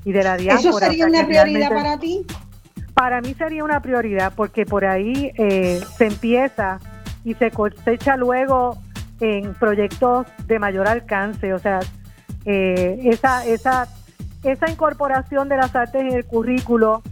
[0.03, 0.69] Y de la diáspora.
[0.69, 2.26] ¿Eso sería una prioridad para ti?
[2.94, 6.80] Para mí sería una prioridad porque por ahí eh, se empieza
[7.23, 8.80] y se cosecha luego
[9.19, 11.80] en proyectos de mayor alcance, o sea,
[12.45, 13.88] eh, esa, esa,
[14.44, 17.03] esa incorporación de las artes en el currículo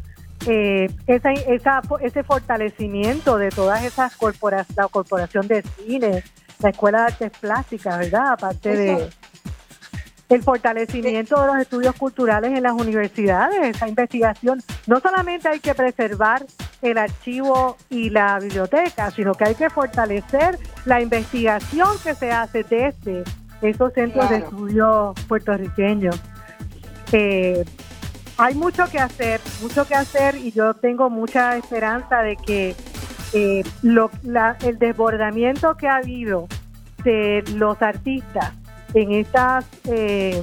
[0.48, 6.24] eh, esa, esa, ese fortalecimiento de todas esas corporaciones, la corporación de cine,
[6.66, 8.32] la escuela de artes plásticas, ¿verdad?
[8.32, 9.10] Aparte de
[10.30, 14.64] el fortalecimiento de los estudios culturales en las universidades, esa investigación.
[14.88, 16.44] No solamente hay que preservar
[16.82, 22.64] el archivo y la biblioteca, sino que hay que fortalecer la investigación que se hace
[22.64, 23.24] desde
[23.62, 26.20] esos centros de estudio puertorriqueños.
[27.12, 27.64] Eh,
[28.38, 32.76] hay mucho que hacer, mucho que hacer y yo tengo mucha esperanza de que
[33.36, 36.48] eh, el desbordamiento que ha habido
[37.04, 38.54] de los artistas
[38.94, 40.42] en estas eh,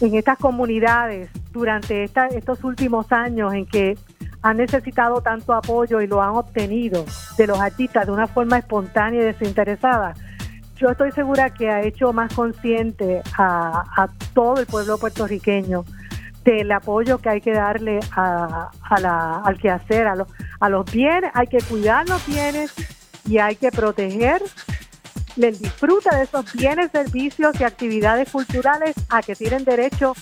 [0.00, 3.98] en estas comunidades durante estos últimos años en que
[4.40, 7.04] han necesitado tanto apoyo y lo han obtenido
[7.36, 10.14] de los artistas de una forma espontánea y desinteresada,
[10.76, 15.84] yo estoy segura que ha hecho más consciente a todo el pueblo puertorriqueño
[16.52, 18.70] del apoyo que hay que darle a,
[19.00, 20.14] la, al quehacer, a,
[20.60, 22.72] a los bienes, hay que cuidar los bienes
[23.26, 24.42] y hay que proteger
[25.36, 30.14] el disfrute de esos bienes, servicios y actividades culturales a que tienen derecho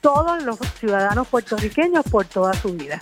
[0.00, 2.98] todos los ciudadanos puertorriqueños por toda su vida.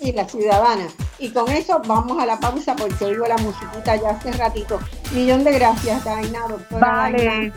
[0.00, 0.86] Y la ciudadana.
[1.18, 4.78] Y con eso vamos a la pausa porque oigo la musiquita ya hace ratito.
[5.12, 7.52] Millón de gracias, Daina, doctora vale.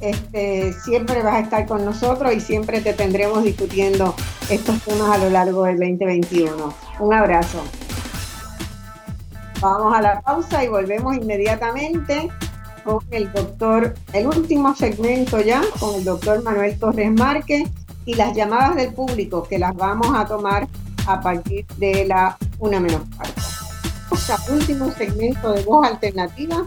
[0.00, 4.14] Este, siempre vas a estar con nosotros y siempre te tendremos discutiendo
[4.48, 6.74] estos temas a lo largo del 2021.
[7.00, 7.62] Un abrazo.
[9.60, 12.30] Vamos a la pausa y volvemos inmediatamente
[12.82, 17.68] con el doctor, el último segmento ya, con el doctor Manuel Torres Márquez
[18.06, 20.66] y las llamadas del público que las vamos a tomar
[21.06, 23.42] a partir de la una menos cuarto.
[24.50, 26.66] Último segmento de voz alternativa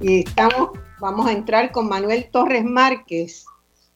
[0.00, 0.70] y estamos
[1.00, 3.46] Vamos a entrar con Manuel Torres Márquez.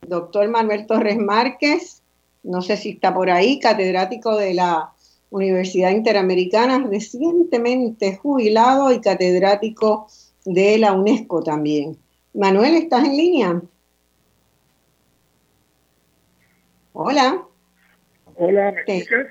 [0.01, 2.03] Doctor Manuel Torres Márquez,
[2.43, 4.93] no sé si está por ahí, catedrático de la
[5.29, 10.07] Universidad Interamericana, recientemente jubilado y catedrático
[10.47, 11.99] de la UNESCO también.
[12.33, 13.63] Manuel, ¿estás en línea?
[16.95, 17.45] Hola.
[18.37, 19.27] Hola, ¿me escuchas?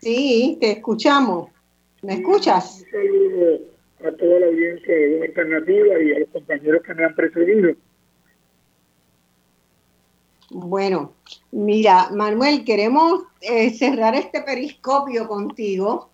[0.00, 1.50] Sí, te escuchamos.
[2.02, 2.84] ¿Me escuchas?
[4.06, 7.74] A toda la audiencia de alternativa y a los compañeros que me han precedido.
[10.50, 11.12] Bueno,
[11.50, 16.08] mira, Manuel, queremos eh, cerrar este periscopio contigo,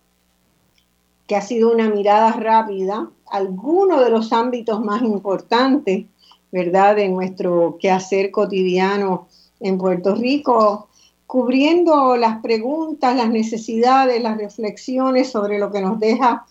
[1.25, 6.05] que ha sido una mirada rápida, algunos de los ámbitos más importantes,
[6.51, 9.27] ¿verdad?, de nuestro quehacer cotidiano
[9.59, 10.89] en Puerto Rico,
[11.25, 16.45] cubriendo las preguntas, las necesidades, las reflexiones sobre lo que nos deja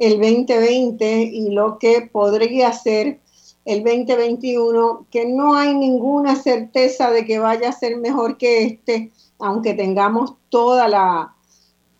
[0.00, 3.20] el 2020 y lo que podría ser
[3.66, 9.12] el 2021, que no hay ninguna certeza de que vaya a ser mejor que este,
[9.38, 11.34] aunque tengamos toda la,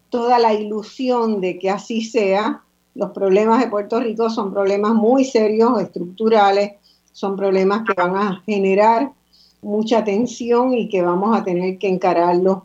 [0.08, 2.64] toda la ilusión de que así sea.
[2.94, 6.72] Los problemas de Puerto Rico son problemas muy serios, estructurales,
[7.12, 9.12] son problemas que van a generar
[9.60, 12.62] mucha tensión y que vamos a tener que encararlos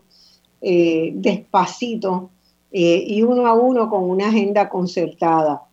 [0.62, 2.30] eh, despacito
[2.78, 5.64] eh, y uno a uno con una agenda concertada.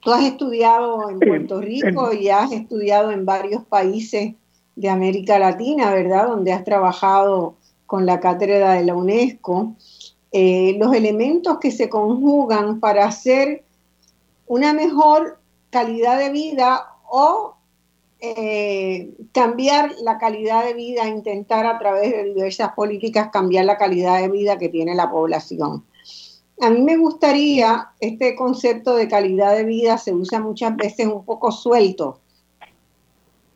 [0.00, 4.34] Tú has estudiado en Puerto Rico y has estudiado en varios países
[4.76, 6.28] de América Latina, ¿verdad?
[6.28, 7.54] Donde has trabajado
[7.86, 9.72] con la cátedra de la UNESCO.
[10.32, 13.64] Eh, los elementos que se conjugan para hacer
[14.46, 15.38] una mejor
[15.70, 17.54] calidad de vida o
[18.20, 24.20] eh, cambiar la calidad de vida, intentar a través de diversas políticas cambiar la calidad
[24.20, 25.84] de vida que tiene la población.
[26.60, 31.24] A mí me gustaría, este concepto de calidad de vida se usa muchas veces un
[31.24, 32.20] poco suelto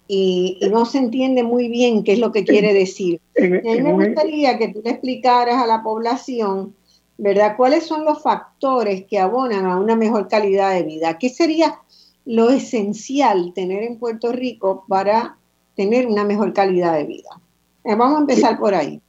[0.08, 3.20] y, no se entiende muy bien qué es lo que quiere decir.
[3.38, 6.74] a mí me gustaría que tú le explicaras a la población
[7.16, 7.56] ¿verdad?
[7.56, 11.18] ¿Cuáles son los factores que abonan a una mejor calidad de vida?
[11.18, 11.78] ¿Qué sería
[12.24, 15.36] lo esencial tener en Puerto Rico para
[15.76, 17.40] tener una mejor calidad de vida?
[17.84, 19.00] Eh, vamos a empezar por ahí.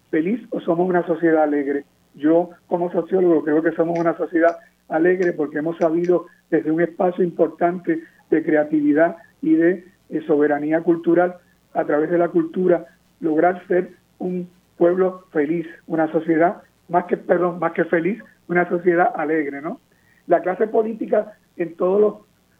[0.09, 1.85] feliz o somos una sociedad alegre?
[2.15, 4.57] Yo, como sociólogo, creo que somos una sociedad
[4.87, 11.35] alegre porque hemos sabido desde un espacio importante de creatividad y de de soberanía cultural
[11.73, 12.87] a través de la cultura,
[13.21, 19.11] lograr ser un pueblo feliz, una sociedad más que, perdón, más que feliz, una sociedad
[19.15, 19.79] alegre, ¿no?
[20.25, 22.13] La clase política en todos los,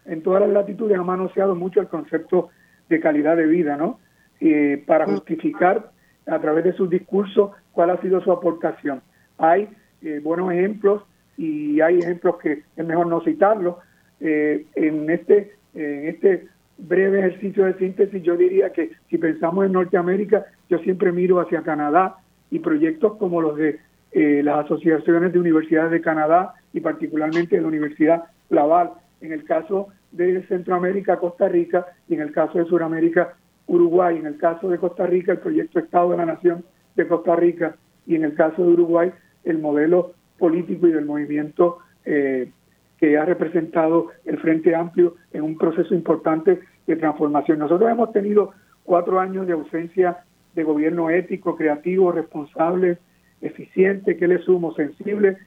[0.05, 2.49] en todas las latitudes ha manoseado mucho el concepto
[2.87, 3.99] de calidad de vida, ¿no?
[4.39, 5.11] Eh, para mm.
[5.11, 5.91] justificar
[6.29, 9.01] a través de sus discursos cuál ha sido su aportación.
[9.37, 9.69] Hay
[10.01, 11.03] eh, buenos ejemplos
[11.37, 13.77] y hay ejemplos que es mejor no citarlos.
[14.19, 16.47] Eh, en este en este
[16.77, 21.61] breve ejercicio de síntesis, yo diría que si pensamos en Norteamérica, yo siempre miro hacia
[21.61, 22.17] Canadá
[22.51, 23.79] y proyectos como los de
[24.11, 28.91] eh, las asociaciones de universidades de Canadá y particularmente de la Universidad Laval.
[29.21, 33.35] En el caso de Centroamérica, Costa Rica y en el caso de Sudamérica,
[33.69, 34.17] Uruguay.
[34.17, 36.65] En el caso de Costa Rica, el proyecto Estado de la Nación
[36.95, 37.75] de Costa Rica
[38.05, 39.11] y en el caso de Uruguay,
[39.43, 42.51] el modelo político y del movimiento eh,
[42.97, 47.59] que ha representado el Frente Amplio en un proceso importante de transformación.
[47.59, 48.51] Nosotros hemos tenido
[48.83, 50.17] cuatro años de ausencia
[50.55, 52.97] de gobierno ético, creativo, responsable,
[53.41, 55.37] eficiente, que le sumo, sensible,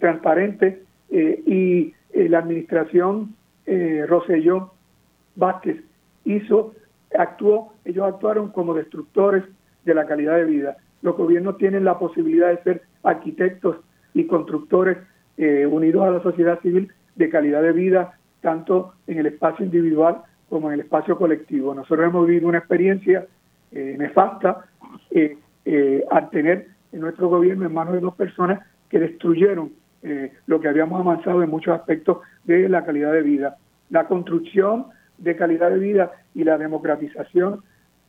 [0.00, 3.34] transparente, eh, y eh, la administración
[3.66, 4.72] eh, Roselló
[5.36, 5.82] Vázquez
[6.24, 6.74] hizo,
[7.16, 9.44] actuó, ellos actuaron como destructores
[9.84, 10.76] de la calidad de vida.
[11.02, 13.76] Los gobiernos tienen la posibilidad de ser arquitectos
[14.14, 14.98] y constructores
[15.36, 20.22] eh, unidos a la sociedad civil de calidad de vida, tanto en el espacio individual
[20.48, 21.74] como en el espacio colectivo.
[21.74, 23.26] Nosotros hemos vivido una experiencia
[23.70, 24.64] eh, nefasta
[25.10, 29.72] eh, eh, al tener en nuestro gobierno en manos de dos personas que destruyeron
[30.46, 33.56] lo que habíamos avanzado en muchos aspectos de la calidad de vida.
[33.90, 34.86] La construcción
[35.18, 37.62] de calidad de vida y la democratización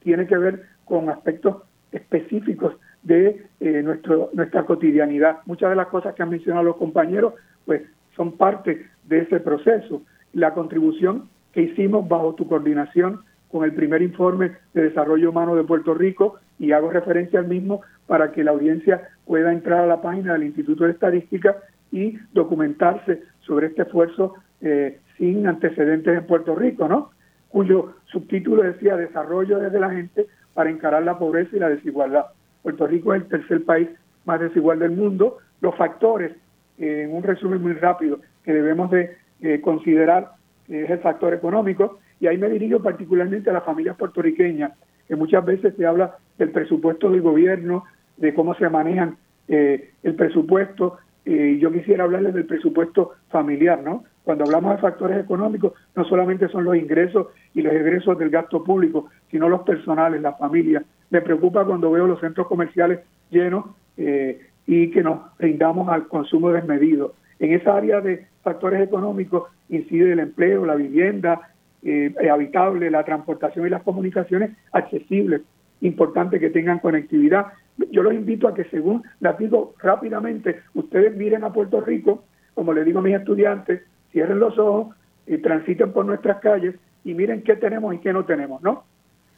[0.03, 3.45] tiene que ver con aspectos específicos de
[3.83, 5.39] nuestro, nuestra cotidianidad.
[5.45, 7.33] Muchas de las cosas que han mencionado los compañeros,
[7.65, 7.81] pues
[8.15, 10.01] son parte de ese proceso.
[10.33, 15.63] La contribución que hicimos bajo tu coordinación con el primer informe de desarrollo humano de
[15.63, 20.01] Puerto Rico y hago referencia al mismo para que la audiencia pueda entrar a la
[20.01, 21.57] página del Instituto de Estadística
[21.91, 27.11] y documentarse sobre este esfuerzo eh, sin antecedentes en Puerto Rico, ¿no?
[27.49, 32.25] Cuyo subtítulo decía Desarrollo desde la gente para encarar la pobreza y la desigualdad.
[32.61, 33.89] Puerto Rico es el tercer país
[34.25, 35.37] más desigual del mundo.
[35.61, 36.31] Los factores,
[36.77, 40.31] eh, en un resumen muy rápido, que debemos de eh, considerar
[40.67, 44.73] es el factor económico, y ahí me dirijo particularmente a las familias puertorriqueñas,
[45.07, 47.85] que muchas veces se habla del presupuesto del gobierno,
[48.17, 49.17] de cómo se manejan
[49.47, 54.03] eh, el presupuesto, y yo quisiera hablarles del presupuesto familiar, ¿no?
[54.29, 58.63] Cuando hablamos de factores económicos, no solamente son los ingresos y los egresos del gasto
[58.63, 60.83] público, sino los personales, las familias.
[61.09, 62.99] Me preocupa cuando veo los centros comerciales
[63.31, 63.65] llenos
[63.97, 67.15] eh, y que nos rindamos al consumo desmedido.
[67.39, 71.49] En esa área de factores económicos incide el empleo, la vivienda
[71.81, 75.41] eh, habitable, la transportación y las comunicaciones accesibles.
[75.81, 77.47] Importante que tengan conectividad.
[77.89, 82.73] Yo los invito a que, según les digo rápidamente, ustedes miren a Puerto Rico, como
[82.73, 83.81] le digo a mis estudiantes,
[84.11, 84.95] cierren los ojos
[85.27, 88.83] y transiten por nuestras calles y miren qué tenemos y qué no tenemos, ¿no?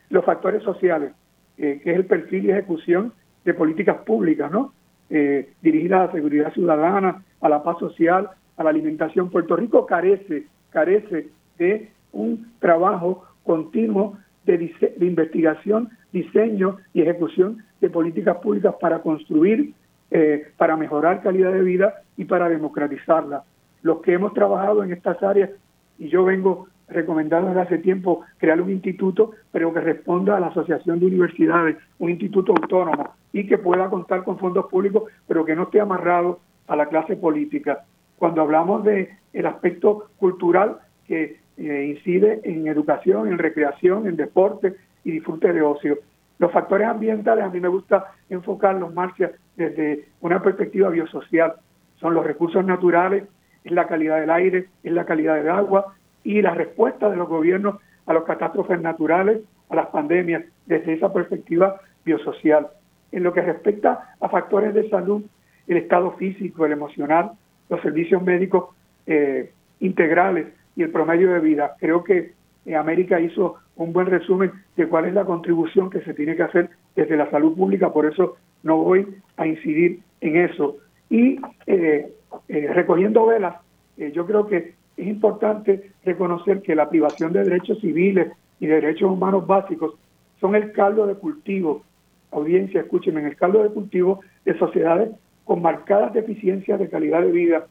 [0.10, 1.14] Los factores sociales,
[1.57, 3.14] eh, que es el perfil y ejecución
[3.45, 4.73] de políticas públicas, ¿no?
[5.10, 9.30] Eh, dirigidas a la seguridad ciudadana, a la paz social, a la alimentación.
[9.30, 18.38] Puerto Rico carece, carece de un trabajo continuo de, investigación, diseño y ejecución de políticas
[18.38, 19.73] públicas para construir,
[20.10, 23.43] eh, para mejorar calidad de vida y para democratizarla.
[23.82, 25.49] Los que hemos trabajado en estas áreas,
[25.98, 30.48] y yo vengo recomendado desde hace tiempo crear un instituto, pero que responda a la
[30.48, 35.56] Asociación de Universidades, un instituto autónomo y que pueda contar con fondos públicos, pero que
[35.56, 37.86] no esté amarrado a la clase política.
[38.18, 44.76] Cuando hablamos de el aspecto cultural que eh, incide en educación, en recreación, en deporte
[45.03, 45.99] y disfrute de ocio.
[46.40, 51.53] Los factores ambientales a mí me gusta enfocarlos, Marcia, desde una perspectiva biosocial.
[51.99, 53.26] Son los recursos naturales,
[53.64, 55.94] es la calidad del aire, es la calidad del agua
[56.24, 57.76] y la respuesta de los gobiernos
[58.06, 62.68] a las catástrofes naturales, a las pandemias, desde esa perspectiva biosocial.
[63.12, 65.24] En lo que respecta a factores de salud,
[65.68, 67.32] el estado físico, el emocional,
[67.70, 68.76] los servicios médicos
[69.06, 71.76] eh, integrales y el promedio de vida.
[71.80, 72.34] Creo que
[72.66, 76.44] eh, América hizo un buen resumen de cuál es la contribución que se tiene que
[76.44, 79.08] hacer desde la salud pública, por eso no voy
[79.38, 80.78] a incidir en eso.
[81.10, 82.12] Y eh,
[82.48, 83.56] recogiendo velas,
[83.98, 89.12] yo creo que es importante reconocer que la privación de derechos civiles y de derechos
[89.12, 89.95] humanos básicos
[90.40, 91.84] son el caldo de cultivo,
[92.32, 95.12] audiencia, escúchenme, en el caldo de cultivo de sociedades
[95.44, 97.68] con marcadas deficiencias de calidad de vida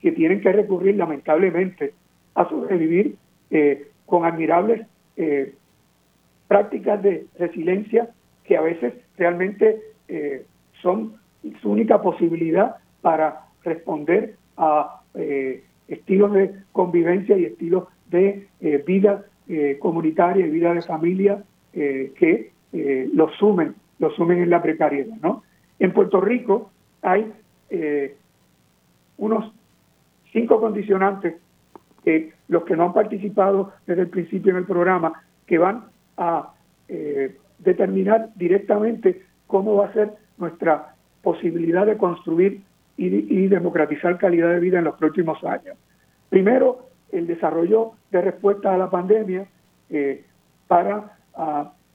[0.00, 1.94] que tienen que recurrir lamentablemente
[2.34, 3.16] a sobrevivir
[3.50, 4.86] eh, con admirables
[5.16, 5.54] eh,
[6.48, 8.10] prácticas de resiliencia
[8.44, 10.44] que a veces realmente eh,
[10.82, 11.14] son
[11.62, 15.00] su única posibilidad para responder a
[15.88, 18.48] estilos de convivencia y estilos de
[18.86, 19.24] vida
[19.80, 21.42] comunitaria y vida de familia
[21.72, 22.52] que
[23.12, 25.16] los sumen, los sumen en la precariedad.
[25.22, 25.42] ¿no?
[25.78, 26.70] En Puerto Rico
[27.02, 27.32] hay
[29.18, 29.52] unos
[30.32, 31.34] cinco condicionantes
[32.48, 35.84] los que no han participado desde el principio en el programa, que van
[36.16, 36.52] a
[36.88, 42.60] eh, determinar directamente cómo va a ser nuestra posibilidad de construir
[42.96, 45.76] y, democratizar calidad de vida en los próximos años.
[46.30, 49.46] Primero, el desarrollo de respuesta a la pandemia
[49.90, 50.24] eh,
[50.66, 51.12] para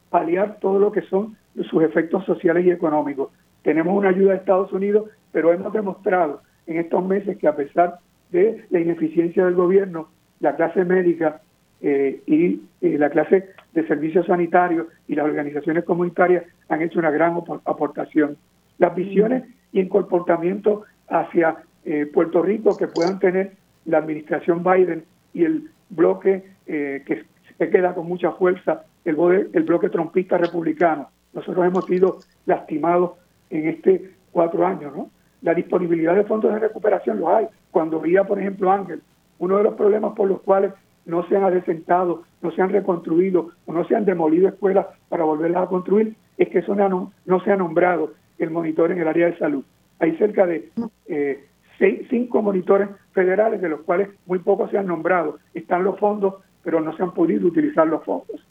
[0.09, 1.37] paliar todo lo que son
[1.69, 3.31] sus efectos sociales y económicos.
[3.63, 7.99] Tenemos una ayuda de Estados Unidos, pero hemos demostrado en estos meses que a pesar
[8.31, 10.09] de la ineficiencia del gobierno,
[10.39, 11.41] la clase médica
[11.81, 17.11] eh, y eh, la clase de servicios sanitarios y las organizaciones comunitarias han hecho una
[17.11, 18.37] gran aportación.
[18.77, 23.53] Las visiones y el comportamiento hacia eh, Puerto Rico que puedan tener
[23.85, 25.03] la administración Biden
[25.33, 27.25] y el bloque que
[27.57, 29.17] se queda con mucha fuerza, el,
[29.53, 31.09] el bloque trompista republicano.
[31.33, 33.13] Nosotros hemos sido lastimados
[33.49, 35.09] en este cuatro años, ¿no?
[35.41, 37.47] La disponibilidad de fondos de recuperación los hay.
[37.71, 39.01] Cuando veía, por ejemplo, Ángel,
[39.39, 40.73] uno de los problemas por los cuales
[41.05, 45.23] no se han adecentado, no se han reconstruido o no se han demolido escuelas para
[45.23, 49.27] volverlas a construir, es que eso no se ha nombrado el monitor en el área
[49.27, 49.63] de salud.
[49.99, 50.69] Hay cerca de
[51.07, 51.45] eh,
[51.77, 55.39] seis, cinco monitores federales, de los cuales muy pocos se han nombrado.
[55.53, 58.45] Están los fondos, pero no se han podido utilizar los fondos.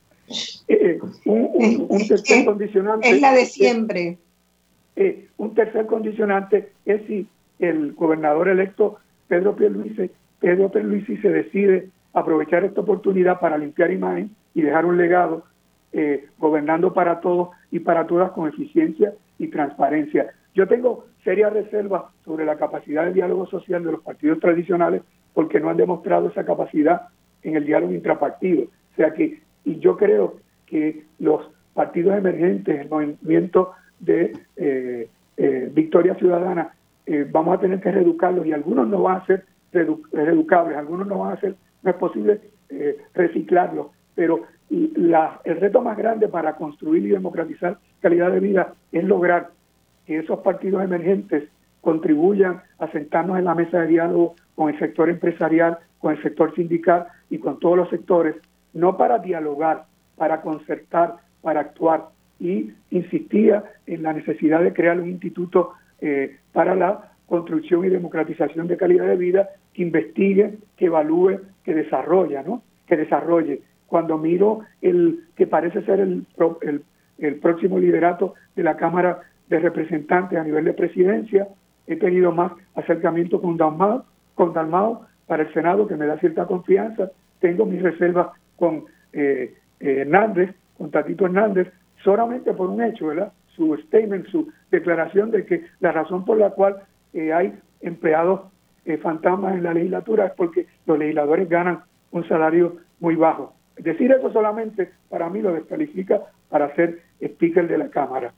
[0.68, 3.08] Eh, un, un, tercer condicionante.
[3.08, 4.18] Es la de siempre.
[4.96, 7.26] Eh, un tercer condicionante es si
[7.58, 8.98] el gobernador electo
[9.28, 10.10] Pedro Pierluisi,
[10.40, 15.44] Pedro Pierluisi se decide aprovechar esta oportunidad para limpiar imagen y dejar un legado
[15.92, 20.34] eh, gobernando para todos y para todas con eficiencia y transparencia.
[20.59, 25.02] Yo tengo serias reservas sobre la capacidad de diálogo social de los partidos tradicionales
[25.32, 27.02] porque no han demostrado esa capacidad
[27.44, 28.64] en el diálogo intrapartido.
[28.64, 33.70] O sea que, y yo creo que los partidos emergentes, el movimiento
[34.01, 36.74] de eh, eh, Victoria Ciudadana,
[37.06, 41.20] eh, vamos a tener que reeducarlos y algunos no van a ser reeducables, algunos no
[41.20, 41.55] van a ser,
[41.85, 42.40] no es posible
[43.14, 49.05] reciclarlos, pero la, el reto más grande para construir y democratizar calidad de vida es
[49.05, 49.51] lograr
[50.09, 51.44] que esos partidos emergentes
[51.82, 56.55] contribuyan a sentarnos en la mesa de diálogo con el sector empresarial, con el sector
[56.55, 58.35] sindical y con todos los sectores,
[58.72, 59.85] no para dialogar,
[60.16, 62.06] para concertar, para actuar,
[62.40, 68.66] y insistía en la necesidad de crear un instituto eh, para la construcción y democratización
[68.66, 72.62] de calidad de vida que investigue, que evalúe, que desarrolle, ¿no?
[72.86, 73.60] Que desarrolle.
[73.86, 76.24] Cuando miro el que parece ser el,
[77.18, 81.48] el, próximo liderato de la Cámara de Representantes a nivel de presidencia,
[81.86, 84.04] he tenido más acercamiento con Dalmao,
[84.34, 84.52] con
[85.26, 87.10] para el Senado, que me da cierta confianza.
[87.40, 91.68] Tengo mis reservas con eh, eh, Hernández, con Tatito Hernández,
[92.02, 93.32] solamente por un hecho, ¿verdad?
[93.54, 96.76] Su statement, su declaración de que la razón por la cual
[97.12, 98.42] eh, hay empleados
[98.84, 101.80] eh, fantasmas en la legislatura es porque los legisladores ganan
[102.10, 103.54] un salario muy bajo.
[103.76, 108.32] Decir eso solamente para mí lo descalifica para ser speaker de la Cámara.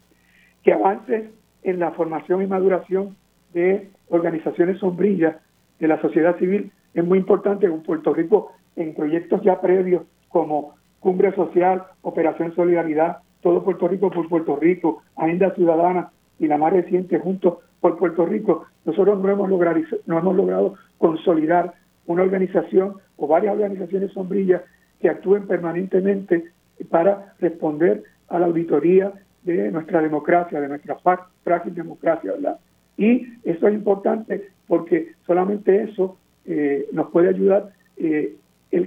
[0.62, 1.30] Que avance
[1.62, 3.16] en la formación y maduración
[3.52, 5.36] de organizaciones sombrillas
[5.78, 7.66] de la sociedad civil es muy importante.
[7.66, 14.10] En Puerto Rico en proyectos ya previos como Cumbre Social, Operación Solidaridad, Todo Puerto Rico
[14.10, 19.30] por Puerto Rico, Agenda Ciudadana y la más reciente Juntos por Puerto Rico, nosotros no
[19.30, 21.74] hemos logrado, no hemos logrado consolidar
[22.06, 24.62] una organización o varias organizaciones sombrillas
[25.00, 26.44] que actúen permanentemente
[26.90, 29.12] para responder a la auditoría
[29.42, 30.96] de nuestra democracia, de nuestra
[31.42, 32.58] frágil democracia, ¿verdad?
[32.96, 38.36] Y eso es importante porque solamente eso eh, nos puede ayudar eh,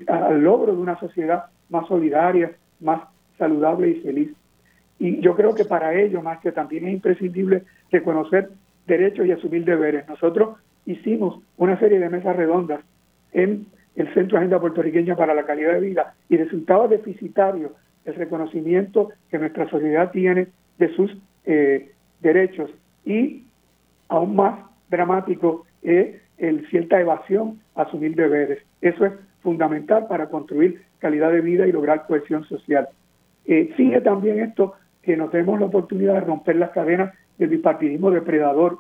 [0.07, 3.01] al logro de una sociedad más solidaria, más
[3.37, 4.29] saludable y feliz.
[4.99, 8.49] Y yo creo que para ello, más que también es imprescindible reconocer
[8.87, 10.07] derechos y asumir deberes.
[10.07, 12.81] Nosotros hicimos una serie de mesas redondas
[13.31, 13.65] en
[13.95, 17.71] el Centro Agenda Puertorriqueña para la Calidad de Vida y resultaba deficitario
[18.05, 20.47] el reconocimiento que nuestra sociedad tiene
[20.77, 21.15] de sus
[21.45, 22.69] eh, derechos
[23.05, 23.43] y
[24.09, 24.59] aún más
[24.89, 28.59] dramático es el cierta evasión a asumir deberes.
[28.81, 32.87] Eso es fundamental para construir calidad de vida y lograr cohesión social.
[33.45, 38.11] Eh, sigue también esto que nos demos la oportunidad de romper las cadenas del bipartidismo
[38.11, 38.79] depredador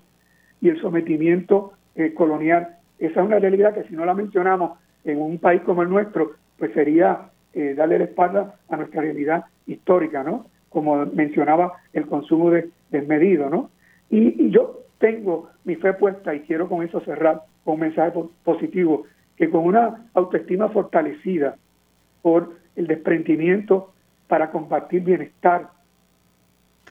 [0.61, 2.77] y el sometimiento eh, colonial.
[2.99, 6.31] Esa es una realidad que si no la mencionamos en un país como el nuestro,
[6.57, 10.47] pues sería eh, darle la espalda a nuestra realidad histórica, ¿no?
[10.69, 13.69] Como mencionaba el consumo de, desmedido, ¿no?
[14.09, 18.11] Y, yo tengo mi fe puesta y quiero con eso cerrar con un mensaje
[18.43, 19.05] positivo,
[19.37, 21.57] que con una autoestima fortalecida
[22.21, 23.93] por el desprendimiento
[24.27, 25.69] para compartir bienestar,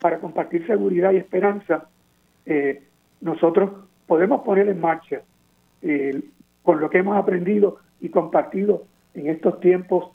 [0.01, 1.89] para compartir seguridad y esperanza,
[2.47, 2.83] eh,
[3.21, 3.71] nosotros
[4.07, 5.23] podemos poner en marcha
[5.81, 6.23] eh,
[6.63, 8.85] con lo que hemos aprendido y compartido
[9.15, 10.11] en estos tiempos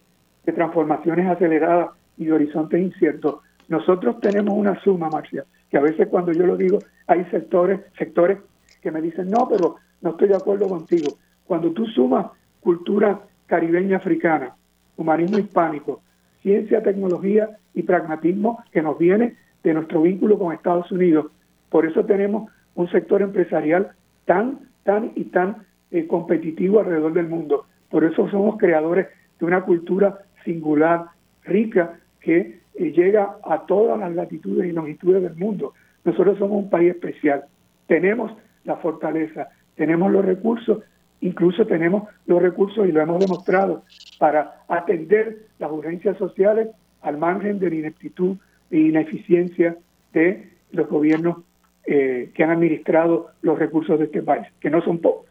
[0.47, 3.41] de transformaciones aceleradas y de horizontes inciertos.
[3.67, 8.39] Nosotros tenemos una suma, Marcia, que a veces cuando yo lo digo, hay sectores, sectores
[8.81, 11.17] que me dicen, no, pero no estoy de acuerdo contigo.
[11.45, 12.27] Cuando tú sumas
[12.61, 14.55] cultura caribeña africana,
[14.95, 16.01] humanismo hispánico,
[16.41, 21.27] ciencia, tecnología y pragmatismo que nos viene de nuestro vínculo con Estados Unidos.
[21.69, 23.91] Por eso tenemos un sector empresarial
[24.23, 27.65] tan, tan y tan eh, competitivo alrededor del mundo.
[27.89, 29.07] Por eso somos creadores
[29.39, 31.05] de una cultura singular,
[31.43, 35.73] rica, que eh, llega a todas las latitudes y longitudes del mundo.
[36.05, 37.45] Nosotros somos un país especial.
[37.85, 38.31] Tenemos
[38.63, 40.83] la fortaleza, tenemos los recursos,
[41.21, 43.83] incluso tenemos los recursos, y lo hemos demostrado,
[44.19, 46.69] para atender las urgencias sociales
[47.01, 48.37] al margen de la ineptitud
[48.71, 49.77] e ineficiencia
[50.13, 51.37] de los gobiernos
[51.85, 55.26] eh, que han administrado los recursos de este país, que no son pocos.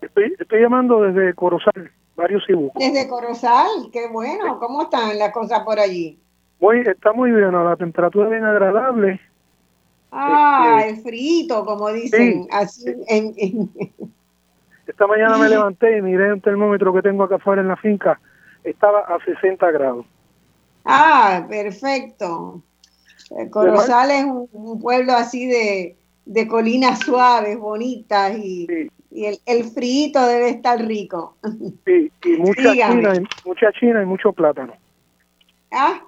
[0.00, 2.82] Estoy, estoy llamando desde Corozal, varios Ibucos.
[2.82, 4.58] Desde Corozal, qué bueno.
[4.58, 6.18] ¿Cómo están las cosas por allí?
[6.70, 9.20] Está muy bien, la temperatura bien agradable.
[10.12, 12.46] Ah, este, el frito, como dicen.
[12.52, 12.84] Así
[14.86, 18.20] Esta mañana me levanté y miré un termómetro que tengo acá afuera en la finca.
[18.62, 20.06] Estaba a 60 grados.
[20.84, 22.62] Ah, perfecto.
[23.50, 28.66] Corozal es un, pueblo así de, de, colinas suaves, bonitas y,
[29.10, 31.36] y el, el frito debe estar rico.
[31.86, 34.74] Sí, y mucha china, y mucha china y mucho plátano.
[35.70, 36.02] Ah,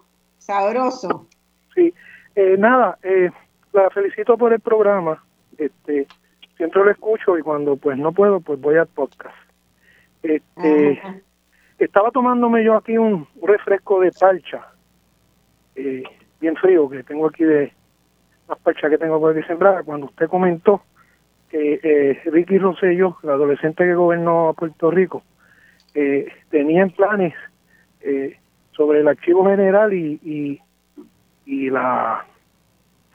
[0.45, 1.27] Sabroso.
[1.75, 1.95] Sí.
[2.37, 3.31] Eh, nada, eh,
[3.73, 5.25] la felicito por el programa.
[5.57, 6.07] Este,
[6.57, 9.35] siempre lo escucho y cuando pues no puedo, pues voy al podcast.
[10.23, 11.01] Este,
[11.79, 14.67] estaba tomándome yo aquí un, refresco de parcha,
[15.77, 16.03] eh,
[16.41, 17.73] bien frío, que tengo aquí de
[18.49, 19.83] las parchas que tengo por aquí sembrada.
[19.83, 20.83] Cuando usted comentó
[21.49, 25.23] que eh, Ricky Rosselló, la adolescente que gobernó a Puerto Rico,
[25.95, 27.35] eh, tenía planes
[28.01, 28.39] eh,
[28.77, 30.61] sobre el archivo general y, y,
[31.47, 32.25] y la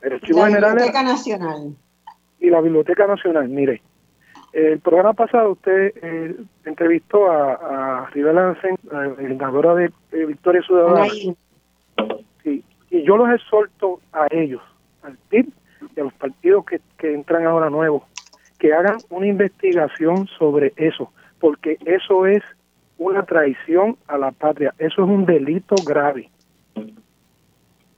[0.01, 1.75] el archivo la general Biblioteca Nacional
[2.39, 3.49] y la Biblioteca Nacional.
[3.49, 3.81] Mire,
[4.53, 8.55] el programa pasado usted eh, entrevistó a, a Rivera
[8.91, 9.91] la legisladora de,
[10.25, 11.05] Victoria Ciudadana.
[12.43, 14.61] Sí, y yo los exhorto a ellos,
[15.03, 15.51] al PIB
[15.95, 18.03] y a los partidos que, que entran ahora nuevos,
[18.57, 22.41] que hagan una investigación sobre eso, porque eso es
[22.99, 26.29] una traición a la patria, eso es un delito grave.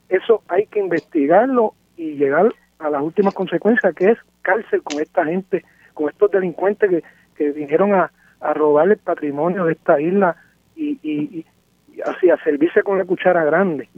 [0.08, 5.24] Eso hay que investigarlo y llegar a las últimas consecuencias, que es cárcel con esta
[5.24, 7.02] gente, con estos delincuentes que,
[7.36, 10.36] que vinieron a, a robar el patrimonio de esta isla
[10.76, 11.44] y, y,
[11.92, 13.88] y así a servirse con la cuchara grande.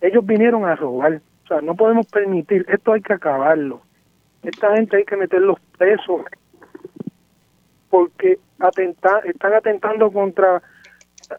[0.00, 3.82] Ellos vinieron a robar, o sea, no podemos permitir, esto hay que acabarlo.
[4.42, 6.22] Esta gente hay que meterlos presos
[7.94, 10.60] porque atenta, están atentando contra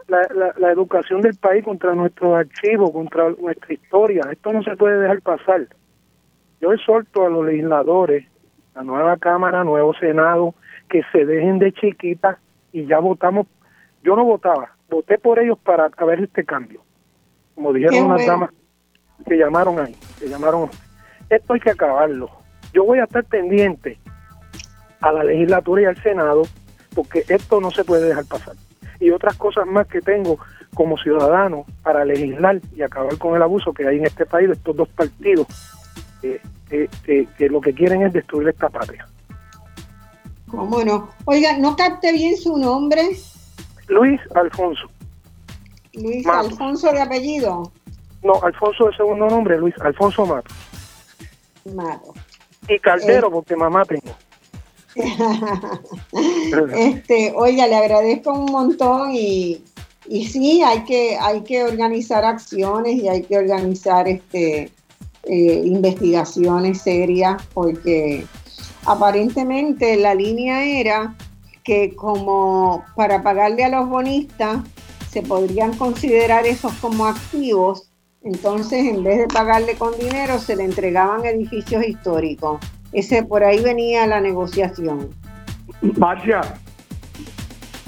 [0.07, 4.21] la, la, la, educación del país, contra nuestros archivos, contra nuestra historia.
[4.31, 5.67] Esto no se puede dejar pasar.
[6.61, 8.25] Yo exhorto a los legisladores,
[8.73, 10.55] la nueva Cámara, nuevo Senado,
[10.89, 12.37] que se dejen de chiquitas
[12.71, 13.47] y ya votamos.
[14.01, 16.79] Yo no votaba, voté por ellos para ver este cambio.
[17.53, 18.51] Como dijeron unas damas
[19.27, 20.69] que llamaron ahí, que llamaron.
[21.29, 22.29] Esto hay que acabarlo.
[22.71, 23.99] Yo voy a estar pendiente
[25.05, 26.43] a la legislatura y al Senado
[26.95, 28.55] porque esto no se puede dejar pasar.
[28.99, 30.39] Y otras cosas más que tengo
[30.73, 34.55] como ciudadano para legislar y acabar con el abuso que hay en este país de
[34.55, 35.47] estos dos partidos
[36.21, 39.07] que, lo que quieren es destruir esta patria.
[40.47, 43.01] Bueno, Oiga, no capte bien su nombre.
[43.87, 44.87] Luis Alfonso.
[45.93, 47.71] Luis Alfonso de apellido.
[48.23, 50.51] No, Alfonso de segundo nombre, Luis Alfonso Mato.
[51.75, 52.13] Mato.
[52.67, 53.31] Y Caldero, eh.
[53.31, 54.15] porque mamá tengo.
[56.75, 59.61] Este, oiga, le agradezco un montón y,
[60.09, 64.71] sí, hay que, hay que organizar acciones y hay que organizar este
[65.27, 68.27] eh, investigaciones serias porque
[68.85, 71.15] aparentemente la línea era
[71.63, 74.59] que como para pagarle a los bonistas
[75.09, 77.89] se podrían considerar esos como activos,
[78.21, 82.59] entonces en vez de pagarle con dinero se le entregaban edificios históricos.
[82.95, 85.09] Ese por ahí venía la negociación.
[85.97, 86.41] Marcia.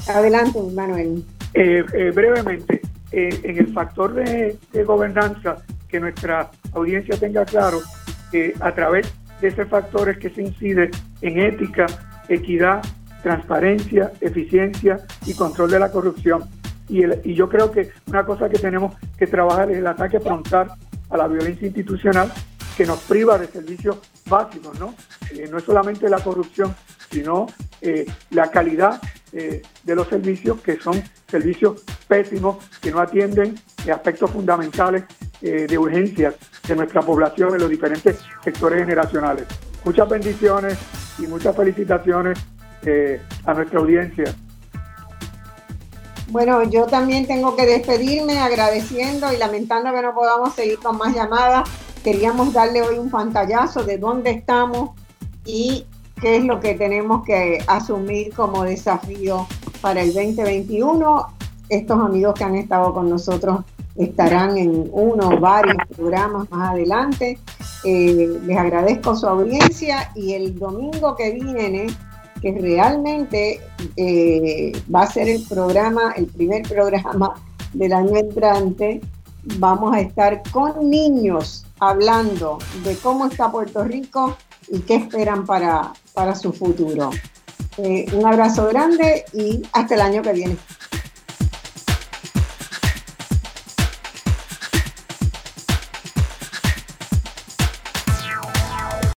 [0.05, 1.23] Adelante, Manuel.
[1.53, 2.81] Eh, eh, brevemente,
[3.13, 7.79] en el factor de, de gobernanza que nuestra audiencia tenga claro
[8.33, 11.85] que a través de esos factores que se incide en ética,
[12.27, 12.81] equidad,
[13.23, 16.43] transparencia, eficiencia y control de la corrupción.
[16.89, 20.69] Y, y yo creo que una cosa que tenemos que trabajar es el ataque frontal
[21.09, 22.29] a la violencia institucional
[22.77, 23.97] que nos priva de servicios
[24.29, 24.93] básicos, ¿no?
[25.31, 26.75] Eh, no es solamente la corrupción,
[27.09, 27.47] sino
[27.81, 29.01] eh, la calidad
[29.33, 33.55] eh, de los servicios, que son servicios pésimos, que no atienden
[33.91, 35.05] aspectos fundamentales
[35.39, 36.35] de urgencias
[36.67, 39.45] de nuestra población en los diferentes sectores generacionales.
[39.85, 40.77] Muchas bendiciones
[41.19, 42.39] y muchas felicitaciones
[43.45, 44.35] a nuestra audiencia.
[46.29, 51.15] Bueno, yo también tengo que despedirme agradeciendo y lamentando que no podamos seguir con más
[51.15, 51.69] llamadas.
[52.07, 54.91] Queríamos darle hoy un pantallazo de dónde estamos
[55.45, 55.85] y
[56.21, 59.45] qué es lo que tenemos que asumir como desafío
[59.81, 61.27] para el 2021.
[61.67, 63.59] Estos amigos que han estado con nosotros
[63.97, 67.39] estarán en uno o varios programas más adelante.
[67.83, 71.87] Eh, les agradezco su audiencia y el domingo que viene,
[72.41, 73.59] que realmente
[73.97, 77.33] eh, va a ser el programa, el primer programa
[77.73, 79.01] del año entrante,
[79.57, 84.37] vamos a estar con niños hablando de cómo está Puerto Rico
[84.67, 87.11] y qué esperan para, para su futuro.
[87.77, 90.57] Eh, un abrazo grande y hasta el año que viene.